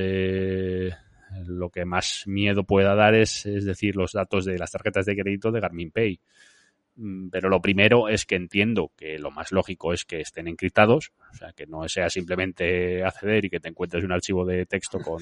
lo 1.45 1.69
que 1.69 1.85
más 1.85 2.23
miedo 2.25 2.63
pueda 2.63 2.95
dar 2.95 3.15
es, 3.15 3.45
es 3.45 3.65
decir, 3.65 3.95
los 3.95 4.13
datos 4.13 4.45
de 4.45 4.57
las 4.57 4.71
tarjetas 4.71 5.05
de 5.05 5.15
crédito 5.15 5.51
de 5.51 5.59
Garmin 5.59 5.91
Pay. 5.91 6.19
Mm, 6.97 7.29
pero 7.29 7.49
lo 7.49 7.61
primero 7.61 8.07
es 8.07 8.25
que 8.25 8.35
entiendo 8.35 8.91
que 8.95 9.19
lo 9.19 9.31
más 9.31 9.51
lógico 9.51 9.93
es 9.93 10.05
que 10.05 10.21
estén 10.21 10.47
encriptados, 10.47 11.11
o 11.31 11.35
sea, 11.35 11.51
que 11.53 11.65
no 11.65 11.87
sea 11.89 12.09
simplemente 12.09 13.03
acceder 13.03 13.45
y 13.45 13.49
que 13.49 13.59
te 13.59 13.69
encuentres 13.69 14.03
un 14.03 14.13
archivo 14.13 14.45
de 14.45 14.65
texto 14.65 14.99
con 14.99 15.21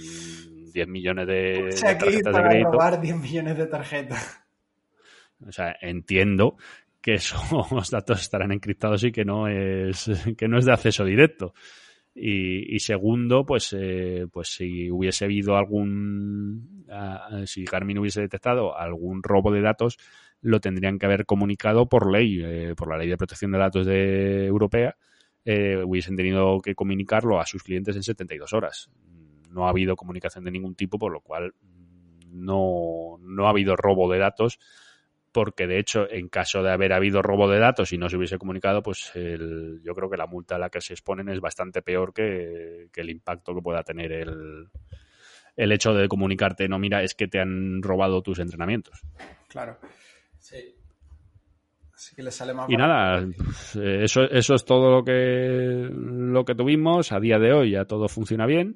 10 0.71 0.87
millones 0.87 1.27
de, 1.27 1.69
tarjetas 1.81 2.35
de 2.35 2.43
crédito. 2.43 2.71
robar 2.71 3.01
10 3.01 3.17
millones 3.17 3.57
de 3.57 3.67
tarjetas. 3.67 4.41
O 5.45 5.51
sea, 5.51 5.75
entiendo 5.81 6.57
que 7.01 7.13
esos 7.15 7.89
datos 7.89 8.21
estarán 8.21 8.51
encriptados 8.51 9.03
y 9.03 9.11
que 9.11 9.25
no 9.25 9.47
es 9.47 10.09
que 10.37 10.47
no 10.47 10.59
es 10.59 10.65
de 10.65 10.73
acceso 10.73 11.03
directo. 11.03 11.53
Y, 12.15 12.79
segundo, 12.79 13.43
pues, 13.43 13.75
eh, 13.77 14.27
pues 14.31 14.49
si 14.49 14.91
hubiese 14.91 15.25
habido 15.25 15.57
algún, 15.57 16.85
si 17.45 17.65
Garmin 17.65 17.97
hubiese 17.97 18.21
detectado 18.21 18.77
algún 18.77 19.23
robo 19.23 19.51
de 19.51 19.61
datos, 19.61 19.97
lo 20.43 20.59
tendrían 20.59 20.99
que 20.99 21.05
haber 21.05 21.25
comunicado 21.25 21.87
por 21.87 22.11
ley, 22.11 22.39
eh, 22.43 22.75
por 22.75 22.89
la 22.89 22.97
ley 22.97 23.09
de 23.09 23.17
protección 23.17 23.51
de 23.51 23.57
datos 23.57 23.85
de 23.85 24.45
europea, 24.45 24.95
eh, 25.45 25.81
hubiesen 25.83 26.15
tenido 26.15 26.61
que 26.61 26.75
comunicarlo 26.75 27.39
a 27.39 27.45
sus 27.45 27.63
clientes 27.63 27.95
en 27.95 28.03
72 28.03 28.53
horas. 28.53 28.91
No 29.49 29.65
ha 29.65 29.69
habido 29.69 29.95
comunicación 29.95 30.43
de 30.43 30.51
ningún 30.51 30.75
tipo, 30.75 30.99
por 30.99 31.11
lo 31.11 31.21
cual 31.21 31.53
no, 32.29 33.17
no 33.21 33.47
ha 33.47 33.49
habido 33.49 33.75
robo 33.75 34.11
de 34.11 34.19
datos 34.19 34.59
porque 35.33 35.67
de 35.67 35.79
hecho, 35.79 36.09
en 36.09 36.29
caso 36.29 36.61
de 36.61 36.71
haber 36.71 36.93
habido 36.93 37.21
robo 37.21 37.49
de 37.49 37.59
datos 37.59 37.91
y 37.91 37.97
no 37.97 38.07
se 38.07 38.17
hubiese 38.17 38.37
comunicado, 38.37 38.81
pues 38.81 39.11
yo 39.13 39.93
creo 39.93 40.09
que 40.09 40.17
la 40.17 40.27
multa 40.27 40.55
a 40.55 40.59
la 40.59 40.69
que 40.69 40.79
se 40.79 40.93
exponen 40.93 41.27
es 41.29 41.41
bastante 41.41 41.81
peor 41.81 42.13
que, 42.13 42.89
el 42.95 43.09
impacto 43.09 43.53
que 43.53 43.61
pueda 43.61 43.83
tener 43.83 44.11
el, 44.11 44.69
el 45.57 45.71
hecho 45.71 45.93
de 45.93 46.07
comunicarte, 46.07 46.69
no, 46.69 46.79
mira, 46.79 47.03
es 47.03 47.15
que 47.15 47.27
te 47.27 47.39
han 47.39 47.81
robado 47.81 48.21
tus 48.21 48.39
entrenamientos. 48.39 49.01
Claro, 49.49 49.77
sí. 50.37 50.75
Así 51.93 52.15
que 52.15 52.23
le 52.23 52.31
sale 52.31 52.53
más 52.53 52.69
y 52.69 52.75
nada, 52.75 53.25
eso, 53.75 54.23
eso 54.23 54.55
es 54.55 54.65
todo 54.65 54.91
lo 54.91 55.03
que, 55.03 55.89
lo 55.91 56.43
que 56.43 56.55
tuvimos. 56.55 57.11
A 57.11 57.19
día 57.19 57.39
de 57.39 57.53
hoy 57.53 57.71
ya 57.71 57.85
todo 57.85 58.07
funciona 58.07 58.45
bien. 58.45 58.75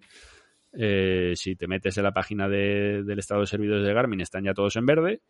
Eh, 0.73 1.33
si 1.35 1.55
te 1.55 1.67
metes 1.67 1.97
en 1.97 2.03
la 2.03 2.11
página 2.11 2.47
del 2.49 3.17
estado 3.17 3.41
de 3.41 3.47
servidores 3.47 3.85
de 3.85 3.93
Garmin, 3.93 4.21
están 4.21 4.43
ya 4.43 4.53
todos 4.53 4.75
en 4.75 4.85
verde. 4.85 5.21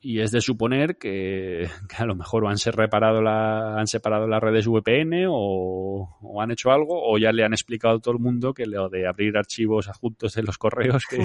Y 0.00 0.20
es 0.20 0.30
de 0.30 0.40
suponer 0.40 0.98
que, 0.98 1.68
a 1.96 2.04
lo 2.04 2.14
mejor 2.14 2.46
han, 2.46 2.56
reparado 2.72 3.20
la, 3.22 3.78
han 3.78 3.86
separado 3.86 4.28
las 4.28 4.40
redes 4.40 4.66
VPN 4.68 5.26
o, 5.28 6.40
han 6.40 6.50
hecho 6.50 6.70
algo, 6.70 7.10
o 7.10 7.18
ya 7.18 7.32
le 7.32 7.44
han 7.44 7.52
explicado 7.52 7.96
a 7.96 8.00
todo 8.00 8.14
el 8.14 8.20
mundo 8.20 8.54
que 8.54 8.66
lo 8.66 8.88
de 8.88 9.08
abrir 9.08 9.36
archivos 9.36 9.88
adjuntos 9.88 10.36
en 10.36 10.44
los 10.44 10.58
correos, 10.58 11.04
que, 11.06 11.18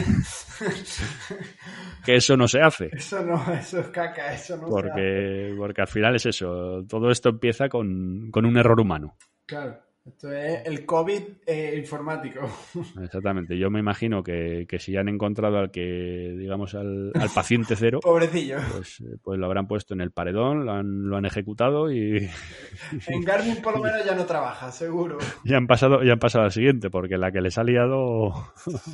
que 2.06 2.16
eso 2.16 2.36
no 2.38 2.48
se 2.48 2.62
hace. 2.62 2.90
Eso 2.94 3.24
no, 3.24 3.54
eso 3.54 3.80
es 3.80 3.88
caca, 3.90 4.34
eso 4.34 4.58
no 4.58 4.68
porque, 4.68 4.90
se 4.90 5.46
hace. 5.48 5.56
Porque 5.58 5.82
al 5.82 5.88
final 5.88 6.16
es 6.16 6.26
eso, 6.26 6.84
todo 6.88 7.12
esto 7.12 7.30
empieza 7.30 7.70
con, 7.70 8.32
con 8.32 8.46
un 8.46 8.58
error 8.58 8.80
humano. 8.80 9.16
Claro. 9.46 9.83
Esto 10.06 10.34
es 10.34 10.66
el 10.66 10.86
COVID 10.86 11.22
eh, 11.46 11.76
informático. 11.78 12.42
Exactamente. 13.02 13.58
Yo 13.58 13.70
me 13.70 13.80
imagino 13.80 14.22
que, 14.22 14.68
si 14.78 14.92
ya 14.92 15.00
han 15.00 15.08
encontrado 15.08 15.58
al 15.58 15.72
que, 15.72 16.36
digamos, 16.38 16.76
al, 16.76 17.14
paciente 17.34 17.78
cero. 17.78 18.00
Pobrecillo. 18.04 18.58
Pues, 18.74 19.00
eh, 19.00 19.16
pues, 19.24 19.40
lo 19.40 19.46
habrán 19.46 19.66
puesto 19.66 19.94
en 19.94 20.02
el 20.02 20.12
paredón, 20.12 20.66
lo 20.66 20.74
han, 20.74 21.10
lo 21.10 21.16
han 21.16 21.26
ejecutado 21.26 21.92
y. 21.92 22.30
En 23.08 23.22
Garmin 23.22 23.62
por 23.62 23.78
lo 23.78 23.84
menos 23.84 24.06
ya 24.06 24.14
no 24.14 24.26
trabaja, 24.26 24.72
seguro. 24.72 25.20
Ya 25.46 25.56
han 25.56 25.68
pasado, 25.68 26.04
ya 26.04 26.14
han 26.14 26.20
pasado 26.20 26.46
al 26.46 26.52
siguiente, 26.52 26.90
porque 26.90 27.18
la 27.18 27.32
que 27.32 27.42
les 27.42 27.58
ha 27.58 27.64
liado 27.64 28.34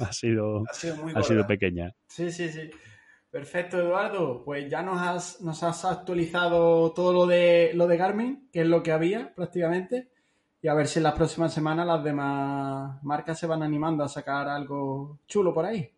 ha 0.02 0.14
sido, 0.14 0.64
ha 0.70 0.74
sido, 0.74 1.08
ha 1.16 1.24
sido 1.24 1.48
pequeña. 1.48 1.92
Sí, 2.08 2.32
sí, 2.32 2.50
sí. 2.50 2.70
Perfecto, 3.32 3.80
Eduardo. 3.80 4.44
Pues 4.44 4.70
ya 4.70 4.84
nos 4.84 5.02
has, 5.02 5.42
nos 5.42 5.64
has 5.64 5.86
actualizado 5.86 6.92
todo 6.94 7.14
lo 7.14 7.26
de 7.26 7.72
lo 7.74 7.88
de 7.88 7.98
Garmin, 7.98 8.50
que 8.52 8.62
es 8.62 8.68
lo 8.68 8.84
que 8.84 8.92
había 8.92 9.34
prácticamente 9.36 10.10
y 10.62 10.68
a 10.68 10.74
ver 10.74 10.88
si 10.88 11.00
en 11.00 11.04
las 11.04 11.14
próximas 11.14 11.54
semanas 11.54 11.88
las 11.88 12.04
demás 12.04 13.02
marcas 13.04 13.40
se 13.40 13.48
van 13.48 13.64
animando 13.64 14.04
a 14.04 14.10
sacar 14.10 14.48
algo 14.48 15.20
chulo 15.28 15.54
por 15.54 15.66
ahí. 15.66 15.90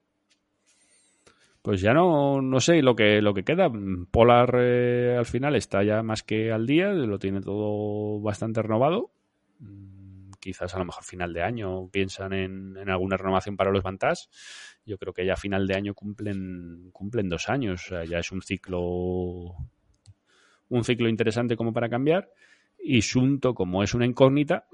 Pues 1.61 1.79
ya 1.81 1.93
no, 1.93 2.41
no 2.41 2.59
sé 2.59 2.81
lo 2.81 2.95
que, 2.95 3.21
lo 3.21 3.33
que 3.33 3.43
queda. 3.43 3.71
Polar 4.09 4.55
eh, 4.57 5.15
al 5.17 5.25
final 5.25 5.55
está 5.55 5.83
ya 5.83 6.01
más 6.01 6.23
que 6.23 6.51
al 6.51 6.65
día, 6.65 6.91
lo 6.91 7.19
tiene 7.19 7.41
todo 7.41 8.19
bastante 8.19 8.61
renovado. 8.61 9.11
Mm, 9.59 10.31
quizás 10.39 10.73
a 10.73 10.79
lo 10.79 10.85
mejor 10.85 11.03
final 11.03 11.33
de 11.33 11.43
año 11.43 11.87
piensan 11.89 12.33
en, 12.33 12.77
en 12.77 12.89
alguna 12.89 13.17
renovación 13.17 13.57
para 13.57 13.71
los 13.71 13.83
Vantage. 13.83 14.27
Yo 14.85 14.97
creo 14.97 15.13
que 15.13 15.25
ya 15.25 15.35
final 15.35 15.67
de 15.67 15.75
año 15.75 15.93
cumplen, 15.93 16.89
cumplen 16.91 17.29
dos 17.29 17.47
años. 17.47 17.83
O 17.85 17.89
sea, 17.89 18.05
ya 18.05 18.17
es 18.17 18.31
un 18.31 18.41
ciclo, 18.41 19.55
un 20.69 20.83
ciclo 20.83 21.09
interesante 21.09 21.55
como 21.55 21.73
para 21.73 21.89
cambiar. 21.89 22.31
Y 22.83 23.01
Sunto, 23.01 23.53
como 23.53 23.83
es 23.83 23.93
una 23.93 24.05
incógnita, 24.05 24.67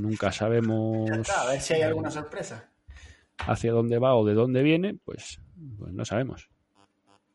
nunca 0.00 0.32
sabemos. 0.32 1.10
a 1.10 1.46
ver 1.46 1.60
si 1.60 1.74
hay 1.74 1.82
alguna 1.82 2.10
sorpresa. 2.10 2.70
Hacia 3.38 3.72
dónde 3.72 3.98
va 3.98 4.14
o 4.14 4.24
de 4.24 4.34
dónde 4.34 4.62
viene, 4.62 4.94
pues, 5.04 5.40
pues 5.78 5.92
no 5.92 6.04
sabemos. 6.04 6.48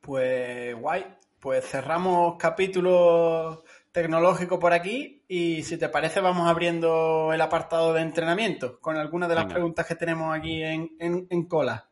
Pues 0.02 0.76
guay. 0.80 1.06
Pues 1.40 1.66
cerramos 1.66 2.36
capítulo 2.40 3.64
tecnológico 3.92 4.60
por 4.60 4.74
aquí 4.74 5.24
y 5.28 5.64
si 5.64 5.78
te 5.78 5.90
parece 5.90 6.20
vamos 6.20 6.48
abriendo 6.48 7.32
el 7.32 7.42
apartado 7.42 7.94
de 7.94 8.02
entrenamiento 8.02 8.80
con 8.80 8.98
algunas 8.98 9.30
de 9.30 9.36
las 9.36 9.46
preguntas 9.46 9.86
que 9.86 9.96
tenemos 9.96 10.36
aquí 10.36 10.64
en, 10.64 10.90
en, 11.00 11.46
cola. 11.48 11.90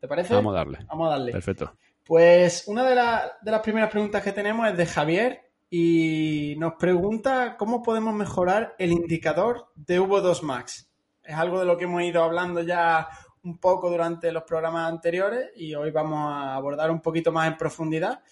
¿Te 0.00 0.06
parece? 0.06 0.34
Vamos 0.34 0.54
a 0.54 0.58
darle. 0.58 0.78
Vamos 0.88 1.08
a 1.08 1.10
darle. 1.10 1.32
Perfecto. 1.32 1.76
Pues 2.04 2.64
una 2.68 2.84
de, 2.84 2.94
de 3.42 3.50
las 3.50 3.60
primeras 3.60 3.90
preguntas 3.90 4.22
que 4.22 4.32
tenemos 4.32 4.68
es 4.68 4.76
de 4.76 4.86
Javier 4.86 5.45
y 5.70 6.54
nos 6.58 6.74
pregunta 6.74 7.56
cómo 7.56 7.82
podemos 7.82 8.14
mejorar 8.14 8.74
el 8.78 8.92
indicador 8.92 9.68
de 9.74 10.00
V2 10.00 10.42
Max. 10.42 10.90
Es 11.22 11.34
algo 11.34 11.58
de 11.58 11.66
lo 11.66 11.76
que 11.76 11.84
hemos 11.84 12.02
ido 12.02 12.22
hablando 12.22 12.62
ya 12.62 13.08
un 13.42 13.58
poco 13.58 13.90
durante 13.90 14.32
los 14.32 14.44
programas 14.44 14.90
anteriores 14.90 15.50
y 15.56 15.74
hoy 15.74 15.90
vamos 15.90 16.18
a 16.32 16.54
abordar 16.54 16.90
un 16.90 17.00
poquito 17.00 17.32
más 17.32 17.48
en 17.48 17.56
profundidad. 17.56 18.22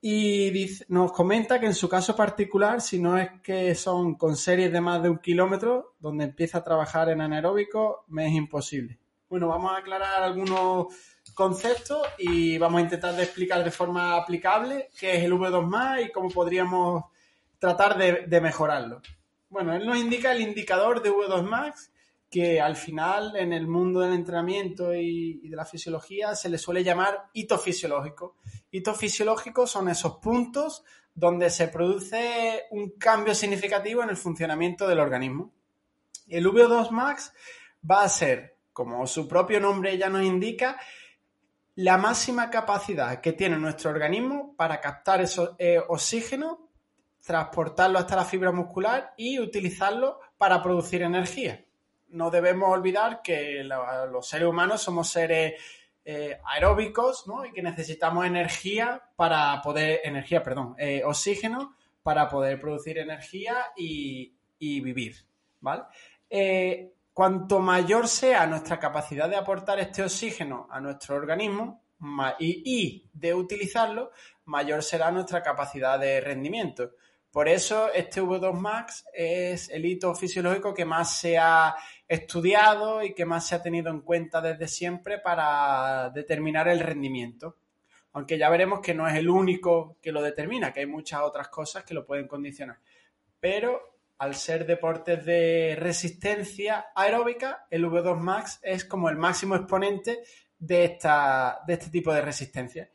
Y 0.00 0.52
nos 0.88 1.12
comenta 1.12 1.58
que 1.58 1.64
en 1.64 1.74
su 1.74 1.88
caso 1.88 2.14
particular, 2.14 2.82
si 2.82 2.98
no 2.98 3.16
es 3.16 3.30
que 3.42 3.74
son 3.74 4.16
con 4.16 4.36
series 4.36 4.70
de 4.70 4.80
más 4.82 5.02
de 5.02 5.08
un 5.08 5.18
kilómetro, 5.18 5.94
donde 5.98 6.24
empieza 6.24 6.58
a 6.58 6.64
trabajar 6.64 7.08
en 7.08 7.22
anaeróbico, 7.22 8.04
me 8.08 8.26
es 8.26 8.34
imposible. 8.34 8.98
Bueno, 9.30 9.48
vamos 9.48 9.72
a 9.72 9.78
aclarar 9.78 10.22
algunos 10.22 10.88
concepto 11.34 12.02
y 12.18 12.56
vamos 12.58 12.78
a 12.78 12.84
intentar 12.84 13.14
de 13.14 13.24
explicar 13.24 13.62
de 13.64 13.70
forma 13.70 14.16
aplicable 14.16 14.90
qué 14.98 15.16
es 15.16 15.24
el 15.24 15.32
V2 15.32 16.06
y 16.06 16.12
cómo 16.12 16.30
podríamos 16.30 17.04
tratar 17.58 17.98
de, 17.98 18.40
mejorarlo. 18.40 19.02
Bueno, 19.48 19.74
él 19.74 19.86
nos 19.86 19.98
indica 19.98 20.32
el 20.32 20.40
indicador 20.40 21.02
de 21.02 21.10
V2 21.10 21.42
Max 21.42 21.90
que 22.30 22.60
al 22.60 22.76
final 22.76 23.36
en 23.36 23.52
el 23.52 23.66
mundo 23.66 24.00
del 24.00 24.12
entrenamiento 24.12 24.94
y, 24.94 25.48
de 25.48 25.56
la 25.56 25.64
fisiología 25.64 26.34
se 26.34 26.48
le 26.48 26.58
suele 26.58 26.82
llamar 26.82 27.28
hito 27.32 27.58
fisiológico. 27.58 28.36
Hitos 28.70 28.96
fisiológicos 28.96 29.70
son 29.70 29.88
esos 29.88 30.16
puntos 30.16 30.82
donde 31.14 31.48
se 31.48 31.68
produce 31.68 32.64
un 32.72 32.90
cambio 32.98 33.34
significativo 33.34 34.02
en 34.02 34.10
el 34.10 34.16
funcionamiento 34.16 34.88
del 34.88 34.98
organismo. 34.98 35.52
El 36.26 36.46
V2 36.46 36.90
Max 36.90 37.32
va 37.88 38.02
a 38.02 38.08
ser, 38.08 38.56
como 38.72 39.06
su 39.06 39.28
propio 39.28 39.60
nombre 39.60 39.96
ya 39.96 40.08
nos 40.08 40.24
indica, 40.24 40.76
la 41.76 41.98
máxima 41.98 42.50
capacidad 42.50 43.20
que 43.20 43.32
tiene 43.32 43.58
nuestro 43.58 43.90
organismo 43.90 44.54
para 44.56 44.80
captar 44.80 45.20
ese 45.20 45.42
eh, 45.58 45.80
oxígeno, 45.88 46.70
transportarlo 47.24 47.98
hasta 47.98 48.16
la 48.16 48.24
fibra 48.24 48.52
muscular 48.52 49.14
y 49.16 49.38
utilizarlo 49.38 50.20
para 50.38 50.62
producir 50.62 51.02
energía. 51.02 51.64
No 52.08 52.30
debemos 52.30 52.70
olvidar 52.70 53.22
que 53.22 53.64
los 53.64 54.26
seres 54.26 54.46
humanos 54.46 54.82
somos 54.82 55.08
seres 55.08 55.54
eh, 56.04 56.38
aeróbicos 56.44 57.24
y 57.48 57.52
que 57.52 57.62
necesitamos 57.62 58.24
energía 58.24 59.02
para 59.16 59.60
poder, 59.62 60.00
energía, 60.04 60.42
perdón, 60.42 60.76
eh, 60.78 61.02
oxígeno 61.04 61.74
para 62.02 62.28
poder 62.28 62.60
producir 62.60 62.98
energía 62.98 63.54
y, 63.76 64.32
vivir. 64.60 65.16
¿vale? 65.60 65.82
Cuanto 67.14 67.60
mayor 67.60 68.08
sea 68.08 68.44
nuestra 68.44 68.80
capacidad 68.80 69.28
de 69.28 69.36
aportar 69.36 69.78
este 69.78 70.02
oxígeno 70.02 70.66
a 70.68 70.80
nuestro 70.80 71.14
organismo 71.14 71.84
y, 72.40 73.08
de 73.12 73.32
utilizarlo, 73.32 74.10
mayor 74.46 74.82
será 74.82 75.12
nuestra 75.12 75.40
capacidad 75.40 75.96
de 75.96 76.20
rendimiento. 76.20 76.90
Por 77.30 77.48
eso 77.48 77.92
este 77.92 78.20
V2 78.20 78.52
Max 78.54 79.04
es 79.14 79.68
el 79.70 79.86
hito 79.86 80.12
fisiológico 80.16 80.74
que 80.74 80.84
más 80.84 81.16
se 81.16 81.38
ha 81.38 81.76
estudiado 82.08 83.00
y 83.00 83.14
que 83.14 83.24
más 83.24 83.46
se 83.46 83.54
ha 83.54 83.62
tenido 83.62 83.90
en 83.90 84.00
cuenta 84.00 84.40
desde 84.40 84.66
siempre 84.66 85.20
para 85.20 86.10
determinar 86.10 86.66
el 86.66 86.80
rendimiento. 86.80 87.58
Aunque 88.14 88.38
ya 88.38 88.50
veremos 88.50 88.80
que 88.80 88.92
no 88.92 89.06
es 89.06 89.14
el 89.14 89.30
único 89.30 89.98
que 90.02 90.10
lo 90.10 90.20
determina, 90.20 90.72
que 90.72 90.80
hay 90.80 90.86
muchas 90.86 91.20
otras 91.20 91.46
cosas 91.46 91.84
que 91.84 91.94
lo 91.94 92.04
pueden 92.04 92.26
condicionar. 92.26 92.78
Pero 93.38 93.93
al 94.24 94.34
ser 94.34 94.64
deportes 94.66 95.22
de 95.24 95.76
resistencia 95.78 96.86
aeróbica, 96.94 97.66
el 97.70 97.84
V2 97.84 98.16
Max 98.18 98.58
es 98.62 98.86
como 98.86 99.10
el 99.10 99.16
máximo 99.16 99.54
exponente 99.54 100.22
de, 100.58 100.98
este 101.68 101.90
tipo 101.90 102.12
de 102.12 102.22
resistencia. 102.22 102.88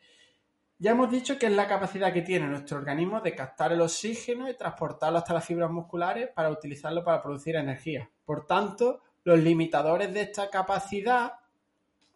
Ya 0.80 0.92
hemos 0.92 1.12
dicho 1.12 1.38
que 1.38 1.46
es 1.46 1.52
la 1.52 1.68
capacidad 1.68 2.12
que 2.12 2.24
tiene 2.24 2.48
nuestro 2.48 2.78
organismo 2.78 3.22
de 3.22 3.36
captar 3.36 3.72
el 3.74 3.82
oxígeno 3.82 4.50
y 4.50 4.58
transportarlo 4.58 5.20
hasta 5.20 5.36
las 5.36 5.46
fibras 5.46 5.70
musculares 5.70 6.30
para 6.34 6.50
utilizarlo 6.50 7.04
para 7.04 7.22
producir 7.22 7.56
energía. 7.58 8.10
Por 8.26 8.48
tanto, 8.48 9.04
los 9.24 9.38
limitadores 9.38 10.12
de 10.12 10.22
esta 10.22 10.50
capacidad 10.50 11.34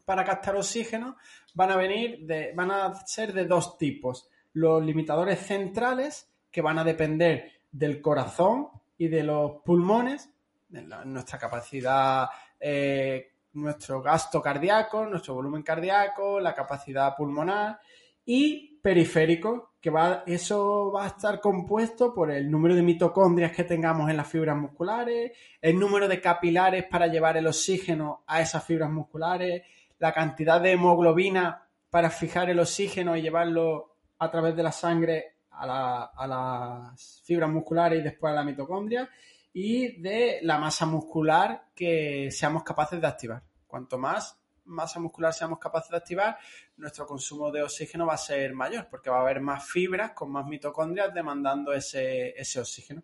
para 0.06 0.24
captar 0.24 0.56
oxígeno 0.56 1.18
van 1.54 1.72
a 1.72 1.76
venir 1.76 2.26
van 2.56 2.72
a 2.72 2.96
ser 3.06 3.32
de 3.32 3.46
dos 3.46 3.78
tipos. 3.78 4.28
Los 4.54 4.84
limitadores 4.84 5.40
centrales, 5.40 6.32
que 6.50 6.62
van 6.62 6.80
a 6.80 6.84
depender 6.84 7.52
del 7.72 8.02
corazón 8.02 8.70
y 8.98 9.08
de 9.08 9.24
los 9.24 9.62
pulmones, 9.64 10.30
de 10.70 10.82
nuestra 11.06 11.38
capacidad, 11.38 12.28
eh, 12.60 13.34
nuestro 13.54 14.02
gasto 14.02 14.42
cardíaco, 14.42 15.06
nuestro 15.06 15.36
volumen 15.36 15.64
cardíaco, 15.64 16.40
la 16.40 16.54
capacidad 16.54 17.16
pulmonar 17.16 17.80
y 18.26 18.80
periférico, 18.82 19.74
que 19.80 19.90
va, 19.90 20.24
eso 20.26 20.92
va 20.92 21.06
a 21.06 21.08
estar 21.08 21.40
compuesto 21.40 22.14
por 22.14 22.32
el 22.32 22.50
número 22.50 22.76
de 22.76 22.82
mitocondrias 22.82 23.52
que 23.52 23.64
tengamos 23.64 24.10
en 24.10 24.18
las 24.18 24.28
fibras 24.28 24.58
musculares, 24.58 25.32
el 25.62 25.78
número 25.78 26.08
de 26.08 26.22
capilares 26.22 26.86
para 26.90 27.08
llevar 27.08 27.38
el 27.38 27.48
oxígeno 27.48 28.24
a 28.28 28.42
esas 28.42 28.64
fibras 28.64 28.90
musculares, 28.90 29.64
la 30.00 30.14
cantidad 30.14 30.60
de 30.60 30.72
hemoglobina 30.72 31.68
para 31.90 32.10
fijar 32.10 32.50
el 32.50 32.60
oxígeno 32.60 33.16
y 33.16 33.22
llevarlo 33.22 33.98
a 34.20 34.32
través 34.32 34.56
de 34.56 34.64
la 34.64 34.72
sangre 34.72 35.33
a, 35.56 36.28
las 36.28 37.22
fibras 37.24 37.50
musculares 37.50 38.00
y 38.00 38.04
después 38.04 38.32
a 38.32 38.36
la 38.36 38.44
mitocondria 38.44 39.10
y 39.54 40.02
de 40.02 40.40
la 40.42 40.58
masa 40.58 40.86
muscular 40.86 41.70
que 41.76 42.30
seamos 42.32 42.64
capaces 42.64 43.00
de 43.00 43.08
activar. 43.08 43.44
Cuanto 43.68 43.98
más 43.98 44.40
masa 44.66 45.00
muscular 45.00 45.34
seamos 45.34 45.60
capaces 45.60 45.92
de 45.92 45.98
activar, 45.98 46.38
nuestro 46.78 47.06
consumo 47.06 47.52
de 47.52 47.64
oxígeno 47.64 48.06
va 48.06 48.14
a 48.14 48.18
ser 48.18 48.54
mayor 48.54 48.88
porque 48.90 49.10
va 49.10 49.18
a 49.18 49.22
haber 49.22 49.42
más 49.42 49.66
fibras 49.70 50.12
con 50.12 50.32
más 50.32 50.46
mitocondrias 50.46 51.14
demandando 51.14 51.74
ese, 51.74 52.30
ese 52.40 52.60
oxígeno. 52.60 53.04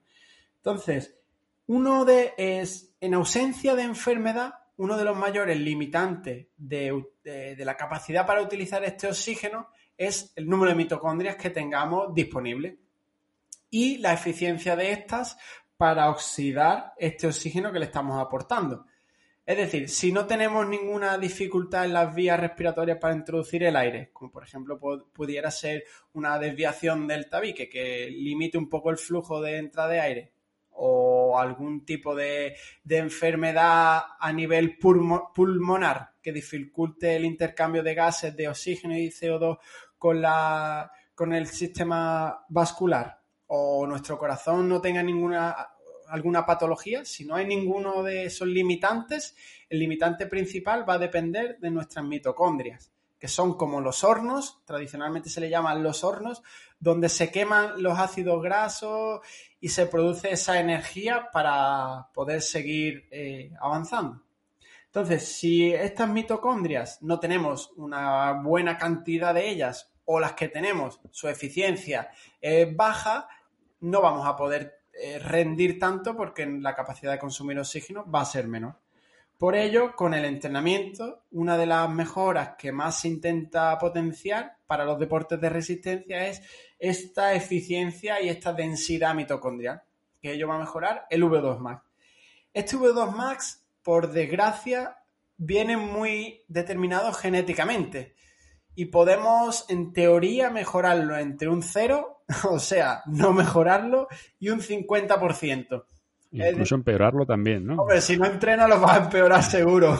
Entonces, 0.57 1.15
uno 1.67 2.05
de 2.05 2.33
es, 2.37 2.95
en 2.99 3.13
ausencia 3.13 3.75
de 3.75 3.83
enfermedad, 3.83 4.55
uno 4.77 4.97
de 4.97 5.03
los 5.03 5.17
mayores 5.17 5.59
limitantes 5.59 6.47
de, 6.57 7.05
de, 7.23 7.65
la 7.65 7.75
capacidad 7.75 8.25
para 8.25 8.41
utilizar 8.41 8.83
este 8.83 9.07
oxígeno 9.07 9.67
es 9.99 10.31
el 10.37 10.47
número 10.47 10.71
de 10.71 10.77
mitocondrias 10.77 11.35
que 11.35 11.49
tengamos 11.49 12.15
disponible 12.15 12.79
y 13.69 13.97
la 13.97 14.13
eficiencia 14.13 14.77
de 14.77 14.93
estas 14.93 15.37
para 15.75 16.09
oxidar 16.09 16.93
este 16.97 17.27
oxígeno 17.27 17.71
que 17.73 17.79
le 17.79 17.85
estamos 17.85 18.17
aportando. 18.17 18.85
Es 19.45 19.57
decir, 19.57 19.89
si 19.89 20.13
no 20.13 20.25
tenemos 20.25 20.65
ninguna 20.67 21.17
dificultad 21.17 21.83
en 21.83 21.93
las 21.93 22.15
vías 22.15 22.39
respiratorias 22.39 22.97
para 22.97 23.15
introducir 23.15 23.63
el 23.63 23.75
aire, 23.75 24.09
como 24.13 24.31
por 24.31 24.43
ejemplo 24.43 24.79
pudiera 24.79 25.51
ser 25.51 25.83
una 26.13 26.39
desviación 26.39 27.05
del 27.05 27.29
tabique 27.29 27.67
que 27.67 28.09
limite 28.09 28.57
un 28.57 28.69
poco 28.69 28.91
el 28.91 28.97
flujo 28.97 29.41
de 29.41 29.57
entrada 29.57 29.89
de 29.89 29.99
aire, 29.99 30.33
o 30.81 31.37
algún 31.37 31.83
tipo 31.83 32.15
de, 32.15 32.55
enfermedad 32.87 34.01
a 34.17 34.31
nivel 34.31 34.77
pulmonar 34.77 36.13
que 36.21 36.31
dificulte 36.31 37.17
el 37.17 37.25
intercambio 37.25 37.83
de 37.83 37.95
gases 37.95 38.35
de 38.35 38.47
oxígeno 38.47 38.97
y 38.97 39.09
CO2 39.09 39.57
con, 39.99 40.21
la, 40.21 40.91
con 41.13 41.33
el 41.33 41.45
sistema 41.45 42.45
vascular, 42.49 43.21
o 43.45 43.85
nuestro 43.85 44.17
corazón 44.17 44.67
no 44.67 44.81
tenga 44.81 45.03
ninguna 45.03 45.55
alguna 46.09 46.45
patología, 46.45 47.05
si 47.05 47.23
no 47.25 47.35
hay 47.35 47.45
ninguno 47.45 48.03
de 48.03 48.25
esos 48.25 48.47
limitantes, 48.47 49.35
el 49.69 49.79
limitante 49.79 50.25
principal 50.25 50.87
va 50.87 50.95
a 50.95 50.99
depender 50.99 51.59
de 51.59 51.69
nuestras 51.69 52.03
mitocondrias, 52.03 52.91
que 53.19 53.27
son 53.27 53.55
como 53.55 53.79
los 53.79 54.03
hornos, 54.03 54.59
tradicionalmente 54.65 55.29
se 55.29 55.39
le 55.39 55.49
llaman 55.49 55.83
los 55.83 56.03
hornos, 56.03 56.41
donde 56.79 57.09
se 57.09 57.31
queman 57.31 57.81
los 57.81 57.99
ácidos 57.99 58.41
grasos 58.41 59.21
y 59.59 59.69
se 59.69 59.85
produce 59.85 60.31
esa 60.31 60.59
energía 60.59 61.29
para 61.31 62.09
poder 62.13 62.41
seguir 62.41 63.07
eh, 63.11 63.51
avanzando. 63.61 64.23
Entonces, 64.89 65.27
si 65.27 65.71
estas 65.71 66.09
mitocondrias 66.09 67.01
no 67.03 67.19
tenemos 67.19 67.71
una 67.77 68.33
buena 68.41 68.75
cantidad 68.75 69.35
de 69.35 69.47
ellas 69.47 69.91
o 70.05 70.19
las 70.19 70.33
que 70.33 70.47
tenemos, 70.47 70.99
su 71.11 71.27
eficiencia 71.27 72.09
es 72.41 72.75
baja, 72.75 73.27
no 73.81 74.01
vamos 74.01 74.27
a 74.27 74.35
poder 74.35 74.81
eh, 74.93 75.19
rendir 75.19 75.77
tanto 75.77 76.17
porque 76.17 76.47
la 76.47 76.73
capacidad 76.73 77.11
de 77.11 77.19
consumir 77.19 77.59
oxígeno 77.59 78.09
va 78.09 78.21
a 78.21 78.25
ser 78.25 78.47
menor. 78.47 78.79
Por 79.37 79.55
ello, 79.55 79.95
con 79.95 80.13
el 80.15 80.25
entrenamiento, 80.25 81.23
una 81.31 81.55
de 81.57 81.67
las 81.67 81.89
mejoras 81.89 82.55
que 82.57 82.71
más 82.71 82.99
se 82.99 83.07
intenta 83.07 83.77
potenciar 83.77 84.57
para 84.67 84.83
los 84.83 84.99
deportes 84.99 85.39
de 85.39 85.49
resistencia 85.49 86.27
es 86.27 86.41
esta 86.77 87.33
eficiencia 87.33 88.19
y 88.21 88.27
esta 88.27 88.51
densidad 88.51 89.15
mitocondrial, 89.15 89.83
que 90.21 90.33
ello 90.33 90.49
va 90.49 90.55
a 90.55 90.59
mejorar 90.59 91.05
el 91.09 91.23
V2 91.23 91.59
Max. 91.59 91.83
Este 92.53 92.75
V2 92.75 93.15
Max, 93.15 93.58
por 93.89 94.11
desgracia, 94.11 94.97
viene 95.35 95.75
muy 95.75 96.43
determinado 96.47 97.11
genéticamente 97.11 98.13
y 98.75 98.85
podemos, 98.85 99.65
en 99.67 99.93
teoría, 99.93 100.51
mejorarlo 100.51 101.17
entre 101.17 101.49
un 101.49 101.63
0 101.63 102.21
o 102.51 102.59
sea, 102.59 103.01
no 103.07 103.33
mejorarlo 103.33 104.07
y 104.37 104.49
un 104.49 104.59
50%. 104.59 105.85
Incluso 106.31 106.75
empeorarlo 106.75 107.25
también, 107.25 107.65
¿no? 107.65 107.81
Hombre, 107.81 107.99
si 107.99 108.15
no 108.15 108.27
entrena 108.27 108.67
lo 108.67 108.79
va 108.79 108.93
a 108.93 108.97
empeorar 109.05 109.41
seguro. 109.41 109.99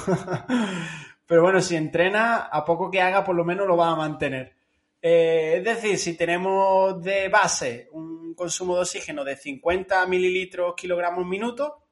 Pero 1.25 1.41
bueno, 1.41 1.59
si 1.59 1.75
entrena, 1.75 2.41
a 2.41 2.63
poco 2.63 2.91
que 2.91 3.01
haga, 3.01 3.23
por 3.23 3.35
lo 3.35 3.43
menos 3.43 3.65
lo 3.65 3.75
va 3.75 3.89
a 3.89 3.95
mantener. 3.95 4.53
Eh, 5.01 5.55
es 5.57 5.63
decir, 5.63 5.97
si 5.97 6.15
tenemos 6.15 7.01
de 7.01 7.27
base 7.27 7.89
un 7.93 8.35
consumo 8.35 8.75
de 8.75 8.81
oxígeno 8.81 9.23
de 9.23 9.35
50 9.35 10.05
mililitros 10.05 10.75
kilogramos 10.77 11.25
minuto, 11.25 11.88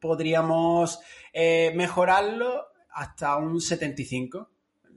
podríamos 0.00 1.00
eh, 1.32 1.72
mejorarlo 1.74 2.66
hasta 2.92 3.36
un 3.36 3.60
75 3.60 4.50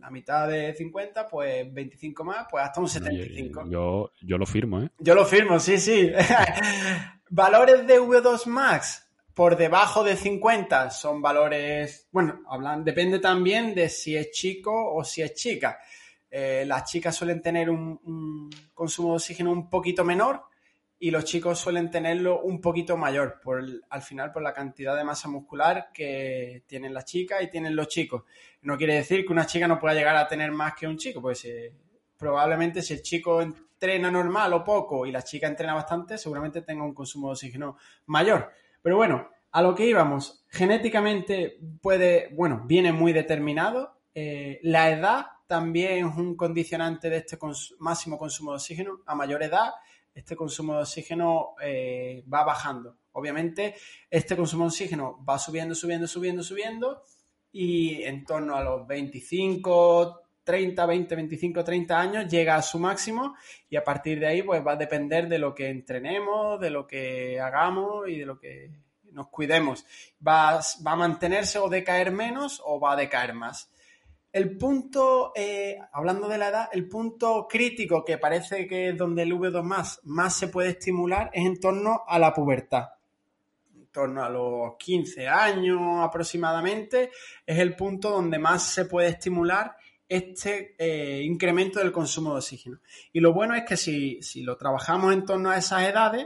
la 0.03 0.11
mitad 0.11 0.49
de 0.49 0.73
50, 0.73 1.29
pues 1.29 1.73
25 1.73 2.25
más, 2.25 2.47
pues 2.51 2.61
hasta 2.61 2.81
un 2.81 2.89
75. 2.89 3.69
Yo, 3.69 4.11
yo 4.21 4.37
lo 4.37 4.45
firmo, 4.45 4.81
¿eh? 4.81 4.89
Yo 4.99 5.15
lo 5.15 5.23
firmo, 5.23 5.61
sí, 5.61 5.77
sí. 5.77 6.11
valores 7.29 7.87
de 7.87 8.01
V2 8.01 8.45
Max 8.47 9.09
por 9.33 9.55
debajo 9.55 10.03
de 10.03 10.15
50 10.15 10.91
son 10.91 11.21
valores, 11.21 12.07
bueno, 12.11 12.41
hablan, 12.49 12.83
depende 12.83 13.19
también 13.19 13.73
de 13.73 13.87
si 13.87 14.15
es 14.15 14.31
chico 14.31 14.93
o 14.93 15.05
si 15.05 15.21
es 15.21 15.33
chica. 15.33 15.79
Eh, 16.29 16.65
las 16.67 16.83
chicas 16.83 17.15
suelen 17.15 17.41
tener 17.41 17.69
un, 17.69 18.49
consumo 18.73 19.09
de 19.11 19.15
oxígeno 19.15 19.51
un 19.51 19.69
poquito 19.69 20.03
menor 20.03 20.43
y 21.03 21.11
los 21.11 21.25
chicos 21.25 21.59
suelen 21.59 21.91
tenerlo 21.91 22.43
un 22.43 22.61
poquito 22.61 22.95
mayor, 22.95 23.41
por 23.43 23.61
al 23.89 24.01
final 24.01 24.31
por 24.31 24.41
la 24.41 24.53
cantidad 24.53 24.95
de 24.95 25.03
masa 25.03 25.27
muscular 25.27 25.89
que 25.93 26.63
tienen 26.65 26.93
las 26.93 27.03
chicas 27.03 27.43
y 27.43 27.49
tienen 27.49 27.75
los 27.75 27.89
chicos. 27.89 28.23
No 28.61 28.77
quiere 28.77 28.95
decir 28.95 29.25
que 29.25 29.33
una 29.33 29.45
chica 29.45 29.67
no 29.67 29.77
pueda 29.77 29.93
llegar 29.95 30.15
a 30.15 30.29
tener 30.29 30.53
más 30.53 30.75
que 30.75 30.87
un 30.87 30.95
chico, 30.95 31.21
pues 31.21 31.43
eh, 31.43 31.73
probablemente 32.15 32.81
si 32.81 32.93
el 32.93 33.01
chico 33.01 33.41
entrena 33.41 34.09
normal 34.09 34.53
o 34.53 34.63
poco 34.63 35.05
y 35.05 35.11
la 35.11 35.23
chica 35.23 35.45
entrena 35.45 35.73
bastante, 35.73 36.17
seguramente 36.17 36.61
tenga 36.61 36.85
un 36.85 36.93
consumo 36.93 37.27
de 37.27 37.33
oxígeno 37.33 37.75
mayor. 38.05 38.53
Pero 38.81 38.95
bueno, 38.95 39.27
a 39.51 39.61
lo 39.61 39.75
que 39.75 39.85
íbamos, 39.85 40.45
genéticamente 40.47 41.59
puede, 41.81 42.29
bueno, 42.31 42.63
viene 42.65 42.93
muy 42.93 43.11
determinado. 43.11 43.99
Eh, 44.15 44.61
la 44.63 44.89
edad 44.89 45.25
también 45.47 46.07
es 46.07 46.15
un 46.15 46.37
condicionante 46.37 47.09
de 47.09 47.17
este 47.17 47.37
máximo 47.79 48.17
consumo 48.17 48.51
de 48.51 48.55
oxígeno. 48.55 49.01
A 49.05 49.15
mayor 49.15 49.43
edad, 49.43 49.73
este 50.14 50.36
consumo 50.36 50.76
de 50.76 50.82
oxígeno 50.82 51.55
eh, 51.61 52.24
va 52.32 52.43
bajando. 52.43 52.97
Obviamente, 53.14 53.76
este 54.09 54.36
consumo 54.36 54.66
de 54.66 54.70
oxígeno 54.70 55.24
va 55.28 55.38
subiendo, 55.39 55.76
subiendo, 55.76 56.07
subiendo, 56.07 56.43
subiendo 56.43 57.03
y 57.51 58.03
en 58.03 58.26
torno 58.26 58.55
a 58.55 58.64
los 58.64 58.88
25, 58.88 60.22
30, 60.43 60.86
20, 60.86 61.16
25, 61.16 61.64
30 61.64 61.99
años 61.99 62.28
llega 62.28 62.55
a 62.55 62.61
su 62.61 62.80
máximo 62.80 63.36
y 63.70 63.76
a 63.76 63.84
partir 63.84 64.20
de 64.20 64.28
ahí 64.28 64.43
pues 64.43 64.66
va 64.66 64.74
a 64.74 64.78
depender 64.78 65.28
de 65.28 65.39
lo 65.39 65.53
que 65.53 65.70
entrenemos, 65.70 66.59
de 66.59 66.70
lo 66.70 66.86
que 66.88 67.39
hagamos 67.39 68.09
y 68.09 68.20
de 68.20 68.26
lo 68.26 68.39
que 68.39 68.72
nos 69.11 69.28
cuidemos. 69.28 69.86
Va, 70.26 70.59
va 70.86 70.91
a 70.91 70.95
mantenerse 70.95 71.59
o 71.59 71.70
decaer 71.70 72.11
menos 72.11 72.61
o 72.66 72.80
va 72.80 72.93
a 72.93 72.97
decaer 72.97 73.34
más. 73.34 73.70
El 74.34 74.57
punto, 74.57 75.31
eh, 75.36 75.77
hablando 75.91 76.27
de 76.27 76.39
la 76.39 76.47
edad, 76.47 76.69
el 76.73 76.89
punto 76.89 77.47
crítico 77.47 78.03
que 78.03 78.17
parece 78.17 78.65
que 78.65 78.89
es 78.89 78.97
donde 78.97 79.21
el 79.21 79.34
V2 79.34 79.61
más, 79.61 79.99
más 80.05 80.36
se 80.36 80.47
puede 80.47 80.69
estimular 80.69 81.29
es 81.31 81.45
en 81.45 81.59
torno 81.59 82.01
a 82.07 82.17
la 82.17 82.34
pubertad. 82.34 82.89
En 83.75 83.86
torno 83.91 84.23
a 84.23 84.29
los 84.31 84.75
15 84.79 85.27
años 85.27 85.79
aproximadamente 85.99 87.11
es 87.45 87.59
el 87.59 87.75
punto 87.75 88.09
donde 88.09 88.39
más 88.39 88.63
se 88.63 88.86
puede 88.86 89.09
estimular 89.09 89.77
este 90.09 90.75
eh, 90.79 91.21
incremento 91.21 91.77
del 91.77 91.91
consumo 91.91 92.31
de 92.31 92.38
oxígeno. 92.38 92.79
Y 93.11 93.19
lo 93.19 93.34
bueno 93.34 93.53
es 93.53 93.65
que 93.65 93.77
si, 93.77 94.19
si 94.23 94.41
lo 94.41 94.57
trabajamos 94.57 95.13
en 95.13 95.25
torno 95.25 95.51
a 95.51 95.57
esas 95.57 95.84
edades, 95.84 96.25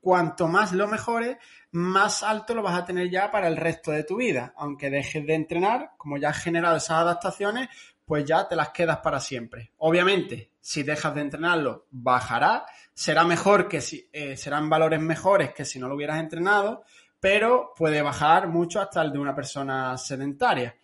cuanto 0.00 0.48
más 0.48 0.72
lo 0.72 0.88
mejores, 0.88 1.36
más 1.76 2.22
alto 2.22 2.54
lo 2.54 2.62
vas 2.62 2.74
a 2.74 2.86
tener 2.86 3.10
ya 3.10 3.30
para 3.30 3.48
el 3.48 3.56
resto 3.58 3.90
de 3.90 4.02
tu 4.02 4.16
vida. 4.16 4.54
Aunque 4.56 4.88
dejes 4.88 5.26
de 5.26 5.34
entrenar, 5.34 5.90
como 5.98 6.16
ya 6.16 6.30
has 6.30 6.42
generado 6.42 6.78
esas 6.78 7.02
adaptaciones, 7.02 7.68
pues 8.06 8.24
ya 8.24 8.48
te 8.48 8.56
las 8.56 8.70
quedas 8.70 8.98
para 8.98 9.20
siempre. 9.20 9.72
Obviamente, 9.76 10.52
si 10.58 10.82
dejas 10.82 11.14
de 11.14 11.20
entrenarlo, 11.20 11.86
bajará, 11.90 12.64
será 12.94 13.24
mejor 13.24 13.68
que 13.68 13.82
si, 13.82 14.08
eh, 14.10 14.38
serán 14.38 14.70
valores 14.70 15.00
mejores 15.00 15.52
que 15.52 15.66
si 15.66 15.78
no 15.78 15.86
lo 15.86 15.96
hubieras 15.96 16.18
entrenado, 16.18 16.82
pero 17.20 17.74
puede 17.76 18.00
bajar 18.00 18.48
mucho 18.48 18.80
hasta 18.80 19.02
el 19.02 19.12
de 19.12 19.18
una 19.18 19.34
persona 19.34 19.98
sedentaria. 19.98 20.76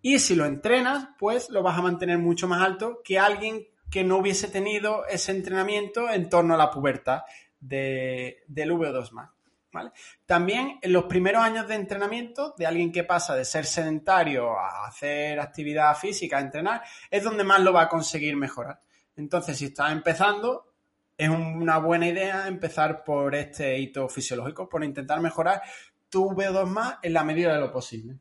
Y 0.00 0.18
si 0.18 0.34
lo 0.34 0.46
entrenas, 0.46 1.08
pues 1.18 1.50
lo 1.50 1.62
vas 1.62 1.78
a 1.78 1.82
mantener 1.82 2.16
mucho 2.16 2.48
más 2.48 2.62
alto 2.62 3.00
que 3.04 3.18
alguien 3.18 3.66
que 3.90 4.02
no 4.02 4.16
hubiese 4.16 4.48
tenido 4.48 5.04
ese 5.06 5.32
entrenamiento 5.32 6.08
en 6.08 6.30
torno 6.30 6.54
a 6.54 6.56
la 6.56 6.70
pubertad 6.70 7.20
de, 7.60 8.44
del 8.46 8.72
V2 8.72 9.10
Max. 9.12 9.41
¿Vale? 9.72 9.90
También 10.26 10.78
en 10.82 10.92
los 10.92 11.04
primeros 11.04 11.42
años 11.42 11.66
de 11.66 11.76
entrenamiento 11.76 12.54
de 12.58 12.66
alguien 12.66 12.92
que 12.92 13.04
pasa 13.04 13.34
de 13.34 13.44
ser 13.44 13.64
sedentario 13.64 14.58
a 14.58 14.86
hacer 14.86 15.40
actividad 15.40 15.96
física, 15.96 16.36
a 16.36 16.42
entrenar, 16.42 16.82
es 17.10 17.24
donde 17.24 17.42
más 17.42 17.60
lo 17.60 17.72
va 17.72 17.82
a 17.82 17.88
conseguir 17.88 18.36
mejorar. 18.36 18.80
Entonces, 19.16 19.56
si 19.56 19.66
estás 19.66 19.92
empezando, 19.92 20.72
es 21.16 21.28
una 21.28 21.78
buena 21.78 22.06
idea 22.08 22.48
empezar 22.48 23.04
por 23.04 23.34
este 23.34 23.78
hito 23.78 24.08
fisiológico, 24.08 24.68
por 24.68 24.84
intentar 24.84 25.20
mejorar 25.20 25.62
tu 26.08 26.30
V2 26.30 26.66
más 26.66 26.98
en 27.02 27.12
la 27.14 27.24
medida 27.24 27.54
de 27.54 27.60
lo 27.60 27.72
posible. 27.72 28.18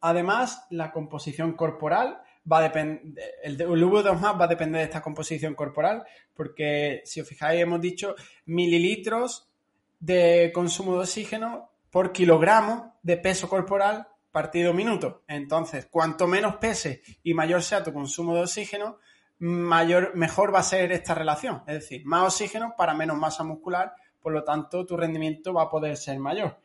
Además, 0.00 0.66
la 0.70 0.92
composición 0.92 1.52
corporal 1.54 2.20
va 2.50 2.58
a 2.58 2.62
depender, 2.62 3.14
el, 3.42 3.56
V2 3.56 4.18
más 4.18 4.38
va 4.38 4.44
a 4.44 4.48
depender 4.48 4.80
de 4.80 4.84
esta 4.84 5.00
composición 5.00 5.54
corporal, 5.54 6.04
porque 6.34 7.00
si 7.06 7.20
os 7.20 7.28
fijáis, 7.28 7.62
hemos 7.62 7.80
dicho 7.80 8.14
mililitros 8.44 9.48
de 10.04 10.52
consumo 10.52 10.94
de 10.94 11.00
oxígeno 11.00 11.70
por 11.90 12.12
kilogramo 12.12 12.98
de 13.02 13.16
peso 13.16 13.48
corporal 13.48 14.06
partido 14.30 14.74
minuto. 14.74 15.22
Entonces, 15.28 15.86
cuanto 15.86 16.26
menos 16.26 16.56
pese 16.56 17.02
y 17.22 17.32
mayor 17.32 17.62
sea 17.62 17.82
tu 17.82 17.92
consumo 17.92 18.34
de 18.34 18.42
oxígeno, 18.42 18.98
mayor, 19.38 20.14
mejor 20.14 20.54
va 20.54 20.58
a 20.58 20.62
ser 20.62 20.92
esta 20.92 21.14
relación. 21.14 21.62
Es 21.66 21.74
decir, 21.74 22.04
más 22.04 22.24
oxígeno 22.24 22.74
para 22.76 22.92
menos 22.92 23.16
masa 23.16 23.44
muscular, 23.44 23.94
por 24.20 24.32
lo 24.32 24.44
tanto, 24.44 24.84
tu 24.84 24.96
rendimiento 24.96 25.54
va 25.54 25.62
a 25.62 25.70
poder 25.70 25.96
ser 25.96 26.18
mayor. 26.18 26.58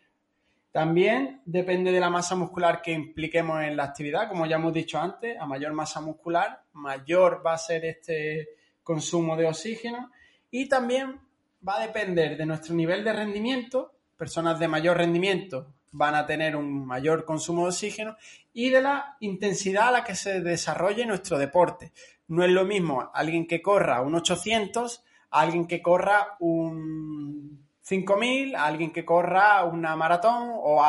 También 0.71 1.41
depende 1.45 1.91
de 1.91 1.99
la 1.99 2.09
masa 2.09 2.35
muscular 2.35 2.81
que 2.81 2.91
impliquemos 2.91 3.63
en 3.63 3.77
la 3.77 3.85
actividad, 3.85 4.27
como 4.27 4.45
ya 4.47 4.57
hemos 4.57 4.73
dicho 4.73 4.99
antes, 4.99 5.39
a 5.39 5.45
mayor 5.45 5.73
masa 5.73 6.01
muscular, 6.01 6.63
mayor 6.73 7.41
va 7.45 7.53
a 7.53 7.57
ser 7.57 7.85
este 7.85 8.49
consumo 8.83 9.37
de 9.37 9.47
oxígeno 9.47 10.11
y 10.51 10.67
también 10.67 11.28
va 11.67 11.77
a 11.77 11.87
depender 11.87 12.37
de 12.37 12.45
nuestro 12.45 12.73
nivel 12.73 13.03
de 13.03 13.13
rendimiento, 13.13 13.93
personas 14.17 14.59
de 14.59 14.67
mayor 14.67 14.97
rendimiento 14.97 15.73
van 15.91 16.15
a 16.15 16.25
tener 16.25 16.55
un 16.55 16.85
mayor 16.85 17.25
consumo 17.25 17.63
de 17.63 17.69
oxígeno 17.69 18.15
y 18.53 18.69
de 18.69 18.81
la 18.81 19.17
intensidad 19.19 19.87
a 19.87 19.91
la 19.91 20.03
que 20.03 20.15
se 20.15 20.41
desarrolle 20.41 21.05
nuestro 21.05 21.37
deporte. 21.37 21.93
No 22.27 22.43
es 22.43 22.51
lo 22.51 22.65
mismo 22.65 23.09
alguien 23.13 23.47
que 23.47 23.61
corra 23.61 24.01
un 24.01 24.15
800 24.15 25.03
a 25.31 25.41
alguien 25.41 25.67
que 25.67 25.81
corra 25.81 26.35
un 26.39 27.67
5000, 27.81 28.55
a 28.55 28.65
alguien 28.65 28.91
que 28.91 29.05
corra 29.05 29.63
una 29.65 29.95
maratón 29.95 30.49
o, 30.53 30.83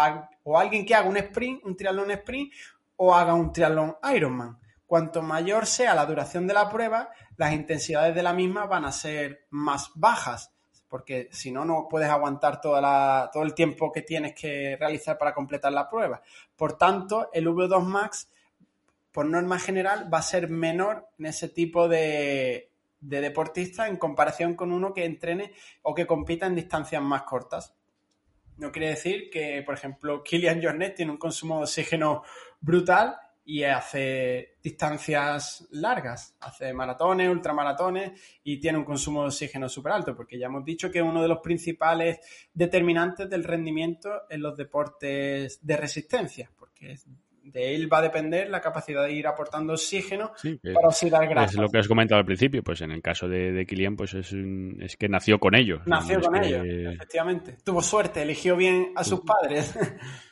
o 0.45 0.59
alguien 0.59 0.85
que 0.85 0.95
haga 0.95 1.09
un 1.09 1.16
sprint, 1.16 1.64
un 1.64 1.77
triatlón 1.77 2.11
sprint 2.11 2.53
o 2.97 3.14
haga 3.14 3.35
un 3.35 3.53
triatlón 3.53 3.97
Ironman. 4.14 4.59
Cuanto 4.87 5.23
mayor 5.23 5.66
sea 5.66 5.95
la 5.95 6.05
duración 6.05 6.47
de 6.47 6.55
la 6.55 6.68
prueba, 6.68 7.11
las 7.37 7.53
intensidades 7.53 8.14
de 8.14 8.23
la 8.23 8.33
misma 8.33 8.66
van 8.66 8.85
a 8.85 8.93
ser 8.93 9.47
más 9.51 9.93
bajas, 9.95 10.53
porque 10.91 11.28
si 11.30 11.53
no, 11.53 11.64
no 11.64 11.86
puedes 11.88 12.11
aguantar 12.11 12.61
toda 12.61 12.80
la, 12.80 13.30
todo 13.32 13.45
el 13.45 13.55
tiempo 13.55 13.93
que 13.93 14.03
tienes 14.03 14.34
que 14.34 14.76
realizar 14.76 15.16
para 15.16 15.32
completar 15.32 15.72
la 15.72 15.88
prueba. 15.88 16.20
Por 16.57 16.76
tanto, 16.76 17.30
el 17.32 17.47
V2 17.47 17.84
Max, 17.84 18.28
por 19.12 19.24
norma 19.24 19.61
general, 19.61 20.12
va 20.12 20.18
a 20.18 20.22
ser 20.22 20.51
menor 20.51 21.07
en 21.16 21.26
ese 21.26 21.49
tipo 21.49 21.88
de, 21.88 22.70
de 23.01 23.20
deportista 23.20 23.86
en 23.86 23.99
comparación 23.99 24.57
con 24.57 24.72
uno 24.72 24.93
que 24.93 25.05
entrene 25.05 25.53
o 25.82 25.95
que 25.95 26.09
compita 26.09 26.47
en 26.47 26.57
distancias 26.57 27.01
más 27.01 27.22
cortas. 27.22 27.72
No 28.57 28.72
quiere 28.72 28.88
decir 28.88 29.30
que, 29.30 29.62
por 29.64 29.74
ejemplo, 29.74 30.24
Kilian 30.24 30.61
Jornet 30.61 30.97
tiene 30.97 31.12
un 31.12 31.18
consumo 31.18 31.59
de 31.59 31.62
oxígeno 31.62 32.24
brutal 32.61 33.16
y 33.51 33.64
hace 33.64 34.59
distancias 34.62 35.66
largas, 35.72 36.36
hace 36.40 36.72
maratones, 36.72 37.28
ultramaratones 37.28 38.12
y 38.44 38.61
tiene 38.61 38.78
un 38.78 38.84
consumo 38.84 39.22
de 39.22 39.26
oxígeno 39.26 39.68
súper 39.68 39.90
alto, 39.90 40.14
porque 40.14 40.38
ya 40.38 40.46
hemos 40.46 40.64
dicho 40.64 40.88
que 40.88 41.03
uno 41.03 41.20
de 41.20 41.26
los 41.26 41.40
principales 41.40 42.20
determinantes 42.55 43.28
del 43.28 43.42
rendimiento 43.42 44.22
en 44.30 44.42
los 44.42 44.57
deportes 44.57 45.59
de 45.66 45.76
resistencia, 45.76 46.48
porque 46.57 46.94
de 47.42 47.74
él 47.74 47.92
va 47.92 47.98
a 47.98 48.03
depender 48.03 48.48
la 48.48 48.61
capacidad 48.61 49.03
de 49.03 49.14
ir 49.14 49.26
aportando 49.26 49.72
oxígeno 49.72 50.30
para 50.72 50.86
oxidar 50.86 51.26
grasas. 51.26 51.55
Es 51.55 51.61
lo 51.61 51.70
que 51.70 51.78
has 51.78 51.88
comentado 51.88 52.20
al 52.20 52.26
principio, 52.26 52.62
pues 52.62 52.80
en 52.82 52.92
el 52.92 53.03
caso 53.03 53.26
de, 53.26 53.51
de 53.51 53.66
Kilian, 53.66 53.96
pues 53.96 54.14
es, 54.14 54.32
es 54.78 54.96
que 54.96 55.09
nació 55.09 55.40
con 55.40 55.57
ellos. 55.57 55.80
Nació 55.86 56.20
con 56.20 56.36
ellos, 56.36 56.64
efectivamente. 56.64 57.57
Tuvo 57.64 57.82
suerte, 57.82 58.22
eligió 58.22 58.55
bien 58.55 58.92
a 58.94 59.03
sus 59.03 59.22
padres. 59.22 59.76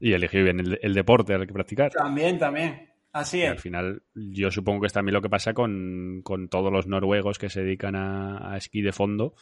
Y 0.00 0.12
eligió 0.12 0.44
bien 0.44 0.60
el, 0.60 0.94
deporte 0.94 1.34
al 1.34 1.46
que 1.46 1.52
practicar. 1.52 1.90
También, 1.92 2.38
también. 2.38 2.88
Así 3.12 3.42
es. 3.42 3.50
al 3.50 3.58
final, 3.58 4.02
yo 4.14 4.50
supongo 4.50 4.82
que 4.82 4.86
es 4.86 4.92
también 4.92 5.14
lo 5.14 5.22
que 5.22 5.30
pasa 5.30 5.54
con, 5.54 6.22
todos 6.50 6.72
los 6.72 6.86
noruegos 6.86 7.38
que 7.38 7.48
se 7.48 7.62
dedican 7.62 7.96
a, 7.96 8.56
esquí 8.56 8.82
de 8.82 8.92
fondo. 8.92 9.34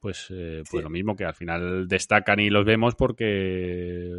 Pues, 0.00 0.28
eh, 0.30 0.62
pues 0.70 0.84
lo 0.84 0.90
mismo 0.90 1.16
que 1.16 1.24
al 1.24 1.34
final 1.34 1.88
destacan 1.88 2.38
y 2.38 2.50
los 2.50 2.64
vemos 2.64 2.94
porque 2.94 4.12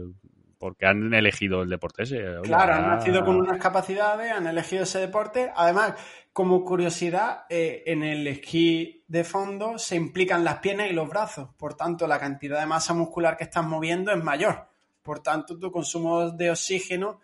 porque 0.60 0.86
han 0.86 1.14
elegido 1.14 1.64
el 1.64 1.70
deporte 1.70 2.04
ese. 2.04 2.22
claro, 2.44 2.74
han 2.74 2.88
nacido 2.88 3.24
con 3.24 3.38
unas 3.38 3.58
capacidades, 3.58 4.32
han 4.32 4.46
elegido 4.46 4.84
ese 4.84 5.00
deporte. 5.00 5.52
Además, 5.56 5.94
como 6.34 6.64
curiosidad, 6.66 7.46
eh, 7.50 7.84
en 7.86 8.04
el 8.04 8.28
esquí 8.28 9.06
de 9.08 9.24
fondo 9.24 9.78
se 9.80 9.96
implican 9.96 10.44
las 10.44 10.58
piernas 10.58 10.90
y 10.92 10.94
los 10.94 11.10
brazos. 11.10 11.50
Por 11.58 11.76
tanto, 11.76 12.08
la 12.08 12.20
cantidad 12.20 12.60
de 12.60 12.66
masa 12.66 12.94
muscular 12.94 13.38
que 13.38 13.46
estás 13.46 13.66
moviendo 13.66 14.12
es 14.12 14.22
mayor. 14.22 14.68
Por 15.02 15.22
tanto, 15.22 15.58
tu 15.58 15.72
consumo 15.72 16.32
de 16.32 16.52
oxígeno 16.52 17.20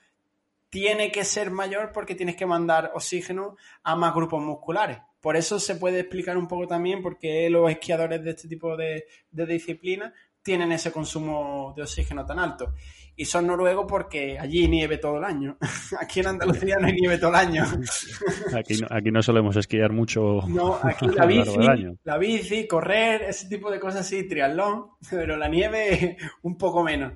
tiene 0.70 1.12
que 1.12 1.24
ser 1.24 1.52
mayor 1.52 1.92
porque 1.94 2.16
tienes 2.16 2.36
que 2.36 2.46
mandar 2.46 2.92
oxígeno 2.94 3.56
a 3.84 3.96
más 3.96 4.14
grupos 4.14 4.42
musculares. 4.42 4.98
Por 5.22 5.36
eso 5.36 5.60
se 5.60 5.76
puede 5.76 6.02
explicar 6.02 6.38
un 6.38 6.48
poco 6.48 6.68
también 6.68 7.02
por 7.02 7.18
qué 7.18 7.50
los 7.50 7.70
esquiadores 7.70 8.24
de 8.24 8.32
este 8.32 8.48
tipo 8.48 8.76
de, 8.76 9.06
de 9.32 9.46
disciplinas 9.46 10.14
tienen 10.42 10.72
ese 10.72 10.92
consumo 10.92 11.74
de 11.76 11.84
oxígeno 11.84 12.26
tan 12.26 12.40
alto 12.40 12.74
y 13.18 13.26
son 13.26 13.48
noruegos 13.48 13.86
porque 13.88 14.38
allí 14.38 14.68
nieve 14.68 14.98
todo 14.98 15.18
el 15.18 15.24
año. 15.24 15.58
Aquí 16.00 16.20
en 16.20 16.28
Andalucía 16.28 16.78
no 16.80 16.88
hay 16.88 16.94
nieve 16.94 17.18
todo 17.18 17.30
el 17.30 17.36
año. 17.36 17.64
Aquí 18.54 18.78
no, 18.78 18.88
aquí 18.90 19.12
no 19.12 19.24
solemos 19.24 19.56
esquiar 19.56 19.92
mucho. 19.92 20.42
No, 20.48 20.80
aquí 20.84 21.08
la 21.08 21.26
bici, 21.26 21.58
la 22.04 22.18
bici, 22.18 22.68
correr, 22.68 23.24
ese 23.24 23.48
tipo 23.48 23.72
de 23.72 23.80
cosas 23.80 24.06
sí, 24.06 24.28
triatlón, 24.28 24.88
pero 25.10 25.38
la 25.38 25.48
nieve 25.48 26.18
un 26.44 26.58
poco 26.58 26.84
menos. 26.84 27.14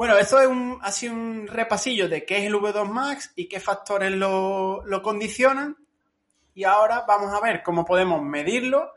Bueno, 0.00 0.16
esto 0.16 0.40
es 0.40 0.48
un, 0.48 0.80
sido 0.92 1.12
un 1.12 1.46
repasillo 1.46 2.08
de 2.08 2.24
qué 2.24 2.38
es 2.38 2.44
el 2.44 2.54
V2 2.54 2.88
Max 2.88 3.34
y 3.36 3.50
qué 3.50 3.60
factores 3.60 4.10
lo, 4.10 4.82
lo 4.86 5.02
condicionan. 5.02 5.76
Y 6.54 6.64
ahora 6.64 7.04
vamos 7.06 7.34
a 7.34 7.40
ver 7.42 7.62
cómo 7.62 7.84
podemos 7.84 8.22
medirlo 8.22 8.94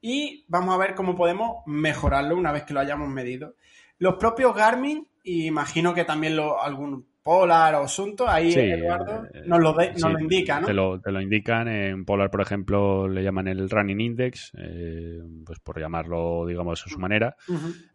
y 0.00 0.44
vamos 0.46 0.72
a 0.72 0.78
ver 0.78 0.94
cómo 0.94 1.16
podemos 1.16 1.64
mejorarlo 1.66 2.36
una 2.36 2.52
vez 2.52 2.62
que 2.62 2.72
lo 2.72 2.78
hayamos 2.78 3.08
medido. 3.08 3.56
Los 3.98 4.14
propios 4.14 4.54
Garmin 4.54 5.08
imagino 5.24 5.92
que 5.92 6.04
también 6.04 6.36
lo, 6.36 6.62
algún 6.62 7.04
Polar 7.24 7.74
o 7.76 7.84
Asunto, 7.84 8.28
ahí 8.28 8.52
Eduardo 8.52 9.24
eh, 9.32 9.44
nos 9.46 9.58
lo, 9.58 9.74
lo 9.74 10.20
indica, 10.20 10.60
¿no? 10.60 10.66
Te 10.66 10.74
lo, 10.74 11.00
te 11.00 11.10
lo, 11.10 11.22
indican. 11.22 11.68
En 11.68 12.04
Polar, 12.04 12.30
por 12.30 12.42
ejemplo, 12.42 13.08
le 13.08 13.22
llaman 13.22 13.48
el 13.48 13.70
Running 13.70 13.98
Index, 13.98 14.52
eh, 14.58 15.22
pues 15.46 15.58
por 15.60 15.80
llamarlo, 15.80 16.44
digamos, 16.46 16.84
a 16.84 16.90
su 16.90 16.98
manera. 16.98 17.34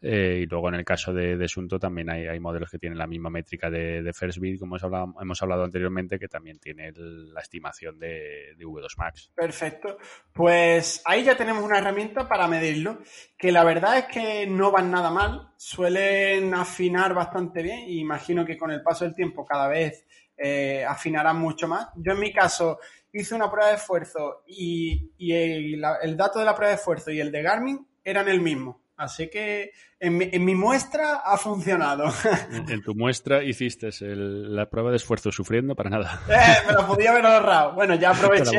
Eh, 0.01 0.39
y 0.41 0.45
luego 0.47 0.69
en 0.69 0.75
el 0.75 0.83
caso 0.83 1.13
de, 1.13 1.37
de 1.37 1.45
Asunto 1.45 1.77
también 1.77 2.09
hay, 2.09 2.25
hay, 2.25 2.39
modelos 2.39 2.71
que 2.71 2.79
tienen 2.79 2.97
la 2.97 3.05
misma 3.05 3.29
métrica 3.29 3.69
de, 3.69 4.01
de 4.01 4.13
First 4.13 4.39
como 4.59 4.73
hemos 4.73 4.83
hablado, 4.83 5.13
hemos 5.21 5.41
hablado 5.43 5.63
anteriormente, 5.63 6.17
que 6.17 6.27
también 6.27 6.57
tiene 6.57 6.91
la 6.95 7.41
estimación 7.41 7.99
de, 7.99 8.55
de, 8.57 8.65
V2 8.65 8.97
Max. 8.97 9.31
Perfecto. 9.35 9.99
Pues 10.33 11.03
ahí 11.05 11.23
ya 11.23 11.37
tenemos 11.37 11.63
una 11.63 11.77
herramienta 11.77 12.27
para 12.27 12.47
medirlo, 12.47 12.97
que 13.37 13.51
la 13.51 13.63
verdad 13.63 13.99
es 13.99 14.05
que 14.05 14.47
no 14.47 14.71
van 14.71 14.89
nada 14.89 15.11
mal, 15.11 15.49
suelen 15.55 16.51
afinar 16.55 17.13
bastante 17.13 17.61
bien 17.61 17.87
y 17.87 17.99
imagino 17.99 18.43
que 18.43 18.57
con 18.57 18.71
el 18.71 18.81
paso 18.81 19.05
del 19.05 19.13
tiempo 19.19 19.45
cada 19.45 19.67
vez 19.67 20.05
eh, 20.37 20.85
afinarán 20.87 21.37
mucho 21.37 21.67
más. 21.67 21.89
Yo 21.97 22.13
en 22.13 22.19
mi 22.21 22.31
caso 22.31 22.79
hice 23.11 23.35
una 23.35 23.51
prueba 23.51 23.69
de 23.69 23.75
esfuerzo 23.75 24.43
y, 24.47 25.11
el, 25.19 25.81
dato 26.15 26.39
de 26.39 26.45
la 26.45 26.55
prueba 26.55 26.69
de 26.69 26.77
esfuerzo 26.77 27.11
y 27.11 27.19
el 27.19 27.29
de 27.29 27.41
Garmin 27.41 27.85
eran 28.05 28.29
el 28.29 28.39
mismo. 28.39 28.81
Así 28.95 29.29
que 29.29 29.71
en 29.99 30.17
mi, 30.17 30.55
muestra 30.55 31.21
ha 31.25 31.37
funcionado. 31.37 32.05
En, 32.69 32.81
tu 32.81 32.95
muestra 32.95 33.43
hiciste 33.43 33.89
la 34.01 34.69
prueba 34.69 34.91
de 34.91 34.97
esfuerzo 34.97 35.31
sufriendo 35.31 35.75
para 35.75 35.89
nada. 35.89 36.21
Eh, 36.29 36.67
me 36.67 36.73
la 36.73 36.87
podía 36.87 37.11
haber 37.11 37.25
ahorrado. 37.25 37.73
Bueno, 37.73 37.95
ya 37.95 38.09
aproveché. 38.15 38.57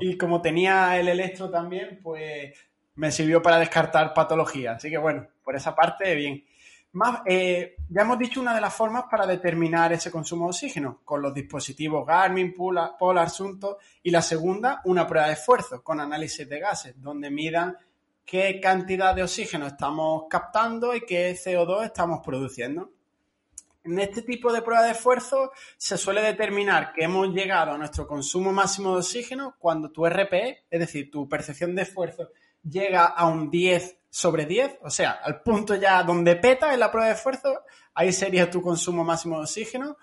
Y 0.00 0.16
como 0.16 0.40
tenía 0.40 0.98
el 0.98 1.08
electro 1.08 1.50
también, 1.50 2.00
pues 2.02 2.54
me 2.94 3.12
sirvió 3.12 3.42
para 3.42 3.58
descartar 3.58 4.14
patología. 4.14 4.72
Así 4.72 4.88
que 4.88 4.98
bueno, 4.98 5.26
por 5.44 5.54
esa 5.54 5.74
parte, 5.74 6.14
bien. 6.14 6.44
Más, 6.92 7.20
eh, 7.24 7.76
ya 7.88 8.02
hemos 8.02 8.18
dicho 8.18 8.40
una 8.40 8.52
de 8.52 8.60
las 8.60 8.74
formas 8.74 9.04
para 9.08 9.24
determinar 9.24 9.92
ese 9.92 10.10
consumo 10.10 10.46
de 10.46 10.50
oxígeno, 10.50 11.00
con 11.04 11.22
los 11.22 11.32
dispositivos 11.32 12.04
Garmin, 12.04 12.52
Polar, 12.52 12.96
Polar 12.98 13.30
Sunto, 13.30 13.78
y 14.02 14.10
la 14.10 14.22
segunda, 14.22 14.80
una 14.84 15.06
prueba 15.06 15.28
de 15.28 15.34
esfuerzo 15.34 15.84
con 15.84 16.00
análisis 16.00 16.48
de 16.48 16.58
gases, 16.58 17.00
donde 17.00 17.30
midan 17.30 17.76
qué 18.24 18.60
cantidad 18.60 19.14
de 19.14 19.22
oxígeno 19.22 19.68
estamos 19.68 20.24
captando 20.28 20.94
y 20.94 21.02
qué 21.02 21.32
CO2 21.32 21.84
estamos 21.84 22.20
produciendo. 22.24 22.90
En 23.84 23.98
este 24.00 24.22
tipo 24.22 24.52
de 24.52 24.60
prueba 24.60 24.82
de 24.82 24.90
esfuerzo 24.90 25.52
se 25.76 25.96
suele 25.96 26.22
determinar 26.22 26.92
que 26.92 27.04
hemos 27.04 27.28
llegado 27.28 27.72
a 27.72 27.78
nuestro 27.78 28.06
consumo 28.06 28.52
máximo 28.52 28.92
de 28.92 28.98
oxígeno 28.98 29.54
cuando 29.58 29.90
tu 29.90 30.04
RPE, 30.06 30.64
es 30.68 30.80
decir, 30.80 31.10
tu 31.10 31.28
percepción 31.28 31.74
de 31.74 31.82
esfuerzo, 31.82 32.30
llega 32.62 33.06
a 33.06 33.26
un 33.26 33.48
10 33.48 33.99
sobre 34.10 34.44
10, 34.44 34.78
o 34.82 34.90
sea, 34.90 35.12
al 35.12 35.40
punto 35.40 35.76
ya 35.76 36.02
donde 36.02 36.34
peta 36.36 36.74
en 36.74 36.80
la 36.80 36.90
prueba 36.90 37.08
de 37.08 37.14
esfuerzo, 37.14 37.62
ahí 37.94 38.12
sería 38.12 38.50
tu 38.50 38.60
consumo 38.60 39.04
máximo 39.04 39.36
de 39.36 39.42
oxígeno. 39.42 39.96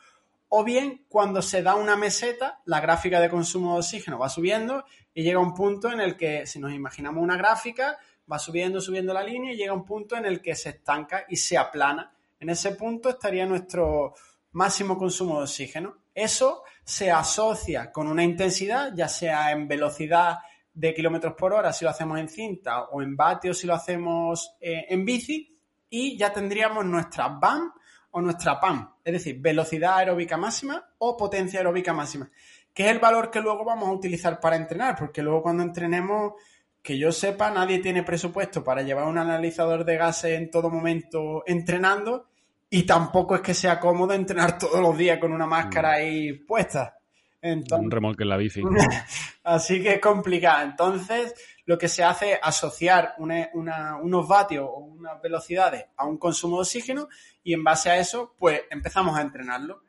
O 0.50 0.64
bien, 0.64 1.06
cuando 1.10 1.42
se 1.42 1.62
da 1.62 1.76
una 1.76 1.98
meseta, 1.98 2.62
la 2.66 2.80
gráfica 2.80 3.20
de 3.20 3.30
consumo 3.30 3.74
de 3.74 3.80
oxígeno 3.80 4.18
va 4.18 4.30
subiendo 4.30 4.86
y 5.14 5.24
llega 5.24 5.40
un 5.40 5.54
punto 5.54 5.92
en 5.92 6.00
el 6.00 6.16
que, 6.16 6.48
si 6.48 6.58
nos 6.58 6.72
imaginamos 6.72 7.22
una 7.22 7.36
gráfica, 7.36 7.98
va 8.32 8.40
subiendo, 8.40 8.80
subiendo 8.80 9.14
la 9.14 9.24
línea 9.24 9.52
y 9.52 9.58
llega 9.58 9.74
un 9.74 9.84
punto 9.84 10.16
en 10.16 10.26
el 10.26 10.42
que 10.42 10.56
se 10.56 10.70
estanca 10.70 11.26
y 11.28 11.36
se 11.36 11.58
aplana. 11.58 12.14
En 12.40 12.50
ese 12.50 12.72
punto 12.72 13.10
estaría 13.10 13.46
nuestro 13.46 14.14
máximo 14.54 14.98
consumo 14.98 15.38
de 15.38 15.44
oxígeno. 15.44 15.98
Eso 16.14 16.64
se 16.84 17.12
asocia 17.12 17.92
con 17.92 18.08
una 18.08 18.24
intensidad, 18.24 18.94
ya 18.96 19.10
sea 19.10 19.52
en 19.52 19.68
velocidad 19.68 20.40
de 20.78 20.94
kilómetros 20.94 21.34
por 21.34 21.54
hora 21.54 21.74
si 21.74 21.84
lo 21.84 21.92
hacemos 21.92 22.20
en 22.20 22.30
cinta 22.30 22.84
o 22.84 23.02
en 23.02 23.16
vatios 23.16 23.58
si 23.58 23.66
lo 23.66 23.74
hacemos 23.74 24.56
eh, 24.62 24.86
en 24.90 25.04
bici 25.04 25.58
y 25.90 26.16
ya 26.18 26.32
tendríamos 26.32 26.86
nuestra 26.86 27.30
BAM 27.30 27.72
o 28.12 28.22
nuestra 28.22 28.60
PAM, 28.60 28.94
es 29.04 29.14
decir, 29.14 29.40
velocidad 29.40 29.98
aeróbica 29.98 30.38
máxima 30.38 30.84
o 31.00 31.18
potencia 31.18 31.60
aeróbica 31.60 31.94
máxima, 31.94 32.30
que 32.74 32.86
es 32.86 32.92
el 32.92 33.00
valor 33.00 33.32
que 33.32 33.42
luego 33.42 33.66
vamos 33.66 33.90
a 33.90 33.94
utilizar 33.94 34.40
para 34.40 34.56
entrenar, 34.56 34.96
porque 34.98 35.22
luego 35.22 35.44
cuando 35.44 35.64
entrenemos, 35.64 36.34
que 36.82 36.98
yo 36.98 37.12
sepa, 37.12 37.52
nadie 37.52 37.80
tiene 37.80 38.04
presupuesto 38.04 38.64
para 38.64 38.82
llevar 38.82 39.08
un 39.08 39.18
analizador 39.18 39.84
de 39.84 39.98
gases 39.98 40.38
en 40.38 40.50
todo 40.50 40.70
momento 40.70 41.44
entrenando 41.46 42.28
y 42.70 42.84
tampoco 42.84 43.36
es 43.36 43.42
que 43.42 43.54
sea 43.54 43.80
cómodo 43.80 44.14
entrenar 44.14 44.58
todos 44.58 44.80
los 44.80 44.98
días 44.98 45.20
con 45.20 45.34
una 45.34 45.46
máscara 45.46 45.94
ahí 45.94 46.34
puesta. 46.34 46.97
Un 47.42 47.92
remolque 47.92 48.24
en 48.24 48.30
la 48.30 48.38
bici. 48.38 48.62
así 49.44 49.82
que 49.82 49.96
es 49.96 50.02
complicado. 50.02 50.64
Entonces, 50.64 51.34
lo 51.66 51.78
que 51.78 51.88
se 51.88 52.04
hace 52.04 52.34
es 52.34 52.40
asociar 52.42 53.16
unos 53.18 54.28
vatios 54.28 54.68
o 54.70 54.80
unas 54.80 55.22
velocidades 55.22 55.86
a 55.96 56.06
un 56.06 56.18
consumo 56.18 56.58
de 56.58 56.62
oxígeno 56.62 57.08
y 57.44 57.54
en 57.54 57.64
base 57.64 57.90
a 57.90 57.98
eso, 57.98 58.34
pues 58.38 58.62
empezamos 58.70 59.18
a 59.18 59.22
entrenarlo. 59.22 59.82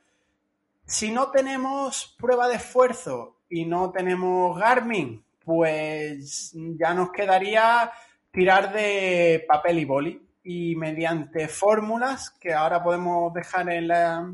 Si 0.85 1.11
no 1.11 1.31
tenemos 1.31 2.17
prueba 2.19 2.49
de 2.49 2.57
esfuerzo 2.57 3.37
y 3.49 3.65
no 3.65 3.91
tenemos 3.91 4.59
Garmin, 4.59 5.25
pues 5.45 6.53
ya 6.55 6.95
nos 6.95 7.11
quedaría 7.11 7.91
tirar 8.31 8.73
de 8.73 9.45
papel 9.47 9.79
y 9.79 9.85
boli 9.85 10.23
y 10.43 10.77
mediante 10.77 11.49
fórmulas 11.49 12.31
que 12.31 12.55
ahora 12.55 12.83
podemos 12.83 13.33
dejar 13.35 13.71
en 13.71 13.89
la, 13.89 14.33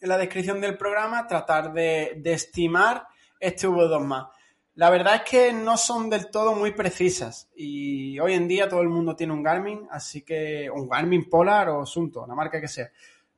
en 0.00 0.08
la 0.08 0.18
descripción 0.18 0.60
del 0.60 0.76
programa, 0.76 1.26
tratar 1.26 1.72
de, 1.72 2.20
estimar 2.24 3.06
este 3.40 3.68
V2 3.68 4.30
La 4.74 4.90
verdad 4.90 5.16
es 5.16 5.22
que 5.22 5.52
no 5.52 5.76
son 5.76 6.10
del 6.10 6.30
todo 6.30 6.54
muy 6.54 6.72
precisas 6.72 7.48
y 7.54 8.18
hoy 8.18 8.34
en 8.34 8.48
día 8.48 8.68
todo 8.68 8.82
el 8.82 8.88
mundo 8.88 9.16
tiene 9.16 9.32
un 9.32 9.42
Garmin, 9.42 9.86
así 9.90 10.22
que 10.22 10.70
un 10.70 10.88
Garmin 10.88 11.28
Polar 11.28 11.68
o 11.70 11.86
Sunto, 11.86 12.26
la 12.26 12.34
marca 12.34 12.60
que 12.60 12.68
sea. 12.68 12.90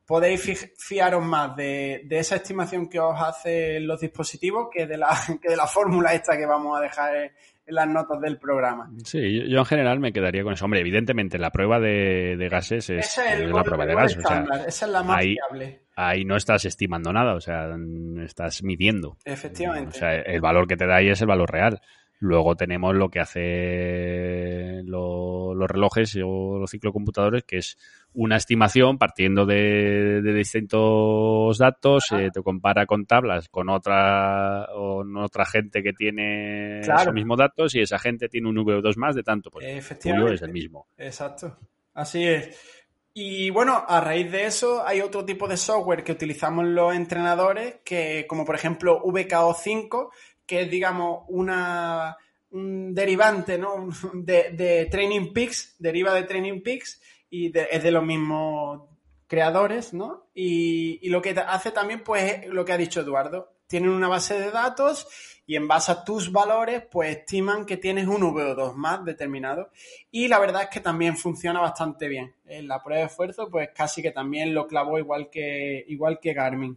Podéis 0.05 0.73
fiaros 0.77 1.23
más 1.23 1.55
de, 1.55 2.07
esa 2.09 2.37
estimación 2.37 2.89
que 2.89 2.99
os 2.99 3.21
hacen 3.21 3.85
los 3.85 3.99
dispositivos 3.99 4.69
que 4.71 4.87
de 4.87 4.97
la, 4.97 5.09
que 5.41 5.49
de 5.49 5.55
la 5.55 5.67
fórmula 5.67 6.13
esta 6.13 6.37
que 6.37 6.45
vamos 6.45 6.77
a 6.77 6.81
dejar 6.81 7.31
las 7.69 7.87
notas 7.87 8.19
del 8.21 8.37
programa. 8.37 8.89
Sí, 9.03 9.47
yo, 9.49 9.59
en 9.59 9.65
general 9.65 9.99
me 9.99 10.11
quedaría 10.11 10.43
con 10.43 10.53
eso. 10.53 10.65
Hombre, 10.65 10.81
evidentemente 10.81 11.37
la 11.37 11.51
prueba 11.51 11.79
de, 11.79 12.47
gases 12.49 12.89
es, 12.89 13.17
la 13.17 13.63
prueba 13.63 13.85
de 13.85 13.95
gases. 13.95 14.23
esa 14.67 14.85
es 14.85 14.91
la 14.91 15.03
más 15.03 15.19
ahí, 15.19 15.33
fiable. 15.33 15.81
Ahí 15.95 16.25
no 16.25 16.35
estás 16.35 16.65
estimando 16.65 17.11
nada, 17.11 17.35
o 17.35 17.41
sea, 17.41 17.75
estás 18.23 18.63
midiendo. 18.63 19.17
Efectivamente. 19.25 19.89
O 19.89 19.99
sea, 19.99 20.15
el 20.15 20.41
valor 20.41 20.67
que 20.67 20.77
te 20.77 20.87
da 20.87 20.97
ahí 20.97 21.09
es 21.09 21.21
el 21.21 21.27
valor 21.27 21.51
real. 21.51 21.81
Luego 22.21 22.55
tenemos 22.55 22.93
lo 22.95 23.09
que 23.09 23.21
hace 23.21 24.81
los 24.83 25.69
relojes 25.69 26.17
o 26.23 26.59
los 26.59 26.69
ciclocomputadores, 26.69 27.43
que 27.43 27.57
es 27.57 27.77
una 28.13 28.35
estimación 28.35 28.97
partiendo 28.97 29.45
de, 29.45 30.21
distintos 30.21 31.57
datos, 31.57 32.11
eh, 32.11 32.29
te 32.33 32.41
compara 32.41 32.85
con 32.85 33.05
tablas 33.05 33.47
con 33.47 33.69
otra, 33.69 34.67
otra 34.73 35.45
gente 35.45 35.81
que 35.81 35.93
tiene 35.93 36.81
esos 36.81 37.13
mismos 37.13 37.37
datos 37.37 37.73
y 37.75 37.81
esa 37.81 37.99
gente 37.99 38.27
tiene 38.27 38.49
un 38.49 38.57
V2 38.57 38.97
más 38.97 39.15
de 39.15 39.23
tanto, 39.23 39.49
pues 39.49 39.65
Efectivamente. 39.67 40.35
es 40.35 40.41
el 40.41 40.51
mismo. 40.51 40.87
Exacto, 40.97 41.57
así 41.93 42.27
es. 42.27 42.79
Y 43.13 43.49
bueno, 43.49 43.83
a 43.87 43.99
raíz 44.01 44.31
de 44.31 44.45
eso 44.45 44.85
hay 44.85 45.01
otro 45.01 45.25
tipo 45.25 45.47
de 45.47 45.57
software 45.57 46.03
que 46.03 46.11
utilizamos 46.11 46.65
los 46.65 46.95
entrenadores, 46.95 47.77
que 47.83 48.25
como 48.27 48.45
por 48.45 48.55
ejemplo 48.55 49.01
VKO5, 49.03 50.09
que 50.49 50.61
es, 50.61 50.69
digamos, 50.71 51.25
una, 51.27 52.17
un 52.49 52.95
derivante 52.95 53.59
¿no? 53.59 53.87
de, 54.15 54.87
Training 54.89 55.31
Peaks, 55.31 55.75
deriva 55.77 56.11
de 56.15 56.23
Training 56.23 56.63
Peaks 56.63 56.99
y 57.29 57.55
es 57.55 57.83
de 57.83 57.91
los 57.91 58.03
mismos 58.03 58.89
creadores, 59.27 59.93
¿no? 59.93 60.25
Y, 60.33 61.07
lo 61.09 61.21
que 61.21 61.35
hace 61.47 61.69
también, 61.69 62.03
pues, 62.03 62.47
lo 62.47 62.65
que 62.65 62.73
ha 62.73 62.77
dicho 62.77 63.01
Eduardo. 63.01 63.53
Tienen 63.67 63.91
una 63.91 64.07
base 64.07 64.39
de 64.39 64.49
datos 64.49 65.07
y 65.45 65.55
en 65.55 65.67
base 65.67 65.91
a 65.91 66.03
tus 66.03 66.31
valores, 66.31 66.81
pues 66.89 67.17
estiman 67.17 67.67
que 67.67 67.77
tienes 67.77 68.07
un 68.07 68.21
VO2 68.21 68.73
más 68.73 69.05
determinado. 69.05 69.69
Y 70.09 70.27
la 70.27 70.39
verdad 70.39 70.63
es 70.63 70.69
que 70.69 70.79
también 70.79 71.15
funciona 71.15 71.59
bastante 71.59 72.07
bien. 72.07 72.33
En 72.47 72.67
la 72.67 72.81
prueba 72.81 73.01
de 73.01 73.07
esfuerzo, 73.07 73.47
pues 73.51 73.69
casi 73.75 74.01
que 74.01 74.09
también 74.09 74.55
lo 74.55 74.65
clavó 74.65 74.97
igual 74.97 75.29
que, 75.29 75.85
igual 75.87 76.19
que 76.19 76.33
Garmin. 76.33 76.75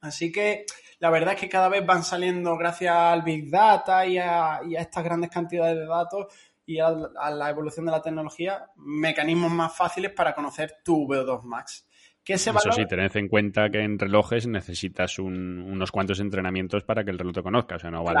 Así 0.00 0.32
que 0.32 0.66
la 1.00 1.10
verdad 1.10 1.34
es 1.34 1.40
que 1.40 1.48
cada 1.48 1.68
vez 1.68 1.84
van 1.86 2.02
saliendo, 2.02 2.56
gracias 2.56 2.94
al 2.94 3.22
Big 3.22 3.50
Data 3.50 4.04
y 4.06 4.18
a, 4.18 4.60
estas 4.76 5.04
grandes 5.04 5.30
cantidades 5.30 5.76
de 5.76 5.86
datos 5.86 6.26
y 6.66 6.80
a, 6.80 6.90
la 6.90 7.50
evolución 7.50 7.86
de 7.86 7.92
la 7.92 8.02
tecnología, 8.02 8.70
mecanismos 8.76 9.50
más 9.50 9.74
fáciles 9.74 10.12
para 10.12 10.34
conocer 10.34 10.78
tu 10.84 11.06
VO2 11.06 11.42
Max. 11.42 11.87
Eso 12.34 12.72
sí, 12.72 12.84
tened 12.86 13.16
en 13.16 13.28
cuenta 13.28 13.70
que 13.70 13.80
en 13.80 13.98
relojes 13.98 14.46
necesitas 14.46 15.18
unos 15.18 15.90
cuantos 15.90 16.20
entrenamientos 16.20 16.84
para 16.84 17.02
que 17.02 17.10
el 17.10 17.18
reloj 17.18 17.34
te 17.36 17.42
conozca. 17.42 17.76
O 17.76 17.78
sea, 17.78 17.90
no 17.90 18.04
vale 18.04 18.20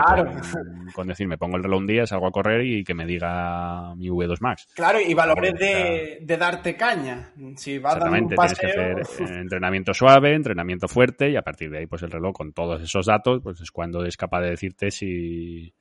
con, 0.94 1.06
decir, 1.06 1.26
me 1.28 1.36
pongo 1.36 1.56
el 1.56 1.62
reloj 1.62 1.78
un 1.78 1.86
día, 1.86 2.06
salgo 2.06 2.26
a 2.26 2.30
correr 2.30 2.64
y 2.64 2.84
que 2.84 2.94
me 2.94 3.04
diga 3.04 3.94
mi 3.96 4.08
V2 4.08 4.38
Max. 4.40 4.66
Claro, 4.74 5.00
y 5.00 5.12
valores 5.12 5.54
de, 5.54 6.36
darte 6.38 6.76
caña. 6.76 7.32
Si 7.56 7.78
vas 7.78 7.96
Exactamente, 7.96 8.36
tienes 8.36 8.58
que 8.58 8.66
hacer 8.66 8.98
eh, 9.00 9.40
entrenamiento 9.40 9.92
suave, 9.92 10.34
entrenamiento 10.34 10.88
fuerte 10.88 11.30
y 11.30 11.36
a 11.36 11.42
partir 11.42 11.70
de 11.70 11.78
ahí, 11.78 11.86
pues 11.86 12.02
el 12.02 12.10
reloj 12.10 12.32
con 12.32 12.52
todos 12.52 12.80
esos 12.82 13.06
datos, 13.06 13.40
pues 13.42 13.60
es 13.60 13.70
cuando 13.70 14.04
es 14.04 14.16
capaz 14.16 14.40
de 14.40 14.50
decirte 14.50 14.90
si, 14.90 15.74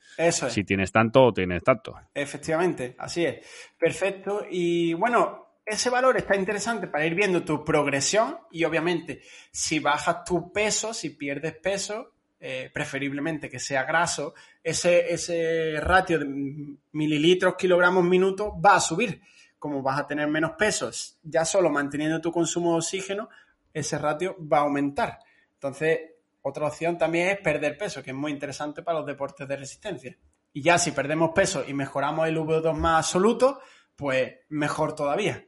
si 0.49 0.63
tienes 0.63 0.91
tanto 0.91 1.25
o 1.25 1.34
tienes 1.34 1.63
tanto. 1.63 1.95
Efectivamente, 2.13 2.95
así 2.97 3.25
es. 3.25 3.38
Perfecto. 3.78 4.45
Y 4.49 4.93
bueno, 4.93 5.47
ese 5.68 5.89
valor 5.89 6.15
está 6.15 6.36
interesante 6.38 6.88
para 6.88 7.05
ir 7.05 7.13
viendo 7.13 7.43
tu 7.43 7.65
progresión 7.65 8.39
y 8.51 8.63
obviamente 8.63 9.22
si 9.51 9.80
bajas 9.80 10.24
tu 10.24 10.53
peso, 10.53 10.93
si 10.93 11.09
pierdes 11.09 11.57
peso, 11.57 12.13
eh, 12.39 12.72
preferiblemente 12.74 13.49
que 13.49 13.59
sea 13.59 13.84
graso, 13.84 14.34
ese, 14.63 15.13
ese 15.13 15.76
ratio 15.82 16.20
de 16.20 16.78
mililitros, 16.93 17.55
kilogramos, 17.57 18.05
minutos 18.05 18.53
va 18.65 18.76
a 18.76 18.80
subir. 18.80 19.22
Como 19.59 19.82
vas 19.82 19.99
a 19.99 20.07
tener 20.07 20.28
menos 20.28 20.51
pesos, 20.51 21.18
ya 21.22 21.43
solo 21.43 21.70
manteniendo 21.70 22.22
tu 22.22 22.32
consumo 22.32 22.72
de 22.72 22.78
oxígeno, 22.78 23.28
ese 23.74 23.97
ratio 23.97 24.38
va 24.39 24.59
a 24.59 24.61
aumentar. 24.61 25.20
Entonces, 25.55 25.99
otra 26.43 26.68
opción 26.68 26.97
también 26.97 27.28
es 27.30 27.39
perder 27.39 27.78
peso, 27.78 28.01
que 28.01 28.11
es 28.11 28.15
muy 28.15 28.32
interesante 28.32 28.84
para 28.84 28.99
los 28.99 29.07
deportes 29.07 29.45
de 29.45 29.57
resistencia. 29.57 30.18
Y 30.53 30.61
ya 30.61 30.78
si 30.78 30.91
perdemos 30.91 31.32
peso 31.36 31.65
y 31.68 31.74
mejoramos 31.74 32.26
el 32.28 32.38
V2 32.38 32.74
más 32.74 33.05
absoluto, 33.05 33.59
pues 33.97 34.36
mejor 34.49 34.95
todavía. 34.95 35.43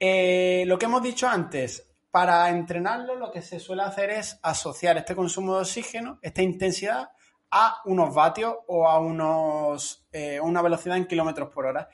Eh, 0.00 0.64
lo 0.66 0.78
que 0.78 0.86
hemos 0.86 1.02
dicho 1.02 1.28
antes, 1.28 1.88
para 2.10 2.48
entrenarlo 2.50 3.16
lo 3.16 3.30
que 3.30 3.42
se 3.42 3.60
suele 3.60 3.82
hacer 3.82 4.10
es 4.10 4.38
asociar 4.42 4.96
este 4.96 5.16
consumo 5.16 5.56
de 5.56 5.62
oxígeno, 5.62 6.18
esta 6.22 6.42
intensidad, 6.42 7.10
a 7.50 7.80
unos 7.84 8.14
vatios 8.14 8.54
o 8.66 8.88
a 8.88 8.98
unos, 8.98 10.06
eh, 10.12 10.40
una 10.40 10.62
velocidad 10.62 10.96
en 10.96 11.06
kilómetros 11.06 11.50
por 11.50 11.66
hora. 11.66 11.88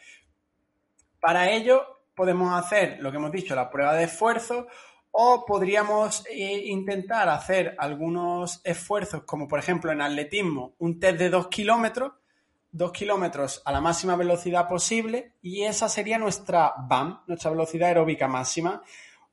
Para 1.20 1.50
ello 1.50 2.02
podemos 2.14 2.52
hacer 2.52 2.98
lo 3.00 3.10
que 3.10 3.16
hemos 3.16 3.32
dicho, 3.32 3.54
la 3.54 3.70
prueba 3.70 3.94
de 3.94 4.04
esfuerzo, 4.04 4.66
o 5.10 5.44
podríamos 5.46 6.24
eh, 6.26 6.64
intentar 6.66 7.28
hacer 7.28 7.76
algunos 7.78 8.60
esfuerzos, 8.64 9.22
como 9.24 9.46
por 9.46 9.60
ejemplo 9.60 9.92
en 9.92 10.00
atletismo, 10.00 10.74
un 10.78 10.98
test 10.98 11.18
de 11.18 11.30
2 11.30 11.48
kilómetros, 11.48 12.12
2 12.74 12.90
kilómetros 12.90 13.62
a 13.64 13.70
la 13.70 13.80
máxima 13.80 14.16
velocidad 14.16 14.68
posible 14.68 15.36
y 15.40 15.62
esa 15.62 15.88
sería 15.88 16.18
nuestra 16.18 16.74
BAM, 16.76 17.20
nuestra 17.28 17.52
velocidad 17.52 17.88
aeróbica 17.88 18.26
máxima. 18.26 18.82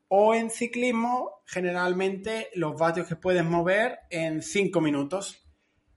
O 0.09 0.35
en 0.35 0.51
ciclismo, 0.51 1.41
generalmente 1.45 2.49
los 2.53 2.77
vatios 2.77 3.07
que 3.07 3.15
puedes 3.15 3.43
mover 3.43 3.97
en 4.11 4.43
5 4.43 4.79
minutos. 4.79 5.43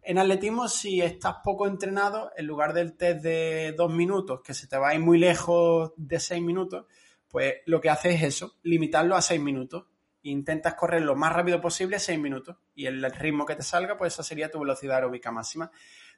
En 0.01 0.17
atletismo, 0.17 0.69
si 0.69 1.03
estás 1.03 1.37
poco 1.45 1.67
entrenado, 1.67 2.31
en 2.35 2.47
lugar 2.47 2.73
del 2.73 2.97
test 2.97 3.23
de 3.23 3.75
2 3.77 3.93
minutos, 3.93 4.41
que 4.43 4.55
se 4.55 4.67
te 4.67 4.79
va 4.79 4.89
a 4.89 4.95
ir 4.95 5.01
muy 5.01 5.19
lejos 5.19 5.93
de 5.99 6.21
6 6.21 6.43
minutos, 6.43 6.87
pues 7.29 7.57
lo 7.67 7.79
que 7.79 7.91
haces 7.91 8.15
es 8.15 8.23
eso, 8.23 8.55
limitarlo 8.63 9.17
a 9.17 9.21
6 9.21 9.39
minutos. 9.39 9.85
Intentas 10.23 10.75
correr 10.75 11.03
lo 11.03 11.15
más 11.15 11.35
rápido 11.35 11.61
posible 11.61 11.99
6 11.99 12.19
minutos 12.19 12.57
y 12.75 12.87
el 12.87 13.05
ritmo 13.13 13.45
que 13.45 13.57
te 13.57 13.63
salga, 13.63 13.99
pues 13.99 14.15
esa 14.15 14.23
sería 14.23 14.51
tu 14.51 14.61
velocidad 14.61 14.97
aeróbica 14.97 15.31
máxima. 15.31 15.71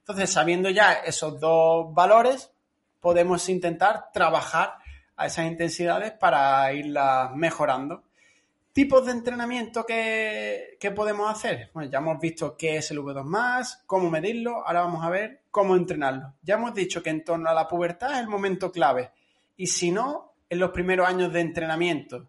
Entonces, 0.09 0.31
sabiendo 0.31 0.71
ya 0.71 0.93
esos 0.93 1.41
dos 1.41 1.93
valores, 1.93 2.53
podemos 3.01 3.49
intentar 3.49 4.13
trabajar 4.13 4.75
a 5.17 5.27
esas 5.27 5.47
intensidades 5.47 6.13
para 6.13 6.73
irlas 6.73 7.35
mejorando. 7.35 8.05
Tipos 8.73 9.05
de 9.05 9.11
entrenamiento 9.11 9.85
que, 9.85 10.79
podemos 10.95 11.29
hacer. 11.29 11.71
Bueno, 11.75 11.91
ya 11.91 11.99
hemos 11.99 12.21
visto 12.21 12.57
qué 12.57 12.77
es 12.77 12.89
el 12.93 13.01
V2, 13.01 13.79
cómo 13.85 14.09
medirlo, 14.09 14.65
ahora 14.65 14.83
vamos 14.83 15.05
a 15.05 15.11
ver 15.11 15.41
cómo 15.51 15.75
entrenarlo. 15.75 16.35
Ya 16.41 16.55
hemos 16.55 16.73
dicho 16.73 17.03
que 17.03 17.11
en 17.11 17.25
torno 17.25 17.51
a 17.51 17.55
la 17.55 17.67
pubertad 17.67 18.13
es 18.13 18.19
el 18.19 18.29
momento 18.29 18.71
clave. 18.71 19.11
Y 19.57 19.67
si 19.67 19.91
no, 19.91 20.35
en 20.49 20.61
los 20.61 20.71
primeros 20.71 21.09
años 21.09 21.33
de 21.33 21.41
entrenamiento, 21.41 22.29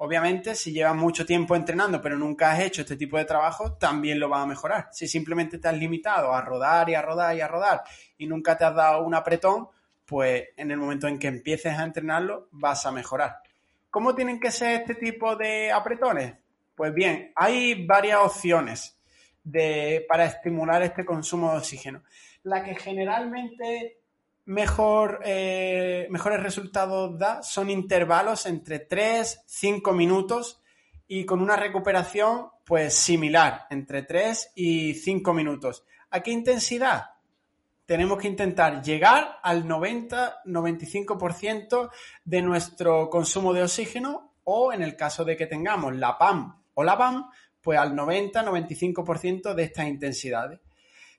Obviamente, 0.00 0.54
si 0.54 0.72
llevas 0.72 0.94
mucho 0.94 1.26
tiempo 1.26 1.56
entrenando, 1.56 2.00
pero 2.00 2.16
nunca 2.16 2.52
has 2.52 2.60
hecho 2.60 2.82
este 2.82 2.96
tipo 2.96 3.18
de 3.18 3.24
trabajo, 3.24 3.72
también 3.72 4.20
lo 4.20 4.28
vas 4.28 4.44
a 4.44 4.46
mejorar. 4.46 4.88
Si 4.92 5.08
simplemente 5.08 5.58
te 5.58 5.66
has 5.66 5.76
limitado 5.76 6.32
a 6.32 6.40
rodar 6.40 6.88
y 6.88 6.94
a 6.94 7.02
rodar 7.02 7.36
y 7.36 7.40
a 7.40 7.48
rodar 7.48 7.82
y 8.16 8.28
nunca 8.28 8.56
te 8.56 8.64
has 8.64 8.74
dado 8.76 9.02
un 9.02 9.14
apretón, 9.14 9.68
pues 10.06 10.50
en 10.56 10.70
el 10.70 10.78
momento 10.78 11.08
en 11.08 11.18
que 11.18 11.26
empieces 11.26 11.76
a 11.76 11.82
entrenarlo, 11.82 12.48
vas 12.52 12.86
a 12.86 12.92
mejorar. 12.92 13.38
¿Cómo 13.90 14.14
tienen 14.14 14.38
que 14.38 14.52
ser 14.52 14.82
este 14.82 14.94
tipo 14.94 15.34
de 15.34 15.72
apretones? 15.72 16.34
Pues 16.76 16.94
bien, 16.94 17.32
hay 17.34 17.84
varias 17.84 18.20
opciones 18.20 18.96
para 20.08 20.26
estimular 20.26 20.80
este 20.82 21.04
consumo 21.04 21.50
de 21.50 21.58
oxígeno. 21.58 22.04
La 22.44 22.62
que 22.62 22.76
generalmente 22.76 23.97
mejor, 24.48 25.20
eh, 25.26 26.08
mejores 26.08 26.42
resultados 26.42 27.18
da 27.18 27.42
son 27.42 27.68
intervalos 27.68 28.46
entre 28.46 28.78
3, 28.78 29.42
5 29.46 29.92
minutos 29.92 30.62
y 31.06 31.26
con 31.26 31.42
una 31.42 31.54
recuperación 31.54 32.46
pues 32.64 32.94
similar, 32.94 33.66
entre 33.68 34.04
3 34.04 34.52
y 34.54 34.94
5 34.94 35.34
minutos. 35.34 35.84
¿A 36.10 36.22
qué 36.22 36.30
intensidad? 36.30 37.10
Tenemos 37.84 38.16
que 38.18 38.28
intentar 38.28 38.82
llegar 38.82 39.38
al 39.42 39.64
90-95% 39.64 41.90
de 42.24 42.40
nuestro 42.40 43.10
consumo 43.10 43.52
de 43.52 43.64
oxígeno 43.64 44.32
o 44.44 44.72
en 44.72 44.80
el 44.80 44.96
caso 44.96 45.26
de 45.26 45.36
que 45.36 45.46
tengamos 45.46 45.94
la 45.94 46.16
PAM 46.16 46.62
o 46.72 46.82
la 46.82 46.96
PAM, 46.96 47.28
pues 47.60 47.78
al 47.78 47.94
90-95% 47.94 49.52
de 49.52 49.62
estas 49.62 49.88
intensidades. 49.88 50.58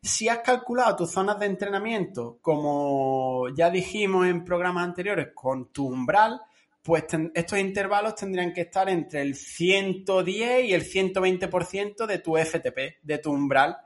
Si 0.02 0.30
has 0.30 0.40
calculado 0.40 0.96
tus 0.96 1.12
zonas 1.12 1.40
de 1.40 1.46
entrenamiento, 1.46 2.40
como 2.42 3.50
ya 3.50 3.70
dijimos 3.70 4.28
en 4.28 4.46
programas 4.46 4.86
anteriores, 4.86 5.30
con 5.36 5.74
tu 5.74 5.88
umbral, 5.88 6.42
pues 6.82 7.04
estos 7.34 7.60
intervalos 7.60 8.16
tendrían 8.16 8.54
que 8.54 8.62
estar 8.62 8.88
entre 8.90 9.22
el 9.22 9.36
110 9.36 10.66
y 10.66 10.74
el 10.74 10.84
120% 10.84 12.06
de 12.06 12.20
tu 12.20 12.38
FTP, 12.38 13.04
de 13.04 13.18
tu 13.18 13.32
umbral. 13.32 13.78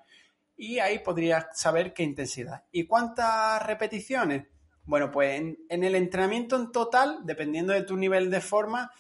Y 0.56 0.78
ahí 0.78 1.00
podrías 1.00 1.48
saber 1.54 1.94
qué 1.94 2.04
intensidad. 2.04 2.64
¿Y 2.72 2.86
cuántas 2.86 3.66
repeticiones? 3.66 4.46
Bueno, 4.86 5.10
pues 5.10 5.42
en, 5.42 5.84
el 5.84 5.96
entrenamiento 5.96 6.56
en 6.56 6.72
total, 6.72 7.22
dependiendo 7.24 7.74
de 7.74 7.84
tu 7.84 7.98
nivel 7.98 8.30
de 8.30 8.42
forma, 8.42 8.92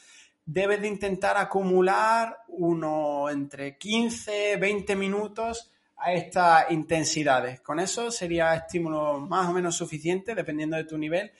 debes 0.45 0.81
de 0.81 0.87
intentar 0.87 1.37
acumular 1.37 2.39
uno 2.47 3.29
entre 3.29 3.77
15, 3.77 4.57
20 4.57 4.95
minutos 4.95 5.72
a 6.03 6.13
estas 6.13 6.69
intensidades. 6.71 7.61
Con 7.61 7.79
eso 7.79 8.11
sería 8.11 8.53
estímulo 8.55 9.19
más 9.19 9.47
o 9.47 9.53
menos 9.53 9.75
suficiente, 9.75 10.35
dependiendo 10.35 10.75
de 10.75 10.83
tu 10.83 10.97
nivel, 10.97 11.31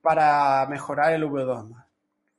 para 0.00 0.66
mejorar 0.66 1.12
el 1.12 1.24
V2 1.24 1.84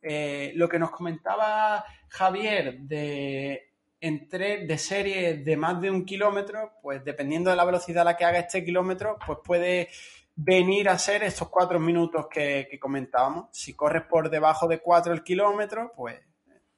eh, 0.02 0.54
lo 0.56 0.70
que 0.70 0.80
nos 0.80 0.92
comentaba 0.92 1.84
Javier 2.08 2.80
de, 2.80 3.74
entre, 4.00 4.66
de 4.66 4.78
serie 4.78 5.38
de 5.38 5.58
más 5.58 5.82
de 5.82 5.92
un 5.92 6.06
kilómetro, 6.06 6.74
pues 6.82 7.04
dependiendo 7.04 7.50
de 7.50 7.58
la 7.58 7.66
velocidad 7.66 8.04
a 8.04 8.12
la 8.12 8.18
que 8.18 8.24
haga 8.26 8.40
este 8.40 8.64
kilómetro, 8.64 9.18
pues 9.26 9.40
puede 9.44 9.90
venir 10.36 10.88
a 10.88 10.98
ser 10.98 11.24
estos 11.24 11.50
cuatro 11.50 11.80
minutos 11.80 12.28
que 12.30 12.78
comentábamos. 12.80 13.50
Si 13.52 13.74
corres 13.76 14.04
por 14.04 14.30
debajo 14.30 14.68
de 14.68 14.80
cuatro 14.80 15.14
el 15.14 15.24
kilómetro, 15.24 15.92
pues 15.96 16.27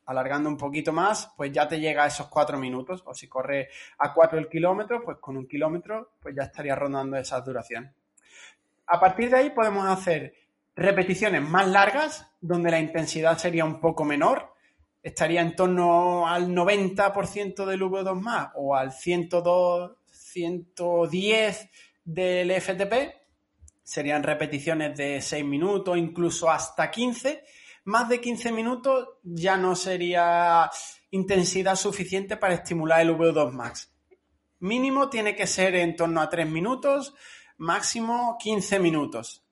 alargando 0.09 0.49
un 0.49 0.57
poquito 0.57 0.91
más, 0.91 1.31
pues 1.37 1.51
ya 1.51 1.67
te 1.67 1.79
llega 1.79 2.03
a 2.03 2.07
esos 2.07 2.27
cuatro 2.29 2.57
minutos. 2.57 3.03
O 3.05 3.13
si 3.13 3.27
corres 3.27 3.67
a 3.99 4.11
cuatro 4.11 4.39
el 4.39 4.49
kilómetro, 4.49 5.03
pues 5.03 5.17
con 5.19 5.37
un 5.37 5.47
kilómetro, 5.47 6.13
pues 6.19 6.35
ya 6.35 6.43
estaría 6.43 6.75
rondando 6.75 7.15
esas 7.15 7.45
duraciones. 7.45 7.93
A 8.87 8.99
partir 8.99 9.29
de 9.29 9.37
ahí 9.37 9.49
podemos 9.51 9.87
hacer 9.87 10.33
repeticiones 10.75 11.43
más 11.43 11.67
largas, 11.67 12.27
donde 12.41 12.71
la 12.71 12.79
intensidad 12.79 13.37
sería 13.37 13.65
un 13.65 13.79
poco 13.79 14.03
menor, 14.03 14.51
estaría 15.03 15.41
en 15.41 15.55
torno 15.55 16.27
al 16.27 16.47
90% 16.49 17.65
del 17.65 17.81
V2 17.81 18.19
más 18.19 18.49
o 18.55 18.75
al 18.75 18.91
102, 18.91 19.91
110 20.11 21.69
del 22.03 22.51
FTP, 22.59 22.93
serían 23.83 24.23
repeticiones 24.23 24.97
de 24.97 25.21
6 25.21 25.45
minutos, 25.45 25.95
incluso 25.97 26.49
hasta 26.49 26.89
15. 26.89 27.43
Más 27.89 28.07
de 28.07 28.21
15 28.21 28.51
minutos 28.51 29.07
ya 29.23 29.57
no 29.57 29.75
sería 29.75 30.69
intensidad 31.09 31.75
suficiente 31.75 32.37
para 32.37 32.53
estimular 32.53 33.01
el 33.01 33.17
V2 33.17 33.51
max. 33.51 33.91
Mínimo 34.59 35.09
tiene 35.09 35.35
que 35.35 35.47
ser 35.47 35.73
en 35.73 35.95
torno 35.95 36.21
a 36.21 36.29
3 36.29 36.47
minutos, 36.47 37.15
máximo 37.57 38.37
15 38.39 38.77
minutos. 38.77 39.43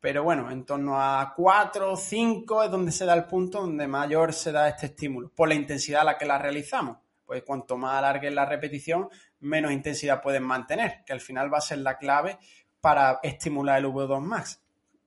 Pero 0.00 0.22
bueno, 0.22 0.50
en 0.50 0.66
torno 0.66 1.00
a 1.00 1.32
4 1.34 1.92
o 1.92 1.96
5 1.96 2.64
es 2.64 2.70
donde 2.70 2.92
se 2.92 3.06
da 3.06 3.14
el 3.14 3.24
punto 3.24 3.62
donde 3.62 3.88
mayor 3.88 4.34
se 4.34 4.52
da 4.52 4.68
este 4.68 4.84
estímulo, 4.84 5.32
por 5.34 5.48
la 5.48 5.54
intensidad 5.54 6.02
a 6.02 6.04
la 6.04 6.18
que 6.18 6.26
la 6.26 6.36
realizamos. 6.36 6.98
Pues 7.24 7.42
cuanto 7.42 7.78
más 7.78 7.94
alargue 7.94 8.30
la 8.30 8.44
repetición, 8.44 9.08
menos 9.40 9.72
intensidad 9.72 10.20
pueden 10.20 10.42
mantener, 10.42 11.04
que 11.06 11.14
al 11.14 11.22
final 11.22 11.50
va 11.50 11.56
a 11.56 11.62
ser 11.62 11.78
la 11.78 11.96
clave 11.96 12.38
para 12.82 13.18
estimular 13.22 13.78
el 13.78 13.86
V2 13.86 14.20
max. 14.20 14.60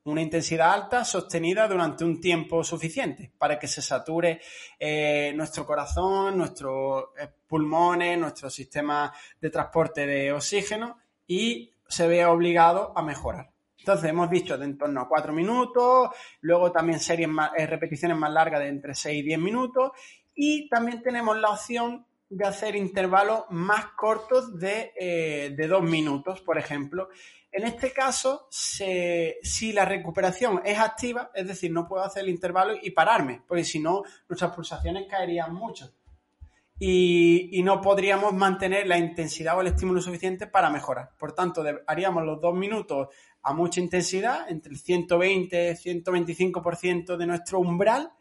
Una 0.03 0.23
intensidad 0.23 0.73
alta 0.73 1.05
sostenida 1.05 1.67
durante 1.67 2.03
un 2.03 2.19
tiempo 2.19 2.63
suficiente 2.63 3.31
para 3.37 3.59
que 3.59 3.67
se 3.67 3.83
sature 3.83 4.41
eh, 4.79 5.31
nuestro 5.35 5.63
corazón, 5.63 6.39
nuestros 6.39 7.09
eh, 7.19 7.27
pulmones, 7.47 8.17
nuestro 8.17 8.49
sistema 8.49 9.13
de 9.39 9.51
transporte 9.51 10.07
de 10.07 10.33
oxígeno 10.33 10.97
y 11.27 11.75
se 11.87 12.07
vea 12.07 12.31
obligado 12.31 12.93
a 12.95 13.03
mejorar. 13.03 13.51
Entonces 13.77 14.09
hemos 14.09 14.31
dicho 14.31 14.57
de 14.57 14.65
en 14.65 14.77
torno 14.79 15.01
a 15.01 15.07
4 15.07 15.33
minutos, 15.33 16.09
luego 16.41 16.71
también 16.71 16.99
series 16.99 17.29
eh, 17.55 17.67
repeticiones 17.67 18.17
más 18.17 18.31
largas 18.31 18.61
de 18.61 18.69
entre 18.69 18.95
6 18.95 19.19
y 19.19 19.21
10 19.21 19.39
minutos 19.39 19.91
y 20.33 20.67
también 20.67 21.03
tenemos 21.03 21.37
la 21.37 21.51
opción 21.51 22.07
de 22.27 22.47
hacer 22.47 22.75
intervalos 22.75 23.43
más 23.51 23.87
cortos 23.95 24.57
de, 24.57 25.53
de 25.55 25.67
2 25.67 25.83
minutos, 25.83 26.41
por 26.41 26.57
ejemplo. 26.57 27.09
En 27.53 27.65
este 27.65 27.91
caso, 27.91 28.47
si 28.49 29.73
la 29.73 29.83
recuperación 29.83 30.61
es 30.63 30.79
activa, 30.79 31.31
es 31.33 31.47
decir, 31.47 31.71
no 31.71 31.85
puedo 31.85 32.03
hacer 32.03 32.23
el 32.23 32.29
intervalo 32.29 32.73
y 32.81 32.91
pararme, 32.91 33.41
porque 33.45 33.65
si 33.65 33.79
no, 33.79 34.03
nuestras 34.29 34.55
pulsaciones 34.55 35.05
caerían 35.09 35.53
mucho. 35.53 35.91
Y, 36.79 37.61
no 37.63 37.79
podríamos 37.79 38.33
mantener 38.33 38.87
la 38.87 38.97
intensidad 38.97 39.55
o 39.55 39.61
el 39.61 39.67
estímulo 39.67 40.01
suficiente 40.01 40.47
para 40.47 40.69
mejorar. 40.69 41.11
Por 41.19 41.33
tanto, 41.33 41.63
haríamos 41.85 42.23
los 42.23 42.41
dos 42.41 42.55
minutos 42.55 43.09
a 43.43 43.53
mucha 43.53 43.81
intensidad, 43.81 44.49
entre 44.49 44.71
el 44.71 44.79
120 44.79 45.71
y 45.71 45.75
125% 45.75 47.17
de 47.17 47.25
nuestro 47.27 47.59
umbral, 47.59 48.11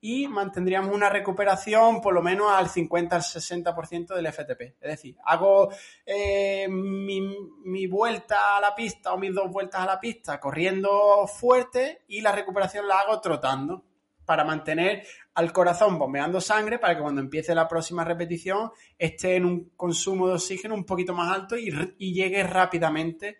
y 0.00 0.28
mantendríamos 0.28 0.94
una 0.94 1.08
recuperación 1.08 2.00
por 2.00 2.14
lo 2.14 2.22
menos 2.22 2.50
al 2.50 2.68
50 2.68 3.16
al 3.16 3.22
60% 3.22 4.14
del 4.14 4.32
FTP. 4.32 4.60
Es 4.80 4.90
decir, 4.90 5.16
hago 5.24 5.70
eh, 6.06 6.66
mi, 6.68 7.20
mi, 7.64 7.86
vuelta 7.86 8.56
a 8.56 8.60
la 8.60 8.74
pista 8.74 9.12
o 9.12 9.18
mis 9.18 9.34
dos 9.34 9.50
vueltas 9.50 9.82
a 9.82 9.86
la 9.86 10.00
pista 10.00 10.40
corriendo 10.40 11.26
fuerte 11.26 12.02
y 12.08 12.20
la 12.20 12.32
recuperación 12.32 12.88
la 12.88 13.00
hago 13.00 13.20
trotando 13.20 13.84
para 14.24 14.44
mantener 14.44 15.04
al 15.34 15.52
corazón 15.52 15.98
bombeando 15.98 16.40
sangre 16.40 16.78
para 16.78 16.94
que 16.94 17.02
cuando 17.02 17.20
empiece 17.20 17.54
la 17.54 17.66
próxima 17.66 18.04
repetición 18.04 18.70
esté 18.96 19.36
en 19.36 19.44
un 19.44 19.70
consumo 19.76 20.28
de 20.28 20.34
oxígeno 20.34 20.74
un 20.74 20.84
poquito 20.84 21.14
más 21.14 21.34
alto 21.34 21.58
y, 21.58 21.70
y 21.98 22.14
llegue 22.14 22.42
rápidamente 22.44 23.38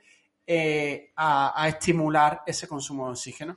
eh, 0.53 1.13
a, 1.15 1.69
estimular 1.69 2.43
ese 2.45 2.67
consumo 2.67 3.07
de 3.07 3.13
oxígeno. 3.13 3.57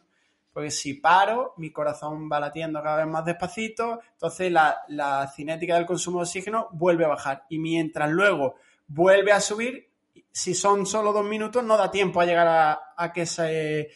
Porque 0.54 0.70
si 0.70 0.94
paro, 0.94 1.56
mi 1.58 1.72
corazón 1.72 2.30
va 2.32 2.40
latiendo 2.40 2.82
cada 2.84 2.98
vez 2.98 3.08
más 3.08 3.26
despacito, 3.26 4.00
entonces 4.12 4.52
la, 4.52 5.32
cinética 5.36 5.76
del 5.76 5.88
consumo 5.88 6.20
de 6.20 6.24
oxígeno 6.24 6.70
vuelve 6.72 7.06
a 7.06 7.10
bajar. 7.10 7.46
Y 7.50 7.58
mientras 7.58 8.12
luego 8.12 8.56
vuelve 8.88 9.32
a 9.32 9.42
subir, 9.42 9.90
si 10.32 10.54
son 10.54 10.86
solo 10.86 11.12
dos 11.12 11.26
minutos, 11.26 11.64
no 11.64 11.76
da 11.76 11.90
tiempo 11.90 12.22
a 12.22 12.26
llegar 12.26 12.86
a, 12.96 13.12
que 13.12 13.24
ese 13.24 13.90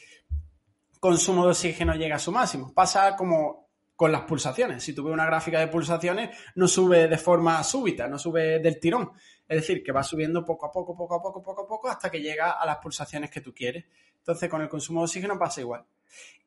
consumo 1.00 1.44
de 1.44 1.52
oxígeno 1.52 1.94
llegue 1.94 2.14
a 2.14 2.20
su 2.20 2.32
máximo. 2.32 2.74
Pasa 2.74 3.16
como 3.16 3.68
con 3.96 4.12
las 4.12 4.22
pulsaciones. 4.22 4.84
Si 4.84 4.94
tuve 4.94 5.12
una 5.12 5.26
gráfica 5.26 5.60
de 5.60 5.68
pulsaciones, 5.68 6.36
no 6.56 6.68
sube 6.68 7.08
de 7.08 7.18
forma 7.18 7.64
súbita, 7.64 8.08
no 8.08 8.18
sube 8.18 8.60
del 8.60 8.80
tirón. 8.80 9.12
Es 9.48 9.62
decir, 9.62 9.84
que 9.84 9.92
va 9.92 10.04
subiendo 10.04 10.44
poco 10.44 10.66
a 10.66 10.72
poco, 10.72 10.96
poco 10.96 11.16
a 11.16 11.22
poco, 11.22 11.42
poco 11.42 11.62
a 11.62 11.68
poco, 11.68 11.90
hasta 11.90 12.10
que 12.10 12.20
llega 12.20 12.52
a 12.52 12.66
las 12.66 12.78
pulsaciones 12.78 13.30
que 13.30 13.42
tú 13.42 13.54
quieres. 13.54 13.86
Entonces, 14.28 14.50
con 14.50 14.62
el 14.62 14.68
consumo 14.68 15.00
de 15.00 15.06
oxígeno 15.06 15.40
pasa 15.40 15.62
igual. 15.62 15.86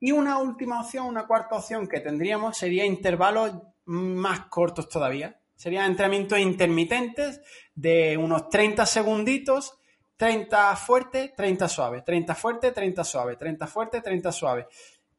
Y 0.01 0.13
una 0.13 0.37
última 0.37 0.83
opción, 0.83 1.07
una 1.07 1.27
cuarta 1.27 1.57
opción 1.57 1.89
que 1.89 2.01
tendríamos 2.01 2.59
sería 2.59 2.85
intervalos 2.85 3.55
más 3.87 4.41
cortos 4.51 4.87
todavía. 4.87 5.41
Serían 5.57 5.87
entrenamientos 5.87 6.39
intermitentes 6.39 7.41
de 7.75 8.19
unos 8.19 8.51
30 8.51 8.85
segunditos, 8.85 9.79
30 10.19 10.77
fuerte, 10.77 11.33
30 11.35 11.69
suave, 11.71 12.03
30 12.03 12.35
fuerte, 12.35 12.73
30 12.73 13.03
suave, 13.03 13.37
30 13.37 13.67
fuerte, 13.67 14.03
30 14.03 14.31
suave 14.31 14.67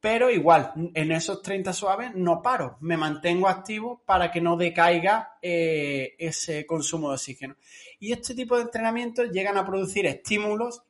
pero 0.01 0.31
igual, 0.31 0.73
en 0.95 1.11
esos 1.11 1.43
30 1.43 1.73
suaves 1.73 2.15
no 2.15 2.41
paro, 2.41 2.77
me 2.81 2.97
mantengo 2.97 3.47
activo 3.47 4.01
para 4.03 4.31
que 4.31 4.41
no 4.41 4.57
decaiga 4.57 5.37
eh, 5.43 6.15
ese 6.17 6.65
consumo 6.65 7.09
de 7.09 7.13
oxígeno. 7.13 7.55
Y 7.99 8.11
este 8.11 8.33
tipo 8.33 8.55
de 8.55 8.63
entrenamientos 8.63 9.29
llegan 9.29 9.57
a 9.57 9.65
producir 9.65 10.07
estímulos 10.07 10.81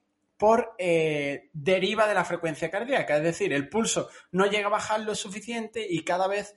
por 0.42 0.74
eh, 0.80 1.52
deriva 1.54 2.08
de 2.08 2.16
la 2.16 2.26
frecuencia 2.26 2.72
cardíaca, 2.72 3.18
es 3.18 3.22
decir, 3.22 3.54
el 3.54 3.70
pulso 3.70 4.10
no 4.32 4.48
llega 4.48 4.66
a 4.66 4.72
bajar 4.72 5.02
lo 5.02 5.14
suficiente 5.14 5.86
y 5.88 6.04
cada 6.04 6.26
vez 6.26 6.56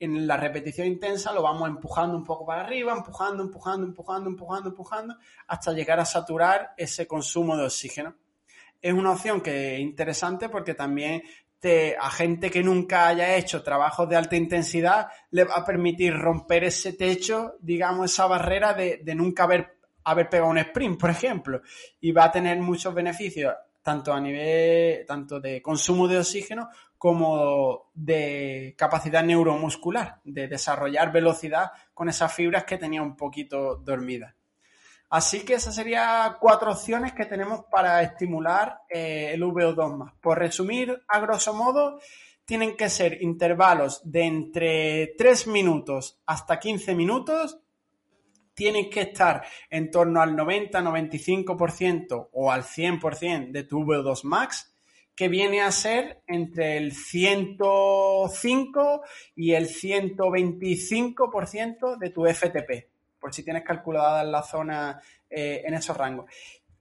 en 0.00 0.26
la 0.26 0.38
repetición 0.38 0.86
intensa 0.86 1.34
lo 1.34 1.42
vamos 1.42 1.68
empujando 1.68 2.16
un 2.16 2.24
poco 2.24 2.46
para 2.46 2.62
arriba, 2.62 2.94
empujando, 2.94 3.42
empujando, 3.42 3.84
empujando, 3.86 4.30
empujando, 4.30 4.70
empujando, 4.70 5.16
hasta 5.46 5.74
llegar 5.74 6.00
a 6.00 6.06
saturar 6.06 6.72
ese 6.78 7.06
consumo 7.06 7.54
de 7.54 7.66
oxígeno. 7.66 8.16
Es 8.80 8.94
una 8.94 9.10
opción 9.10 9.42
que 9.42 9.74
es 9.74 9.80
interesante 9.80 10.48
porque 10.48 10.72
también 10.72 11.22
a 12.00 12.10
gente 12.10 12.50
que 12.50 12.62
nunca 12.62 13.08
haya 13.08 13.36
hecho 13.36 13.62
trabajos 13.62 14.08
de 14.08 14.16
alta 14.16 14.36
intensidad 14.36 15.08
le 15.32 15.44
va 15.44 15.56
a 15.56 15.64
permitir 15.66 16.14
romper 16.14 16.64
ese 16.64 16.94
techo, 16.94 17.56
digamos, 17.60 18.10
esa 18.10 18.26
barrera 18.26 18.72
de, 18.72 19.02
nunca 19.14 19.42
haber, 19.42 19.77
haber 20.10 20.28
pegado 20.28 20.50
un 20.50 20.58
sprint, 20.58 20.98
por 20.98 21.10
ejemplo, 21.10 21.62
y 22.00 22.12
va 22.12 22.24
a 22.24 22.32
tener 22.32 22.58
muchos 22.58 22.94
beneficios 22.94 23.54
tanto 23.82 24.12
a 24.12 24.20
nivel 24.20 25.06
tanto 25.06 25.40
de 25.40 25.62
consumo 25.62 26.06
de 26.06 26.18
oxígeno 26.18 26.68
como 26.98 27.90
de 27.94 28.74
capacidad 28.76 29.22
neuromuscular, 29.22 30.20
de 30.24 30.48
desarrollar 30.48 31.12
velocidad 31.12 31.70
con 31.94 32.08
esas 32.08 32.32
fibras 32.34 32.64
que 32.64 32.76
tenía 32.76 33.00
un 33.00 33.16
poquito 33.16 33.76
dormidas. 33.76 34.34
Así 35.10 35.40
que 35.40 35.54
esas 35.54 35.74
serían 35.74 36.34
cuatro 36.38 36.72
opciones 36.72 37.14
que 37.14 37.24
tenemos 37.24 37.64
para 37.70 38.02
estimular 38.02 38.82
eh, 38.90 39.30
el 39.32 39.42
VO2 39.42 40.12
Por 40.20 40.38
resumir, 40.38 41.02
a 41.08 41.20
grosso 41.20 41.54
modo, 41.54 41.98
tienen 42.44 42.76
que 42.76 42.90
ser 42.90 43.22
intervalos 43.22 44.02
de 44.04 44.22
entre 44.24 45.14
3 45.16 45.46
minutos 45.46 46.20
hasta 46.26 46.58
15 46.58 46.94
minutos. 46.94 47.58
Tienen 48.58 48.90
que 48.90 49.00
estar 49.02 49.44
en 49.70 49.88
torno 49.88 50.20
al 50.20 50.36
90-95% 50.36 52.30
o 52.32 52.50
al 52.50 52.64
100% 52.64 53.52
de 53.52 53.62
tu 53.62 53.84
VO2 53.84 54.24
max, 54.24 54.74
que 55.14 55.28
viene 55.28 55.60
a 55.60 55.70
ser 55.70 56.22
entre 56.26 56.76
el 56.76 56.92
105 56.92 59.02
y 59.36 59.52
el 59.52 59.68
125% 59.68 61.98
de 61.98 62.10
tu 62.10 62.26
FTP 62.26 62.98
por 63.18 63.34
si 63.34 63.42
tienes 63.42 63.64
calculada 63.64 64.22
la 64.24 64.42
zona 64.42 65.00
eh, 65.28 65.62
en 65.64 65.74
esos 65.74 65.96
rangos. 65.96 66.30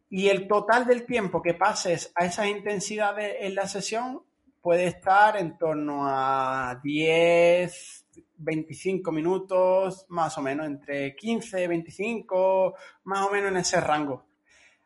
Y 0.10 0.30
el 0.30 0.48
total 0.48 0.86
del 0.86 1.06
tiempo 1.06 1.42
que 1.42 1.54
pases 1.54 2.12
a 2.16 2.26
esas 2.26 2.48
intensidades 2.48 3.38
en 3.42 3.56
la 3.56 3.68
sesión 3.68 4.24
puede 4.62 4.88
estar 4.88 5.38
en 5.38 5.58
torno 5.58 6.08
a 6.08 6.80
10, 6.84 8.06
25 8.38 9.12
minutos, 9.12 10.06
más 10.10 10.38
o 10.38 10.42
menos, 10.42 10.66
entre 10.66 11.16
15, 11.16 11.68
25, 11.68 12.76
más 13.06 13.28
o 13.28 13.32
menos 13.32 13.52
en 13.52 13.58
ese 13.58 13.82
rango. 13.82 14.26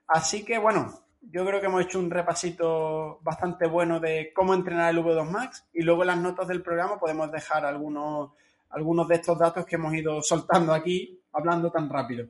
Así 0.07 0.43
que 0.43 0.57
bueno, 0.57 0.93
yo 1.21 1.45
creo 1.45 1.59
que 1.59 1.67
hemos 1.67 1.83
hecho 1.83 1.99
un 1.99 2.09
repasito 2.09 3.19
bastante 3.21 3.67
bueno 3.67 3.99
de 3.99 4.31
cómo 4.33 4.53
entrenar 4.53 4.89
el 4.91 5.03
V2 5.03 5.29
Max 5.29 5.67
y 5.73 5.83
luego 5.83 6.03
en 6.03 6.07
las 6.07 6.17
notas 6.17 6.47
del 6.47 6.61
programa 6.61 6.99
podemos 6.99 7.31
dejar 7.31 7.65
algunos, 7.65 8.31
algunos 8.69 9.07
de 9.07 9.15
estos 9.15 9.37
datos 9.37 9.65
que 9.65 9.75
hemos 9.75 9.93
ido 9.93 10.21
soltando 10.21 10.73
aquí 10.73 11.21
hablando 11.33 11.71
tan 11.71 11.89
rápido. 11.89 12.27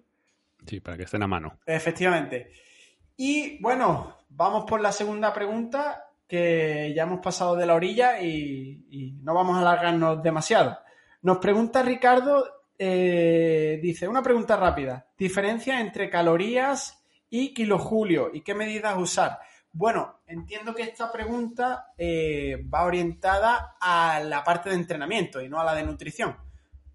Sí, 0.66 0.80
para 0.80 0.98
que 0.98 1.04
estén 1.04 1.24
a 1.24 1.28
mano. 1.28 1.60
Efectivamente. 1.66 2.52
Y 3.18 3.62
bueno, 3.62 4.18
vamos 4.30 4.66
por 4.66 4.82
la 4.82 4.92
segunda 4.92 5.34
pregunta, 5.34 6.06
que 6.28 6.94
ya 6.96 7.04
hemos 7.04 7.20
pasado 7.20 7.56
de 7.56 7.66
la 7.66 7.76
orilla 7.76 8.22
y, 8.22 9.20
no 9.22 9.34
vamos 9.34 9.58
a 9.58 9.62
alargarnos 9.62 10.24
demasiado. 10.24 10.78
Nos 11.24 11.38
pregunta 11.38 11.84
Ricardo, 11.84 12.46
eh, 12.78 13.80
dice, 13.82 14.08
una 14.08 14.24
pregunta 14.24 14.56
rápida. 14.56 15.08
Diferencia 15.18 15.80
entre 15.80 16.10
calorías 16.10 17.04
y 17.30 17.54
kilojulio 17.54 18.32
y 18.34 18.42
qué 18.42 18.56
medidas 18.56 18.98
usar. 18.98 19.40
Bueno, 19.74 20.22
entiendo 20.28 20.76
que 20.76 20.84
esta 20.84 21.12
pregunta 21.12 21.94
eh, 21.98 22.66
va 22.74 22.84
orientada 22.84 23.78
a 23.80 24.20
la 24.20 24.44
parte 24.44 24.70
de 24.70 24.76
entrenamiento 24.76 25.42
y 25.42 25.48
no 25.48 25.60
a 25.60 25.64
la 25.64 25.76
de 25.76 25.84
nutrición. 25.84 26.36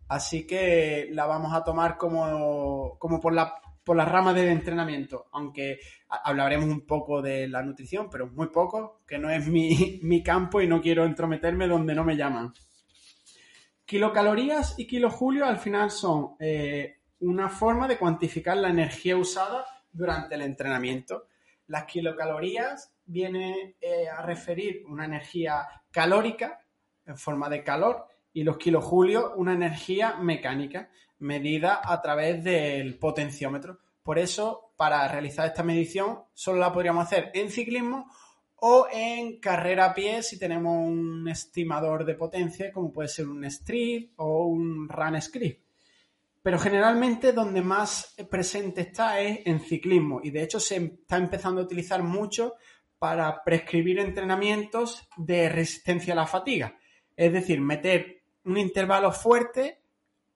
Así 0.09 0.47
que 0.47 1.09
la 1.13 1.27
vamos 1.27 1.55
a 1.55 1.65
tomar 1.65 1.97
como, 1.97 2.99
por 3.21 3.33
la 3.33 3.55
por 3.83 3.97
las 3.97 4.09
ramas 4.09 4.35
del 4.35 4.49
entrenamiento, 4.49 5.27
aunque 5.31 5.79
hablaremos 6.09 6.69
un 6.69 6.85
poco 6.85 7.23
de 7.23 7.47
la 7.47 7.63
nutrición, 7.63 8.09
pero 8.11 8.27
muy 8.27 8.49
poco, 8.49 9.03
que 9.07 9.17
no 9.17 9.31
es 9.31 9.47
mi, 9.47 10.23
campo 10.25 10.61
y 10.61 10.67
no 10.67 10.81
quiero 10.81 11.05
entrometerme 11.05 11.69
donde 11.69 11.95
no 11.95 12.03
me 12.03 12.17
llaman. 12.17 12.53
Kilocalorías 13.87 14.75
y 14.79 14.87
kilojulio 14.89 15.47
al 15.47 15.59
final 15.59 15.93
son 15.93 16.35
eh, 16.41 16.99
una 17.21 17.49
forma 17.49 17.87
de 17.87 17.97
cuantificar 17.97 18.57
la 18.57 18.69
energía 18.69 19.17
usada 19.17 19.65
durante 19.93 20.35
el 20.35 20.43
entrenamiento. 20.43 21.29
Las 21.69 21.85
kilocalorías 21.85 22.93
vienen 23.05 23.77
eh, 23.81 24.09
a 24.09 24.23
referir 24.23 24.85
una 24.89 25.05
energía 25.05 25.67
calórica 25.93 26.61
en 27.07 27.17
forma 27.17 27.49
de 27.49 27.63
calor 27.63 28.09
y 28.33 28.43
los 28.43 28.59
kilojulios 28.59 29.33
una 29.37 29.53
energía 29.53 30.17
mecánica 30.17 30.91
medida 31.21 31.81
a 31.83 32.03
través 32.03 32.43
del 32.43 32.99
potenciómetro. 32.99 33.79
Por 34.03 34.19
eso, 34.19 34.73
para 34.77 35.07
realizar 35.07 35.47
esta 35.47 35.63
medición, 35.63 36.25
solo 36.35 36.59
la 36.59 36.73
podríamos 36.73 37.05
hacer 37.05 37.31
en 37.35 37.51
ciclismo 37.51 38.11
o 38.57 38.87
en 38.91 39.39
carrera 39.39 39.87
a 39.87 39.95
pie 39.95 40.23
si 40.23 40.39
tenemos 40.39 40.77
un 40.77 41.29
estimador 41.29 42.05
de 42.05 42.15
potencia, 42.15 42.73
como 42.73 42.93
puede 42.93 43.09
ser 43.09 43.29
un 43.29 43.45
Street 43.45 44.11
o 44.17 44.47
un 44.47 44.89
Run 44.89 45.21
Script. 45.21 45.65
Pero 46.43 46.59
generalmente 46.59 47.33
donde 47.33 47.61
más 47.61 48.15
presente 48.31 48.83
está 48.83 49.21
es 49.21 49.41
en 49.47 49.61
ciclismo 49.61 50.21
y 50.23 50.31
de 50.31 50.43
hecho 50.43 50.61
se 50.61 50.77
está 50.77 51.17
empezando 51.17 51.61
a 51.61 51.65
utilizar 51.65 52.03
mucho 52.03 52.55
para 52.99 53.43
prescribir 53.45 53.99
entrenamientos 53.99 55.09
de 55.17 55.49
resistencia 55.49 56.13
a 56.13 56.17
la 56.17 56.27
fatiga. 56.27 56.79
Es 57.17 57.33
decir, 57.33 57.61
meter 57.61 58.23
un 58.45 58.59
intervalo 58.59 59.13
fuerte 59.13 59.81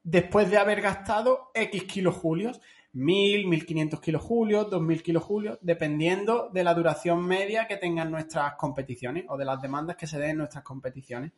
después 0.02 0.50
de 0.50 0.58
haber 0.58 0.80
gastado 0.80 1.50
X 1.54 1.84
kilojulios, 1.84 2.60
1000, 2.92 3.46
1500 3.46 4.00
kilojulios, 4.00 4.68
2000 4.68 5.02
kilojulios, 5.02 5.58
dependiendo 5.60 6.50
de 6.52 6.64
la 6.64 6.74
duración 6.74 7.24
media 7.24 7.66
que 7.68 7.76
tengan 7.76 8.10
nuestras 8.10 8.54
competiciones 8.54 9.26
o 9.28 9.36
de 9.36 9.44
las 9.44 9.62
demandas 9.62 9.96
que 9.96 10.08
se 10.08 10.18
den 10.18 10.30
en 10.30 10.38
nuestras 10.38 10.64
competiciones. 10.64 11.32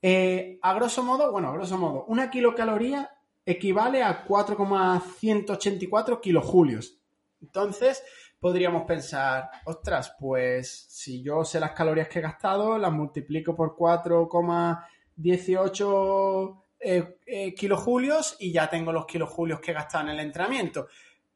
Eh, 0.00 0.58
a 0.62 0.72
grosso 0.74 1.02
modo, 1.02 1.32
bueno, 1.32 1.48
a 1.48 1.54
grosso 1.54 1.76
modo, 1.76 2.04
una 2.06 2.30
kilocaloría 2.30 3.10
equivale 3.44 4.02
a 4.02 4.24
4,184 4.24 6.20
kilojulios. 6.20 6.98
Entonces, 7.42 8.02
podríamos 8.40 8.84
pensar, 8.84 9.50
ostras, 9.64 10.16
pues 10.18 10.86
si 10.88 11.22
yo 11.22 11.44
sé 11.44 11.60
las 11.60 11.72
calorías 11.72 12.08
que 12.08 12.18
he 12.20 12.22
gastado, 12.22 12.78
las 12.78 12.92
multiplico 12.92 13.54
por 13.54 13.76
4, 13.76 14.28
18 15.16 16.65
eh, 16.88 17.18
eh, 17.26 17.52
kilojulios 17.52 18.36
y 18.38 18.52
ya 18.52 18.70
tengo 18.70 18.92
los 18.92 19.06
kilojulios 19.06 19.58
que 19.58 19.72
he 19.72 19.74
gastado 19.74 20.04
en 20.04 20.10
el 20.10 20.20
entrenamiento. 20.20 20.86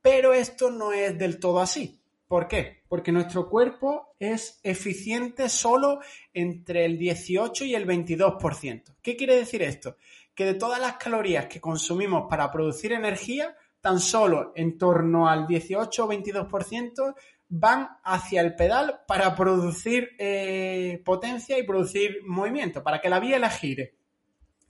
Pero 0.01 0.33
esto 0.33 0.71
no 0.71 0.93
es 0.93 1.19
del 1.19 1.41
todo 1.41 1.61
así. 1.61 2.01
¿Por 2.29 2.47
qué? 2.47 2.85
Porque 2.89 3.11
nuestro 3.11 3.49
cuerpo 3.49 4.15
es 4.21 4.61
eficiente 4.63 5.49
solo 5.49 5.99
entre 6.33 6.85
el 6.85 6.97
18 6.97 7.65
y 7.65 7.75
el 7.75 7.85
22%. 7.85 8.95
¿Qué 9.03 9.17
quiere 9.17 9.35
decir 9.35 9.63
esto? 9.63 9.97
Que 10.37 10.45
de 10.45 10.55
todas 10.55 10.81
las 10.81 10.99
calorías 10.99 11.47
que 11.47 11.61
consumimos 11.61 12.29
para 12.31 12.53
producir 12.53 12.93
energía, 12.93 13.57
tan 13.81 13.99
solo 13.99 14.53
en 14.55 14.79
torno 14.79 15.29
al 15.29 15.49
18 15.49 16.05
o 16.05 16.09
22% 16.09 17.15
van 17.49 17.89
hacia 18.05 18.41
el 18.41 18.55
pedal 18.55 19.01
para 19.09 19.35
producir 19.35 20.11
eh, 20.17 21.03
potencia 21.05 21.59
y 21.59 21.65
producir 21.65 22.21
movimiento, 22.25 22.85
para 22.85 23.01
que 23.01 23.11
la 23.11 23.19
biela 23.19 23.51
gire. 23.51 24.00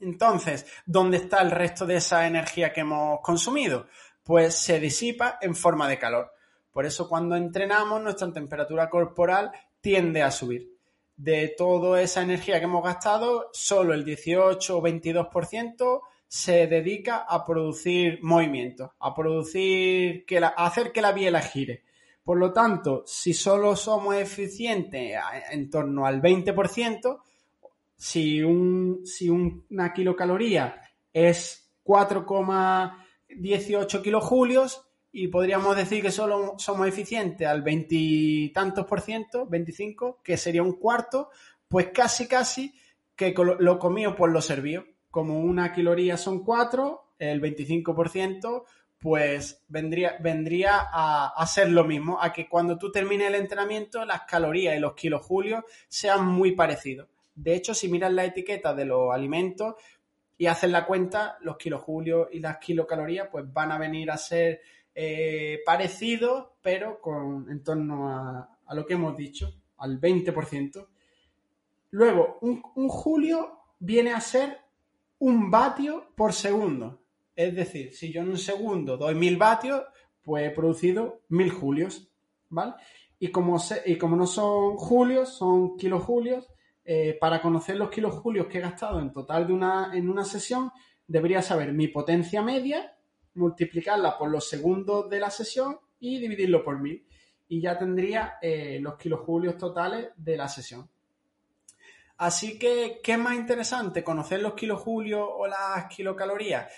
Entonces, 0.01 0.67
¿dónde 0.87 1.19
está 1.19 1.43
el 1.43 1.51
resto 1.51 1.87
de 1.87 1.97
esa 1.97 2.27
energía 2.27 2.73
que 2.73 2.81
hemos 2.81 3.21
consumido? 3.21 3.87
Pues 4.25 4.55
se 4.55 4.81
disipa 4.81 5.39
en 5.41 5.55
forma 5.55 5.89
de 5.89 5.99
calor. 5.99 6.33
Por 6.73 6.87
eso 6.87 7.09
cuando 7.09 7.37
entrenamos 7.37 8.03
nuestra 8.03 8.33
temperatura 8.33 8.89
corporal 8.89 9.53
tiende 9.81 10.23
a 10.23 10.31
subir. 10.31 10.71
De 11.17 11.55
toda 11.57 12.01
esa 12.01 12.23
energía 12.23 12.59
que 12.59 12.65
hemos 12.65 12.83
gastado, 12.83 13.51
solo 13.53 13.93
el 13.93 14.05
18 14.05 14.79
o 14.79 14.83
22% 14.83 16.01
se 16.27 16.67
dedica 16.67 17.27
a 17.29 17.45
producir 17.45 18.21
movimiento, 18.23 18.95
a 19.01 19.15
producir 19.15 20.25
que 20.25 20.39
a 20.39 20.49
hacer 20.49 20.93
que 20.93 21.03
la 21.03 21.13
biela 21.13 21.43
gire. 21.43 21.83
Por 22.23 22.39
lo 22.39 22.53
tanto, 22.53 23.03
si 23.05 23.35
solo 23.35 23.75
somos 23.75 24.15
eficientes 24.15 25.19
en 25.51 25.69
torno 25.69 26.07
al 26.07 26.23
20%, 26.23 27.21
si, 28.01 28.43
un, 28.43 29.03
si 29.05 29.29
una 29.29 29.93
kilocaloría 29.93 30.81
es 31.13 31.71
4,18 31.85 34.03
kilojulios 34.03 34.89
y 35.13 35.29
podríamos 35.29 35.77
decir 35.77 36.01
que 36.01 36.11
solo 36.11 36.55
somos 36.57 36.89
eficientes 36.89 37.47
al 37.47 37.61
veintitantos 37.61 38.87
por 38.87 39.03
ciento, 39.03 39.45
25, 39.45 40.23
que 40.25 40.39
sería 40.39 40.63
un 40.63 40.79
cuarto, 40.79 41.29
pues 41.69 41.89
casi 41.93 42.27
casi 42.27 42.73
que 43.15 43.35
lo 43.37 43.79
comido 43.79 44.17
por 44.17 44.33
lo 44.33 44.41
servido. 44.41 44.87
Como 45.11 45.39
una 45.41 45.75
kilocaloría 45.75 46.17
son 46.17 46.43
4, 46.43 47.17
el 47.19 47.43
25%, 47.43 48.65
pues 48.99 49.63
vendría, 49.69 50.17
vendría 50.21 50.87
a, 50.91 51.35
a, 51.37 51.47
ser 51.47 51.69
lo 51.69 51.85
mismo, 51.85 52.19
a 52.19 52.33
que 52.33 52.49
cuando 52.49 52.79
tú 52.79 52.91
termines 52.91 53.29
el 53.29 53.35
entrenamiento 53.35 54.07
las 54.07 54.23
calorías 54.23 54.75
y 54.75 54.81
los 54.81 54.95
kilojulios 54.95 55.65
sean 55.87 56.27
muy 56.27 56.53
parecidos. 56.53 57.11
De 57.35 57.55
hecho, 57.55 57.75
si 57.75 57.89
miras 57.89 58.13
la 58.13 58.25
etiqueta 58.25 58.75
de 58.75 58.85
los 58.85 59.13
alimentos 59.13 59.75
y 60.37 60.47
haces 60.47 60.71
la 60.71 60.87
cuenta, 60.87 61.39
los 61.43 61.57
kilojulios 61.57 62.29
y 62.33 62.41
las 62.41 62.59
kilocalorías 62.59 63.29
pues 63.31 63.51
van 63.53 63.73
a 63.73 63.79
venir 63.79 64.11
a 64.11 64.17
ser 64.17 64.61
eh, 64.95 65.61
parecidos, 65.65 66.49
pero 66.63 67.01
con 67.01 67.51
en 67.51 67.63
torno 67.63 68.09
a, 68.09 68.59
a, 68.67 68.75
lo 68.75 68.87
que 68.87 68.95
hemos 68.95 69.17
dicho, 69.17 69.53
al 69.79 70.01
20%. 70.01 70.87
Luego, 71.91 72.39
un, 72.43 72.63
un 72.75 72.89
julio 72.89 73.59
viene 73.79 74.13
a 74.13 74.21
ser 74.21 74.59
un 75.19 75.51
vatio 75.51 76.13
por 76.17 76.33
segundo. 76.33 77.03
Es 77.37 77.55
decir, 77.55 77.95
si 77.95 78.13
yo 78.13 78.23
en 78.23 78.31
un 78.31 78.39
segundo 78.39 78.97
doy 78.97 79.15
mil 79.15 79.37
vatios, 79.37 79.83
pues 80.23 80.47
he 80.47 80.51
producido 80.51 81.23
mil 81.29 81.51
julios, 81.51 82.11
¿vale? 82.49 82.75
y 83.23 83.29
como, 83.29 83.59
y 83.85 83.99
como 83.99 84.17
no 84.17 84.27
son 84.27 84.77
julios, 84.77 85.29
son 85.29 85.77
kilojulios, 85.77 86.49
eh, 86.93 87.17
para 87.21 87.41
conocer 87.41 87.77
los 87.77 87.89
kilojulios 87.89 88.49
que 88.49 88.59
he 88.59 88.61
gastado 88.61 88.99
en 88.99 89.13
total 89.13 89.47
de 89.47 89.53
una, 89.53 89.93
en 89.95 90.11
una 90.11 90.25
sesión, 90.25 90.73
debería 91.07 91.41
saber 91.41 91.73
mi 91.73 91.87
potencia 91.87 92.43
media, 92.43 92.97
multiplicarla 93.35 94.19
por 94.19 94.29
los 94.29 94.49
segundos 94.49 95.09
de 95.09 95.21
la 95.21 95.31
sesión 95.31 95.79
y 96.01 96.19
dividirlo 96.19 96.65
por 96.65 96.81
mil. 96.81 97.07
Y 97.47 97.61
ya 97.61 97.79
tendría 97.79 98.39
eh, 98.43 98.81
los 98.81 98.97
kilojulios 98.97 99.57
totales 99.57 100.09
de 100.17 100.37
la 100.37 100.49
sesión. 100.49 100.91
Así 102.17 102.59
que, 102.59 102.99
¿qué 103.05 103.13
es 103.13 103.19
más 103.21 103.37
interesante? 103.37 104.03
¿Conocer 104.03 104.43
los 104.43 104.55
kilojulios 104.55 105.29
o 105.33 105.47
las 105.47 105.87
kilocalorías? 105.95 106.73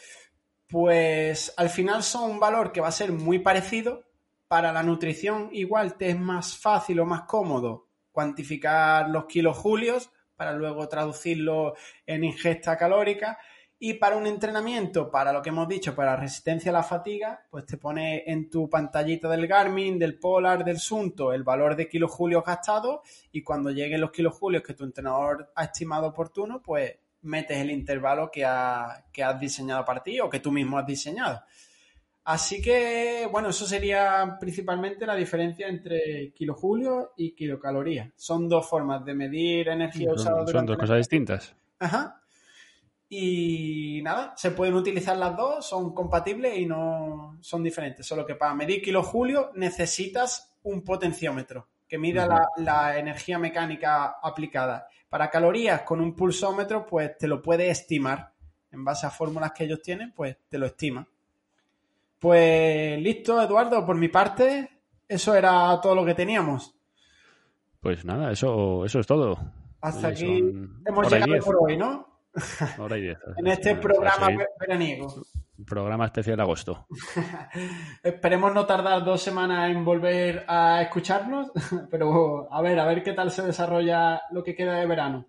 Pues 0.69 1.55
al 1.57 1.71
final 1.71 2.03
son 2.03 2.33
un 2.33 2.39
valor 2.39 2.71
que 2.71 2.83
va 2.83 2.89
a 2.89 2.93
ser 2.93 3.13
muy 3.13 3.39
parecido. 3.39 4.05
Para 4.47 4.75
la 4.75 4.83
nutrición 4.83 5.49
igual 5.53 5.95
te 5.97 6.11
es 6.11 6.21
más 6.21 6.55
fácil 6.55 7.01
o 7.01 7.07
más 7.07 7.23
cómodo 7.23 7.92
cuantificar 8.13 9.09
los 9.09 9.25
kilojulios 9.25 10.11
para 10.37 10.53
luego 10.53 10.89
traducirlo 10.89 11.75
en 12.07 12.25
ingesta 12.25 12.77
calórica. 12.77 13.39
Y 13.79 13.95
para 13.95 14.17
un 14.17 14.29
entrenamiento, 14.29 15.11
para 15.11 15.33
lo 15.33 15.43
que 15.43 15.49
hemos 15.49 15.67
dicho, 15.67 15.97
para 15.97 16.15
resistencia 16.15 16.71
a 16.71 16.75
la 16.75 16.85
fatiga, 16.85 17.45
pues 17.51 17.67
te 17.67 17.79
pone 17.79 18.23
en 18.27 18.49
tu 18.49 18.71
pantallita 18.71 19.29
del 19.29 19.49
Garmin, 19.49 19.99
del 19.99 20.21
Polar, 20.21 20.65
del 20.65 20.79
Sunto, 20.79 21.33
el 21.33 21.43
valor 21.43 21.75
de 21.75 21.89
kilojulios 21.89 22.45
gastados 22.45 23.01
y 23.33 23.43
cuando 23.43 23.71
lleguen 23.71 24.01
los 24.01 24.13
kilojulios 24.13 24.63
que 24.63 24.75
tu 24.75 24.85
entrenador 24.85 25.51
ha 25.57 25.65
estimado 25.65 26.07
oportuno, 26.07 26.63
pues 26.63 26.97
metes 27.23 27.59
el 27.59 27.73
intervalo 27.73 28.31
que, 28.31 28.47
que 29.13 29.25
has 29.25 29.41
diseñado 29.41 29.85
para 29.85 30.03
ti 30.03 30.21
o 30.21 30.31
que 30.31 30.39
tú 30.39 30.53
mismo 30.53 30.79
has 30.79 30.87
diseñado. 30.87 31.43
Así 32.25 32.63
que, 32.63 33.29
bueno, 33.31 33.49
eso 33.49 33.67
sería 33.67 34.37
principalmente 34.39 35.07
la 35.07 35.17
diferencia 35.17 35.67
entre 35.67 36.33
kilojulios 36.33 37.09
y 37.17 37.35
kilocalorías. 37.35 38.11
Son 38.15 38.49
dos 38.49 38.69
formas 38.69 39.05
de 39.05 39.15
medir 39.15 39.69
energía 39.69 40.13
usada 40.13 40.45
durante 40.45 40.59
Son 40.59 40.67
dos 40.67 40.79
cosas 40.79 40.99
distintas. 40.99 41.57
Ajá. 41.81 42.21
Y 43.09 44.01
nada, 44.03 44.35
se 44.37 44.53
pueden 44.53 44.75
utilizar 44.75 45.17
las 45.17 45.37
dos, 45.37 45.67
son 45.67 45.93
compatibles 45.93 46.57
y 46.57 46.65
no 46.65 47.39
son 47.41 47.63
diferentes. 47.63 48.07
Solo 48.07 48.25
que 48.25 48.37
para 48.37 48.55
medir 48.55 48.81
kilojulios 48.81 49.49
necesitas 49.55 50.55
un 50.63 50.83
potenciómetro 50.83 51.69
que 51.89 51.99
mida 51.99 52.27
la, 52.27 52.49
la, 52.57 52.99
energía 52.99 53.39
mecánica 53.39 54.17
aplicada. 54.23 54.87
Para 55.11 55.29
calorías 55.29 55.83
con 55.83 56.01
un 56.01 56.17
pulsómetro, 56.17 56.87
pues 56.87 57.19
te 57.19 57.27
lo 57.27 57.43
puede 57.43 57.69
estimar. 57.69 58.33
En 58.71 58.83
base 58.83 59.07
a 59.07 59.11
fórmulas 59.11 59.53
que 59.53 59.65
ellos 59.65 59.83
tienen, 59.83 60.13
pues 60.13 60.39
te 60.49 60.57
lo 60.57 60.65
estima. 60.65 61.07
Pues 62.23 63.03
listo, 63.03 63.43
Eduardo, 63.43 63.85
por 63.85 63.97
mi 63.97 64.07
parte, 64.07 64.71
eso 65.09 65.35
era 65.35 65.81
todo 65.83 65.97
lo 65.97 66.05
que 66.05 66.15
teníamos. 66.15 66.73
Pues 67.81 68.05
nada, 68.05 68.31
eso, 68.31 68.85
eso 68.85 69.01
es 69.01 69.07
todo. 69.09 69.37
Hasta 69.81 70.07
aquí 70.07 70.39
hemos 70.87 71.13
llegado 71.13 71.45
por 71.45 71.57
hoy, 71.61 71.77
¿no? 71.77 72.07
Ahora 72.79 72.97
y 72.97 73.01
diez. 73.01 73.19
en 73.37 73.49
este 73.49 73.75
programa 73.75 74.29
veraniego. 74.61 75.13
Programa 75.67 76.05
especial 76.05 76.37
de 76.37 76.43
agosto. 76.43 76.87
Esperemos 78.05 78.55
no 78.55 78.67
tardar 78.67 79.05
dos 79.05 79.21
semanas 79.21 79.69
en 79.73 79.85
volver 79.85 80.45
a 80.47 80.81
escucharnos, 80.81 81.51
pero 81.91 82.47
a 82.53 82.63
ver, 82.63 82.79
a 82.79 82.87
ver 82.87 83.03
qué 83.03 83.15
tal 83.15 83.33
se 83.33 83.43
desarrolla 83.43 84.23
lo 84.31 84.45
que 84.45 84.55
queda 84.55 84.79
de 84.79 84.87
verano. 84.87 85.27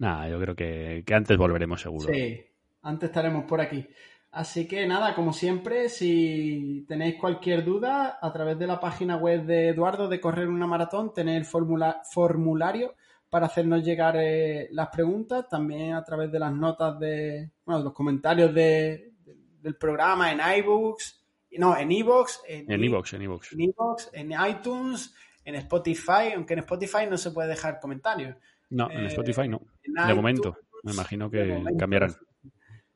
Nada, 0.00 0.28
yo 0.28 0.38
creo 0.38 0.54
que, 0.54 1.02
que 1.06 1.14
antes 1.14 1.38
volveremos 1.38 1.80
seguro. 1.80 2.12
Sí, 2.12 2.44
antes 2.82 3.08
estaremos 3.08 3.44
por 3.44 3.62
aquí. 3.62 3.88
Así 4.32 4.66
que 4.66 4.86
nada, 4.86 5.14
como 5.14 5.34
siempre, 5.34 5.90
si 5.90 6.86
tenéis 6.88 7.16
cualquier 7.16 7.64
duda, 7.64 8.18
a 8.20 8.32
través 8.32 8.58
de 8.58 8.66
la 8.66 8.80
página 8.80 9.18
web 9.18 9.44
de 9.44 9.68
Eduardo 9.68 10.08
de 10.08 10.20
Correr 10.20 10.48
una 10.48 10.66
Maratón 10.66 11.12
tenéis 11.12 11.46
el 11.54 11.94
formulario 12.02 12.94
para 13.28 13.46
hacernos 13.46 13.84
llegar 13.84 14.16
eh, 14.16 14.68
las 14.72 14.88
preguntas, 14.88 15.46
también 15.50 15.92
a 15.92 16.02
través 16.02 16.32
de 16.32 16.38
las 16.38 16.50
notas 16.50 16.98
de, 16.98 17.50
bueno, 17.66 17.82
los 17.84 17.92
comentarios 17.92 18.54
de, 18.54 19.12
del 19.60 19.76
programa 19.76 20.32
en 20.32 20.40
iBooks, 20.58 21.22
no, 21.58 21.76
en 21.76 21.92
iBooks, 21.92 22.40
en, 22.48 22.72
en 22.72 22.84
iBooks, 22.84 23.12
en 23.12 23.22
iBooks, 23.22 24.10
en, 24.14 24.32
en 24.32 24.46
iTunes, 24.48 25.14
en 25.44 25.56
Spotify, 25.56 26.32
aunque 26.34 26.54
en 26.54 26.60
Spotify 26.60 27.06
no 27.08 27.18
se 27.18 27.32
puede 27.32 27.50
dejar 27.50 27.80
comentarios. 27.80 28.34
No, 28.70 28.90
en 28.90 29.04
Spotify 29.06 29.46
no. 29.46 29.60
de 29.84 30.14
momento, 30.14 30.56
me 30.84 30.92
imagino 30.92 31.30
que 31.30 31.62
cambiarán. 31.78 32.16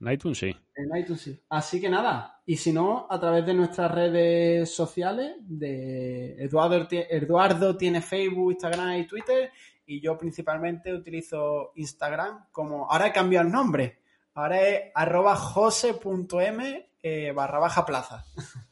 En 0.01 0.12
iTunes 0.12 0.39
sí. 0.39 0.56
En 0.74 0.97
iTunes 0.97 1.20
sí. 1.20 1.40
Así 1.48 1.81
que 1.81 1.89
nada, 1.89 2.40
y 2.44 2.56
si 2.56 2.73
no, 2.73 3.06
a 3.09 3.18
través 3.18 3.47
de 3.47 3.55
nuestras 3.55 3.90
redes 3.90 4.74
sociales, 4.74 5.36
de 5.40 6.35
Eduardo, 6.44 6.86
Eduardo 6.90 7.77
tiene 7.77 8.02
Facebook, 8.02 8.52
Instagram 8.52 8.98
y 8.98 9.06
Twitter, 9.06 9.51
y 9.86 10.01
yo 10.01 10.18
principalmente 10.18 10.93
utilizo 10.93 11.73
Instagram 11.77 12.47
como, 12.52 12.90
ahora 12.90 13.09
he 13.09 13.12
cambiado 13.12 13.47
el 13.47 13.52
nombre, 13.52 14.01
ahora 14.35 14.60
es 14.60 14.82
arroba 14.94 15.35
jose.m 15.36 16.86
eh, 17.02 17.32
barra 17.32 17.60
baja 17.60 17.86
plaza. 17.86 18.24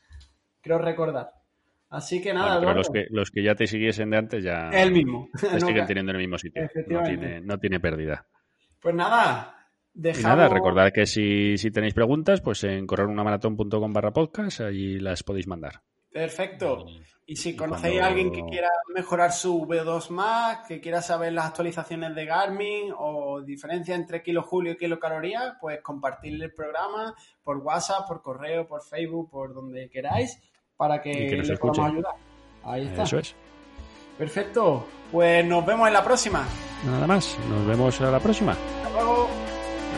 Creo 0.61 0.79
recordar. 0.79 1.31
Así 1.91 2.21
que 2.21 2.35
nada, 2.35 2.59
pero 2.59 2.75
los 2.75 2.91
que, 2.91 3.07
los 3.11 3.31
que 3.31 3.45
ya 3.45 3.55
te 3.55 3.69
siguiesen 3.69 4.11
de 4.11 4.17
antes 4.17 4.43
ya 4.43 4.71
el 4.71 4.91
mismo. 4.91 5.29
siguen 5.65 5.87
teniendo 5.87 6.11
el 6.11 6.19
mismo 6.19 6.37
sitio. 6.39 6.69
No 6.89 7.03
tiene, 7.05 7.41
no 7.41 7.59
tiene 7.61 7.79
pérdida. 7.79 8.27
Pues 8.81 8.95
nada, 8.95 9.64
y 9.95 10.23
nada, 10.23 10.49
recordad 10.49 10.93
que 10.93 11.07
si, 11.07 11.57
tenéis 11.73 11.95
preguntas, 11.95 12.41
pues 12.41 12.65
en 12.65 12.87
correrunamaratón.com 12.87 13.93
barra 13.93 14.13
podcast, 14.13 14.61
allí 14.61 14.99
las 14.99 15.23
podéis 15.23 15.47
mandar. 15.47 15.83
Perfecto. 16.11 16.87
Y 17.27 17.37
si 17.37 17.57
conocéis 17.57 18.03
a 18.03 18.07
alguien 18.07 18.31
que 18.31 18.45
quiera 18.45 18.69
mejorar 18.95 19.33
su 19.33 19.67
V2 19.67 20.11
Max, 20.11 20.69
que 20.69 20.81
quiera 20.81 21.01
saber 21.01 21.33
las 21.33 21.47
actualizaciones 21.47 22.15
de 22.15 22.27
Garmin 22.27 22.93
o 22.97 23.41
diferencia 23.41 23.95
entre 23.95 24.23
kilojulio 24.23 24.73
y 24.73 24.77
kilocalorías, 24.77 25.55
pues 25.61 25.81
compartirle 25.81 26.47
el 26.47 26.53
programa 26.53 27.15
por 27.43 27.59
WhatsApp, 27.59 28.07
por 28.07 28.21
correo, 28.21 28.67
por 28.67 28.83
Facebook, 28.83 29.31
por 29.31 29.55
donde 29.55 29.89
queráis, 29.89 30.39
para 30.77 31.01
que, 31.01 31.13
que 31.13 31.37
les 31.37 31.59
podamos 31.59 31.93
ayudar. 31.93 32.15
Ahí 32.63 32.87
está. 32.87 33.05
Eso 33.05 33.19
es. 33.19 33.35
Perfecto. 34.19 34.87
Pues 35.11 35.45
nos 35.45 35.65
vemos 35.65 35.89
en 35.89 35.95
la 35.95 36.05
próxima. 36.05 36.47
Nada 36.85 37.07
más. 37.07 37.39
Nos 37.49 37.67
vemos 37.67 38.01
en 38.01 38.13
la 38.13 38.21
próxima. 38.21 38.53
Hasta 38.53 38.91
luego. 38.91 39.54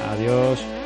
Adiós. 0.06 0.85